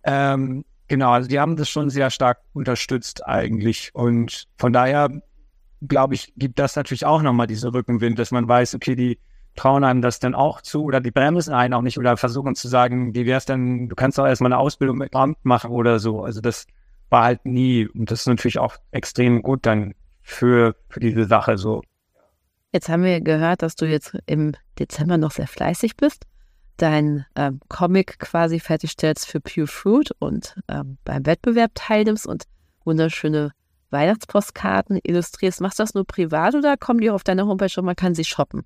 Ähm, 0.03 0.65
genau, 0.87 1.11
also 1.11 1.29
die 1.29 1.39
haben 1.39 1.55
das 1.55 1.69
schon 1.69 1.89
sehr 1.89 2.09
stark 2.09 2.39
unterstützt 2.53 3.25
eigentlich. 3.25 3.91
Und 3.93 4.47
von 4.57 4.73
daher, 4.73 5.09
glaube 5.87 6.15
ich, 6.15 6.33
gibt 6.35 6.59
das 6.59 6.75
natürlich 6.75 7.05
auch 7.05 7.21
nochmal 7.21 7.47
diese 7.47 7.73
Rückenwind, 7.73 8.19
dass 8.19 8.31
man 8.31 8.47
weiß, 8.47 8.75
okay, 8.75 8.95
die 8.95 9.19
trauen 9.55 9.83
einem 9.83 10.01
das 10.01 10.19
dann 10.19 10.35
auch 10.35 10.61
zu 10.61 10.83
oder 10.83 10.99
die 10.99 11.11
bremsen 11.11 11.53
einen 11.53 11.73
auch 11.75 11.81
nicht 11.81 11.97
oder 11.97 12.17
versuchen 12.17 12.55
zu 12.55 12.67
sagen, 12.67 13.13
wie 13.13 13.25
wäre 13.25 13.37
es 13.37 13.45
denn, 13.45 13.87
du 13.87 13.95
kannst 13.95 14.17
doch 14.17 14.25
erstmal 14.25 14.51
eine 14.51 14.59
Ausbildung 14.59 14.97
mit 14.97 15.15
Amt 15.15 15.45
machen 15.45 15.71
oder 15.71 15.99
so. 15.99 16.23
Also 16.23 16.41
das 16.41 16.65
war 17.09 17.23
halt 17.23 17.45
nie 17.45 17.87
und 17.87 18.09
das 18.09 18.21
ist 18.21 18.27
natürlich 18.27 18.59
auch 18.59 18.75
extrem 18.91 19.43
gut 19.43 19.65
dann 19.65 19.93
für, 20.23 20.75
für 20.89 20.99
diese 20.99 21.25
Sache 21.25 21.57
so. 21.57 21.81
Jetzt 22.71 22.89
haben 22.89 23.03
wir 23.03 23.21
gehört, 23.21 23.61
dass 23.61 23.75
du 23.75 23.85
jetzt 23.85 24.17
im 24.25 24.53
Dezember 24.79 25.17
noch 25.17 25.31
sehr 25.31 25.47
fleißig 25.47 25.95
bist, 25.95 26.23
dein 26.77 27.25
ähm, 27.35 27.59
Comic 27.69 28.17
quasi 28.17 28.59
fertigstellst 28.59 29.27
für 29.27 29.39
Pure 29.39 29.67
Fruit 29.67 30.11
und 30.17 30.55
ähm, 30.67 30.97
beim 31.05 31.25
Wettbewerb 31.25 31.71
teilnimmst 31.75 32.25
und 32.25 32.45
wunderschöne 32.83 33.51
Weihnachtspostkarten 33.91 34.99
illustrierst. 35.03 35.61
Machst 35.61 35.77
du 35.77 35.83
das 35.83 35.93
nur 35.93 36.05
privat 36.05 36.55
oder 36.55 36.75
kommen 36.77 36.99
die 36.99 37.11
auf 37.11 37.23
deine 37.23 37.45
Homepage 37.45 37.73
und 37.77 37.85
man 37.85 37.95
kann 37.95 38.15
sie 38.15 38.25
shoppen? 38.25 38.65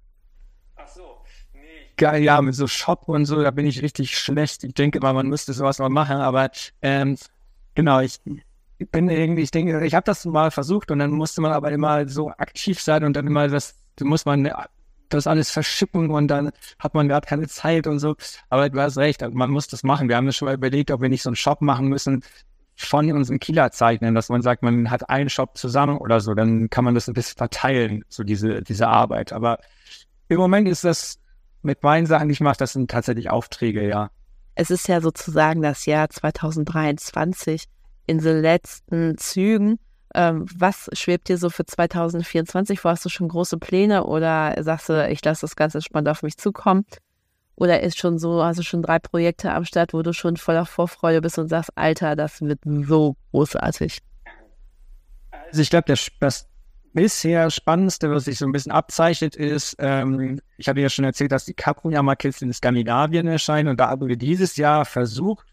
geil, 1.98 2.24
ja, 2.24 2.42
mit 2.42 2.56
so 2.56 2.68
Shop 2.68 3.10
und 3.10 3.26
so, 3.26 3.42
da 3.42 3.52
bin 3.52 3.66
ich 3.66 3.82
richtig 3.82 4.18
schlecht. 4.18 4.64
Ich 4.64 4.74
denke 4.74 5.00
immer, 5.00 5.14
man 5.14 5.28
müsste 5.28 5.52
sowas 5.54 5.80
mal 5.80 5.90
machen, 5.90 6.18
aber 6.18 6.52
ähm, 6.82 7.18
genau, 7.76 8.00
ich, 8.00 8.20
ich 8.80 8.90
bin 8.92 9.10
irgendwie, 9.10 9.42
ich 9.42 9.52
denke, 9.52 9.86
ich 9.86 9.96
habe 9.96 10.04
das 10.04 10.26
mal 10.26 10.52
versucht 10.52 10.92
und 10.92 11.00
dann 11.00 11.12
musste 11.12 11.42
man 11.42 11.52
aber 11.52 11.72
immer 11.72 12.08
so 12.08 12.30
aktiv 12.30 12.80
sein 12.80 13.04
und 13.04 13.16
dann 13.16 13.26
immer 13.26 13.48
das, 13.48 13.76
muss 14.02 14.26
man 14.26 14.52
das 15.10 15.26
alles 15.26 15.50
verschippen 15.50 16.12
und 16.12 16.28
dann 16.28 16.52
hat 16.80 16.94
man 16.94 17.08
gerade 17.08 17.26
keine 17.26 17.48
Zeit 17.48 17.88
und 17.88 18.00
so. 18.00 18.16
Aber 18.50 18.70
du 18.70 18.80
hast 18.80 18.98
recht, 18.98 19.22
man 19.34 19.50
muss 19.50 19.68
das 19.68 19.84
machen. 19.84 20.10
Wir 20.10 20.18
haben 20.18 20.26
das 20.26 20.36
schon 20.36 20.48
mal 20.48 20.56
überlegt, 20.56 20.92
ob 20.92 21.02
wir 21.02 21.10
nicht 21.10 21.24
so 21.24 21.30
einen 21.30 21.36
Shop 21.36 21.62
machen 21.62 21.88
müssen 21.88 22.24
von 22.76 23.12
unseren 23.12 23.40
Kieler 23.40 23.72
Zeichnen, 23.72 24.14
dass 24.14 24.30
man 24.30 24.44
sagt, 24.44 24.62
man 24.62 24.92
hat 24.92 25.10
einen 25.10 25.30
Shop 25.30 25.58
zusammen 25.58 25.98
oder 25.98 26.20
so, 26.20 26.36
dann 26.36 26.70
kann 26.70 26.84
man 26.84 26.94
das 26.94 27.08
ein 27.08 27.14
bisschen 27.14 27.38
verteilen, 27.38 28.04
so 28.08 28.24
diese, 28.24 28.62
diese 28.62 28.88
Arbeit. 28.88 29.34
Aber 29.34 29.58
im 30.28 30.38
Moment 30.38 30.68
ist 30.68 30.84
das 30.84 31.20
mit 31.64 31.82
meinen 31.82 32.06
Sachen, 32.06 32.28
die 32.28 32.34
ich 32.34 32.40
mache, 32.40 32.58
das 32.58 32.74
sind 32.74 32.92
tatsächlich 32.92 33.32
Aufträge, 33.32 33.88
ja. 33.88 34.12
Es 34.54 34.70
ist 34.70 34.88
ja 34.88 35.02
sozusagen 35.02 35.64
das 35.64 35.86
Jahr 35.88 36.10
2023 36.10 37.64
in 38.08 38.20
den 38.20 38.42
letzten 38.42 39.18
Zügen. 39.18 39.80
Ähm, 40.16 40.46
was 40.56 40.90
schwebt 40.94 41.28
dir 41.28 41.38
so 41.38 41.50
für 41.50 41.66
2024 41.66 42.80
vor? 42.80 42.92
Hast 42.92 43.06
du 43.06 43.10
schon 43.10 43.28
große 43.28 43.58
Pläne 43.58 44.06
oder 44.06 44.56
sagst 44.64 44.90
du, 44.90 45.08
ich 45.08 45.24
lasse 45.24 45.42
das 45.42 45.56
Ganze 45.56 45.82
spannend 45.82 46.10
auf 46.10 46.24
mich 46.24 46.38
zukommen? 46.38 46.86
Oder 47.56 47.82
ist 47.82 47.98
schon 47.98 48.18
so, 48.18 48.44
hast 48.44 48.60
du 48.60 48.64
schon 48.64 48.82
drei 48.82 49.00
Projekte 49.00 49.52
am 49.52 49.66
Start, 49.66 49.94
wo 49.94 50.02
du 50.02 50.14
schon 50.14 50.38
voller 50.38 50.66
Vorfreude 50.66 51.22
bist 51.22 51.38
und 51.38 51.50
sagst, 51.50 51.72
Alter, 51.76 52.16
das 52.16 52.42
wird 52.42 52.60
so 52.66 53.16
großartig? 53.32 54.00
Also 55.50 55.62
ich 55.62 55.70
glaube, 55.70 55.86
das, 56.20 56.48
bisher 56.98 57.52
Spannendste, 57.52 58.10
was 58.10 58.26
sich 58.26 58.40
so 58.40 58.46
ein 58.46 58.52
bisschen 58.52 58.72
abzeichnet, 58.72 59.36
ist, 59.36 59.76
ähm, 59.78 60.42
ich 60.58 60.68
hatte 60.68 60.80
ja 60.82 60.90
schon 60.90 61.06
erzählt, 61.06 61.32
dass 61.32 61.46
die 61.46 61.54
Kappenjammer-Kids 61.54 62.42
in 62.42 62.52
Skandinavien 62.52 63.28
erscheinen 63.28 63.70
und 63.70 63.80
da 63.80 63.90
haben 63.90 64.08
wir 64.08 64.18
dieses 64.18 64.56
Jahr 64.56 64.84
versucht, 64.84 65.46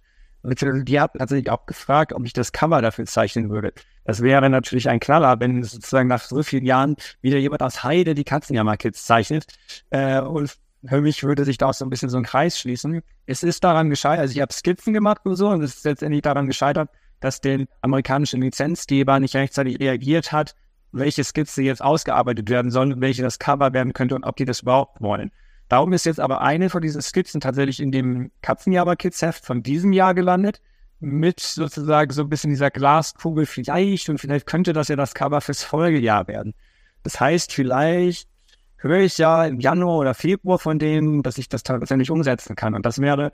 die 0.44 1.00
haben 1.00 1.18
tatsächlich 1.18 1.50
auch 1.50 1.66
gefragt, 1.66 2.12
ob 2.12 2.24
ich 2.24 2.32
das 2.32 2.52
Cover 2.52 2.82
dafür 2.82 3.06
zeichnen 3.06 3.50
würde. 3.50 3.72
Das 4.04 4.22
wäre 4.22 4.50
natürlich 4.50 4.88
ein 4.88 5.00
Knaller, 5.00 5.40
wenn 5.40 5.62
sozusagen 5.62 6.08
nach 6.08 6.22
so 6.22 6.42
vielen 6.42 6.66
Jahren 6.66 6.96
wieder 7.22 7.38
jemand 7.38 7.62
aus 7.62 7.82
Heide 7.82 8.14
die 8.14 8.24
Katzenjammer-Kids 8.24 9.04
zeichnet. 9.04 9.46
Äh, 9.90 10.20
und 10.20 10.54
für 10.86 11.00
mich 11.00 11.22
würde 11.22 11.44
sich 11.44 11.56
da 11.56 11.68
auch 11.68 11.74
so 11.74 11.86
ein 11.86 11.90
bisschen 11.90 12.10
so 12.10 12.18
ein 12.18 12.24
Kreis 12.24 12.58
schließen. 12.58 13.00
Es 13.26 13.42
ist 13.42 13.64
daran 13.64 13.88
gescheitert, 13.88 14.20
also 14.20 14.32
ich 14.32 14.40
habe 14.42 14.52
Skizzen 14.52 14.92
gemacht 14.92 15.22
und 15.24 15.36
so, 15.36 15.48
und 15.48 15.62
es 15.62 15.76
ist 15.76 15.84
letztendlich 15.84 16.22
daran 16.22 16.46
gescheitert, 16.46 16.90
dass 17.20 17.40
der 17.40 17.66
amerikanische 17.80 18.36
Lizenzgeber 18.36 19.18
nicht 19.18 19.34
rechtzeitig 19.34 19.80
reagiert 19.80 20.30
hat 20.30 20.54
welche 20.94 21.24
Skizze 21.24 21.62
jetzt 21.62 21.82
ausgearbeitet 21.82 22.48
werden 22.48 22.70
sollen 22.70 22.94
und 22.94 23.00
welche 23.00 23.22
das 23.22 23.38
Cover 23.38 23.72
werden 23.72 23.92
könnte 23.92 24.14
und 24.14 24.24
ob 24.24 24.36
die 24.36 24.44
das 24.44 24.60
überhaupt 24.60 25.00
wollen. 25.00 25.32
Darum 25.74 25.92
ist 25.92 26.06
jetzt 26.06 26.20
aber 26.20 26.40
eine 26.40 26.70
von 26.70 26.82
diesen 26.82 27.02
Skizzen 27.02 27.40
tatsächlich 27.40 27.80
in 27.80 27.90
dem 27.90 28.30
Katzenjaber 28.42 28.94
Kids 28.94 29.20
Heft 29.22 29.44
von 29.44 29.60
diesem 29.64 29.92
Jahr 29.92 30.14
gelandet. 30.14 30.60
mit 31.00 31.40
sozusagen 31.40 32.12
so 32.12 32.22
ein 32.22 32.28
bisschen 32.28 32.50
dieser 32.50 32.70
Glaskugel 32.70 33.44
vielleicht 33.44 34.08
und 34.08 34.18
vielleicht 34.18 34.46
könnte 34.46 34.72
das 34.72 34.86
ja 34.86 34.94
das 34.94 35.14
Cover 35.14 35.40
fürs 35.40 35.64
Folgejahr 35.64 36.28
werden. 36.28 36.54
Das 37.02 37.18
heißt, 37.18 37.52
vielleicht 37.52 38.28
höre 38.76 39.00
ich 39.00 39.18
ja 39.18 39.46
im 39.46 39.58
Januar 39.58 39.98
oder 39.98 40.14
Februar 40.14 40.60
von 40.60 40.78
denen, 40.78 41.24
dass 41.24 41.38
ich 41.38 41.48
das 41.48 41.64
tatsächlich 41.64 42.08
umsetzen 42.08 42.54
kann. 42.54 42.76
Und 42.76 42.86
das 42.86 43.00
wäre, 43.00 43.32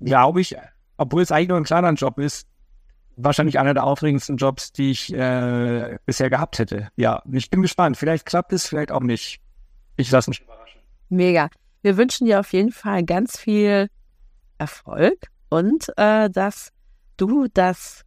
glaube 0.00 0.40
ich, 0.40 0.56
obwohl 0.96 1.20
es 1.20 1.30
eigentlich 1.30 1.48
nur 1.48 1.58
ein 1.58 1.64
kleiner 1.64 1.92
Job 1.92 2.18
ist, 2.18 2.48
wahrscheinlich 3.16 3.58
einer 3.58 3.74
der 3.74 3.84
aufregendsten 3.84 4.38
Jobs, 4.38 4.72
die 4.72 4.92
ich 4.92 5.12
äh, 5.12 5.98
bisher 6.06 6.30
gehabt 6.30 6.58
hätte. 6.58 6.88
Ja, 6.96 7.22
ich 7.30 7.50
bin 7.50 7.60
gespannt. 7.60 7.98
Vielleicht 7.98 8.24
klappt 8.24 8.54
es, 8.54 8.66
vielleicht 8.66 8.92
auch 8.92 9.02
nicht. 9.02 9.42
Ich 9.98 10.10
lasse 10.10 10.30
mich 10.30 10.40
überraschen. 10.40 10.80
Mega. 11.10 11.50
Wir 11.86 11.96
wünschen 11.96 12.24
dir 12.24 12.40
auf 12.40 12.52
jeden 12.52 12.72
Fall 12.72 13.04
ganz 13.04 13.38
viel 13.38 13.88
Erfolg 14.58 15.28
und 15.50 15.96
äh, 15.96 16.28
dass 16.28 16.72
du 17.16 17.46
das, 17.54 18.02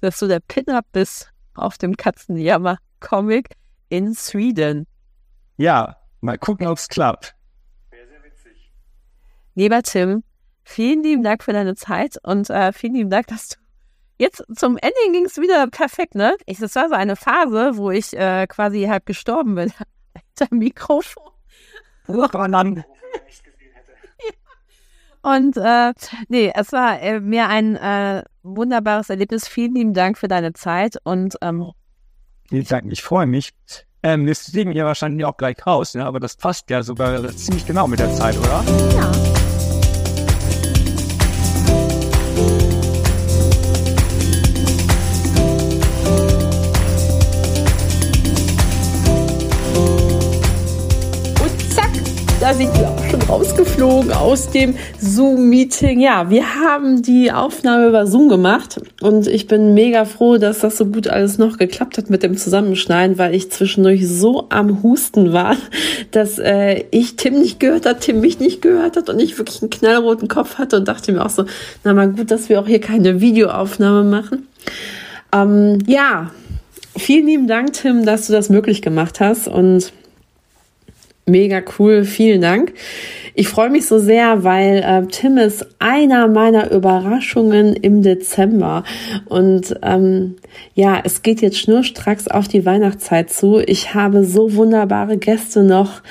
dass 0.00 0.20
du 0.20 0.28
der 0.28 0.38
Pin-Up 0.38 0.86
bist 0.92 1.32
auf 1.54 1.78
dem 1.78 1.96
Katzenjammer-Comic 1.96 3.56
in 3.88 4.14
Sweden. 4.14 4.86
Ja, 5.56 5.96
mal 6.20 6.38
gucken, 6.38 6.68
ob 6.68 6.78
es 6.78 6.86
klappt. 6.86 7.34
Wäre 7.90 8.06
sehr 8.06 8.22
witzig. 8.22 8.70
Lieber 9.56 9.82
Tim, 9.82 10.22
vielen 10.62 11.02
lieben 11.02 11.24
Dank 11.24 11.42
für 11.42 11.52
deine 11.52 11.74
Zeit 11.74 12.18
und 12.22 12.48
äh, 12.50 12.72
vielen 12.72 12.94
lieben 12.94 13.10
Dank, 13.10 13.26
dass 13.26 13.48
du 13.48 13.56
jetzt 14.18 14.44
zum 14.54 14.76
Ende 14.76 14.94
ging 15.10 15.24
es 15.24 15.38
wieder 15.38 15.66
perfekt, 15.66 16.14
ne? 16.14 16.36
Ich, 16.46 16.60
das 16.60 16.76
war 16.76 16.88
so 16.88 16.94
eine 16.94 17.16
Phase, 17.16 17.78
wo 17.78 17.90
ich 17.90 18.16
äh, 18.16 18.46
quasi 18.46 18.84
halb 18.84 19.06
gestorben 19.06 19.56
bin. 19.56 19.72
Hinter 20.38 20.54
Mikrofon. 20.54 21.32
Und 25.22 25.56
äh, 25.56 25.92
nee, 26.28 26.52
es 26.54 26.72
war 26.72 27.00
äh, 27.00 27.20
mir 27.20 27.48
ein 27.48 27.76
äh, 27.76 28.22
wunderbares 28.42 29.10
Erlebnis. 29.10 29.48
Vielen 29.48 29.74
lieben 29.74 29.94
Dank 29.94 30.16
für 30.16 30.28
deine 30.28 30.52
Zeit 30.52 30.96
und 31.04 31.36
ähm, 31.42 31.72
Vielen 32.48 32.64
Dank, 32.64 32.90
ich 32.90 33.02
freue 33.02 33.26
mich. 33.26 33.50
Ähm, 34.02 34.26
das 34.26 34.46
sehen 34.46 34.72
wir 34.72 34.84
wahrscheinlich 34.84 35.26
auch 35.26 35.36
gleich 35.36 35.66
raus, 35.66 35.94
ne? 35.94 36.06
aber 36.06 36.20
das 36.20 36.36
passt 36.36 36.70
ja 36.70 36.82
sogar 36.82 37.28
ziemlich 37.36 37.66
genau 37.66 37.88
mit 37.88 37.98
der 37.98 38.14
Zeit, 38.14 38.38
oder? 38.38 38.64
Ja. 38.94 39.57
Da 52.48 52.54
sind 52.54 52.72
wir 52.78 52.88
auch 52.88 53.04
schon 53.10 53.20
rausgeflogen 53.20 54.10
aus 54.10 54.48
dem 54.48 54.74
Zoom-Meeting. 54.98 56.00
Ja, 56.00 56.30
wir 56.30 56.54
haben 56.54 57.02
die 57.02 57.30
Aufnahme 57.30 57.88
über 57.88 58.06
Zoom 58.06 58.30
gemacht 58.30 58.80
und 59.02 59.26
ich 59.26 59.48
bin 59.48 59.74
mega 59.74 60.06
froh, 60.06 60.38
dass 60.38 60.60
das 60.60 60.78
so 60.78 60.86
gut 60.86 61.08
alles 61.08 61.36
noch 61.36 61.58
geklappt 61.58 61.98
hat 61.98 62.08
mit 62.08 62.22
dem 62.22 62.38
Zusammenschneiden, 62.38 63.18
weil 63.18 63.34
ich 63.34 63.50
zwischendurch 63.50 64.08
so 64.08 64.46
am 64.48 64.82
Husten 64.82 65.34
war, 65.34 65.56
dass 66.10 66.38
äh, 66.38 66.84
ich 66.90 67.16
Tim 67.16 67.38
nicht 67.38 67.60
gehört 67.60 67.84
hat, 67.84 68.00
Tim 68.00 68.20
mich 68.20 68.40
nicht 68.40 68.62
gehört 68.62 68.96
hat 68.96 69.10
und 69.10 69.20
ich 69.20 69.36
wirklich 69.36 69.60
einen 69.60 69.68
knallroten 69.68 70.28
Kopf 70.28 70.56
hatte 70.56 70.78
und 70.78 70.88
dachte 70.88 71.12
mir 71.12 71.26
auch 71.26 71.30
so, 71.30 71.44
na 71.84 71.92
mal 71.92 72.08
gut, 72.08 72.30
dass 72.30 72.48
wir 72.48 72.60
auch 72.60 72.66
hier 72.66 72.80
keine 72.80 73.20
Videoaufnahme 73.20 74.04
machen. 74.04 74.48
Ähm, 75.34 75.80
ja, 75.86 76.30
vielen 76.96 77.26
lieben 77.26 77.46
Dank, 77.46 77.74
Tim, 77.74 78.06
dass 78.06 78.26
du 78.26 78.32
das 78.32 78.48
möglich 78.48 78.80
gemacht 78.80 79.20
hast 79.20 79.48
und 79.48 79.92
Mega 81.28 81.62
cool, 81.78 82.04
vielen 82.04 82.40
Dank. 82.40 82.72
Ich 83.34 83.48
freue 83.48 83.68
mich 83.68 83.86
so 83.86 83.98
sehr, 83.98 84.44
weil 84.44 84.78
äh, 84.78 85.06
Tim 85.06 85.36
ist 85.36 85.66
einer 85.78 86.26
meiner 86.26 86.70
Überraschungen 86.72 87.74
im 87.74 88.02
Dezember. 88.02 88.82
Und 89.26 89.78
ähm, 89.82 90.36
ja, 90.74 91.00
es 91.04 91.22
geht 91.22 91.42
jetzt 91.42 91.58
schnurstracks 91.58 92.28
auf 92.28 92.48
die 92.48 92.64
Weihnachtszeit 92.64 93.30
zu. 93.30 93.60
Ich 93.60 93.94
habe 93.94 94.24
so 94.24 94.54
wunderbare 94.54 95.18
Gäste 95.18 95.62
noch 95.62 96.02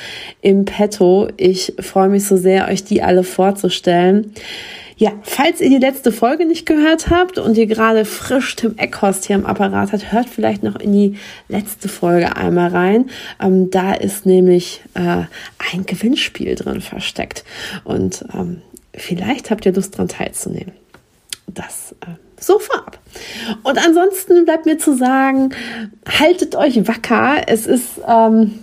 im 0.42 0.66
Petto. 0.66 1.30
Ich 1.36 1.74
freue 1.80 2.10
mich 2.10 2.26
so 2.26 2.38
sehr, 2.38 2.68
euch 2.68 2.84
die 2.84 3.02
alle 3.02 3.24
vorzustellen. 3.24 4.34
Ja, 5.00 5.12
falls 5.22 5.62
ihr 5.62 5.70
die 5.70 5.78
letzte 5.78 6.12
Folge 6.12 6.48
nicht 6.48 6.66
gehört 6.66 7.12
habt 7.12 7.38
und 7.38 7.56
ihr 7.56 7.68
gerade 7.68 8.04
frisch 8.04 8.56
Tim 8.56 8.78
Eckhorst 8.78 9.26
hier 9.26 9.36
am 9.36 9.46
Apparat 9.46 9.92
habt, 9.92 10.12
hört 10.12 10.28
vielleicht 10.28 10.64
noch 10.64 10.76
in 10.76 10.92
die 10.92 11.18
letzte 11.48 11.88
Folge 11.88 12.36
einmal 12.36 12.70
rein. 12.70 13.12
Ähm, 13.40 13.70
da 13.70 13.94
ist 13.94 14.26
nämlich 14.26 14.82
äh, 14.96 15.26
ein 15.72 15.86
Gewinnspiel 15.86 16.56
drin 16.56 16.82
versteckt. 16.82 17.44
Und 17.84 18.26
ähm, 18.34 18.64
vielleicht 18.96 19.52
habt 19.52 19.68
ihr 19.68 19.74
Lust 19.74 19.96
dran 19.96 20.08
teilzunehmen. 20.08 20.74
Das 21.46 21.96
äh, 22.02 22.16
so 22.40 22.58
vorab. 22.58 23.00
Und 23.62 23.78
ansonsten 23.78 24.46
bleibt 24.46 24.66
mir 24.66 24.80
zu 24.80 24.98
sagen, 24.98 25.54
haltet 26.08 26.56
euch 26.56 26.88
wacker. 26.88 27.44
Es 27.48 27.68
ist 27.68 28.02
ähm, 28.08 28.60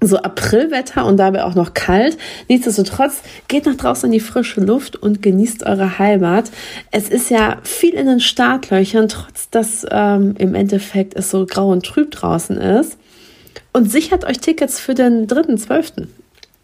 so 0.00 0.16
Aprilwetter 0.18 1.04
und 1.04 1.18
dabei 1.18 1.44
auch 1.44 1.54
noch 1.54 1.74
kalt. 1.74 2.16
Nichtsdestotrotz 2.48 3.22
geht 3.48 3.66
nach 3.66 3.76
draußen 3.76 4.06
in 4.06 4.12
die 4.12 4.20
frische 4.20 4.60
Luft 4.60 4.96
und 4.96 5.22
genießt 5.22 5.66
eure 5.66 5.98
Heimat. 5.98 6.50
Es 6.90 7.08
ist 7.08 7.30
ja 7.30 7.58
viel 7.62 7.94
in 7.94 8.06
den 8.06 8.20
Startlöchern, 8.20 9.08
trotz 9.08 9.50
dass 9.50 9.86
ähm, 9.90 10.34
im 10.38 10.54
Endeffekt 10.54 11.14
es 11.16 11.30
so 11.30 11.46
grau 11.46 11.70
und 11.70 11.84
trüb 11.84 12.10
draußen 12.10 12.56
ist. 12.56 12.96
Und 13.72 13.90
sichert 13.90 14.24
euch 14.24 14.40
Tickets 14.40 14.80
für 14.80 14.94
den 14.94 15.26
3.12. 15.26 16.06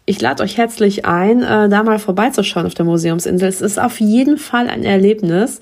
Ich 0.05 0.21
lade 0.21 0.43
euch 0.43 0.57
herzlich 0.57 1.05
ein, 1.05 1.43
äh, 1.43 1.69
da 1.69 1.83
mal 1.83 1.99
vorbeizuschauen 1.99 2.65
auf 2.65 2.73
der 2.73 2.85
Museumsinsel. 2.85 3.47
Es 3.47 3.61
ist 3.61 3.79
auf 3.79 3.99
jeden 3.99 4.37
Fall 4.37 4.69
ein 4.69 4.83
Erlebnis. 4.83 5.59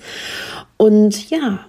Und 0.76 1.30
ja, 1.30 1.60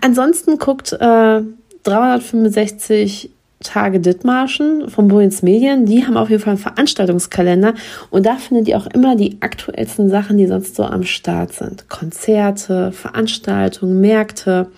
ansonsten 0.00 0.58
guckt 0.58 0.92
äh, 0.92 1.42
365 1.82 3.30
Tage 3.62 4.00
Dithmarschen 4.00 4.90
von 4.90 5.08
Bohens 5.08 5.42
Medien. 5.42 5.86
Die 5.86 6.06
haben 6.06 6.16
auf 6.16 6.28
jeden 6.28 6.42
Fall 6.42 6.52
einen 6.52 6.62
Veranstaltungskalender 6.62 7.74
und 8.10 8.26
da 8.26 8.36
findet 8.36 8.68
ihr 8.68 8.76
auch 8.76 8.86
immer 8.86 9.16
die 9.16 9.38
aktuellsten 9.40 10.10
Sachen, 10.10 10.36
die 10.36 10.46
sonst 10.46 10.76
so 10.76 10.84
am 10.84 11.04
Start 11.04 11.54
sind. 11.54 11.88
Konzerte, 11.88 12.92
Veranstaltungen, 12.92 14.00
Märkte. 14.00 14.68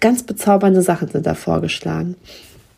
Ganz 0.00 0.22
bezaubernde 0.22 0.82
Sachen 0.82 1.08
sind 1.08 1.26
da 1.26 1.34
vorgeschlagen. 1.34 2.16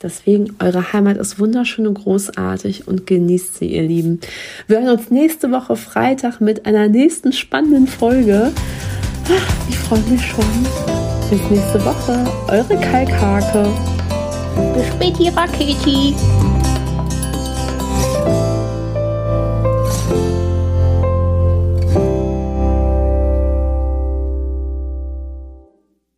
Deswegen, 0.02 0.56
eure 0.58 0.92
Heimat 0.92 1.16
ist 1.16 1.38
wunderschön 1.38 1.86
und 1.86 1.94
großartig 1.94 2.88
und 2.88 3.06
genießt 3.06 3.58
sie, 3.58 3.66
ihr 3.66 3.82
Lieben. 3.82 4.20
Wir 4.66 4.80
hören 4.80 4.98
uns 4.98 5.10
nächste 5.10 5.52
Woche 5.52 5.76
Freitag 5.76 6.40
mit 6.40 6.66
einer 6.66 6.88
nächsten 6.88 7.32
spannenden 7.32 7.86
Folge. 7.86 8.50
ich 9.68 9.78
freue 9.78 10.00
mich 10.10 10.26
schon. 10.26 10.44
Bis 11.30 11.40
nächste 11.50 11.84
Woche. 11.84 12.24
Eure 12.48 12.80
Kalkhake. 12.80 13.68
bis 14.74 14.86
spät 14.88 15.16
hier. 15.84 16.51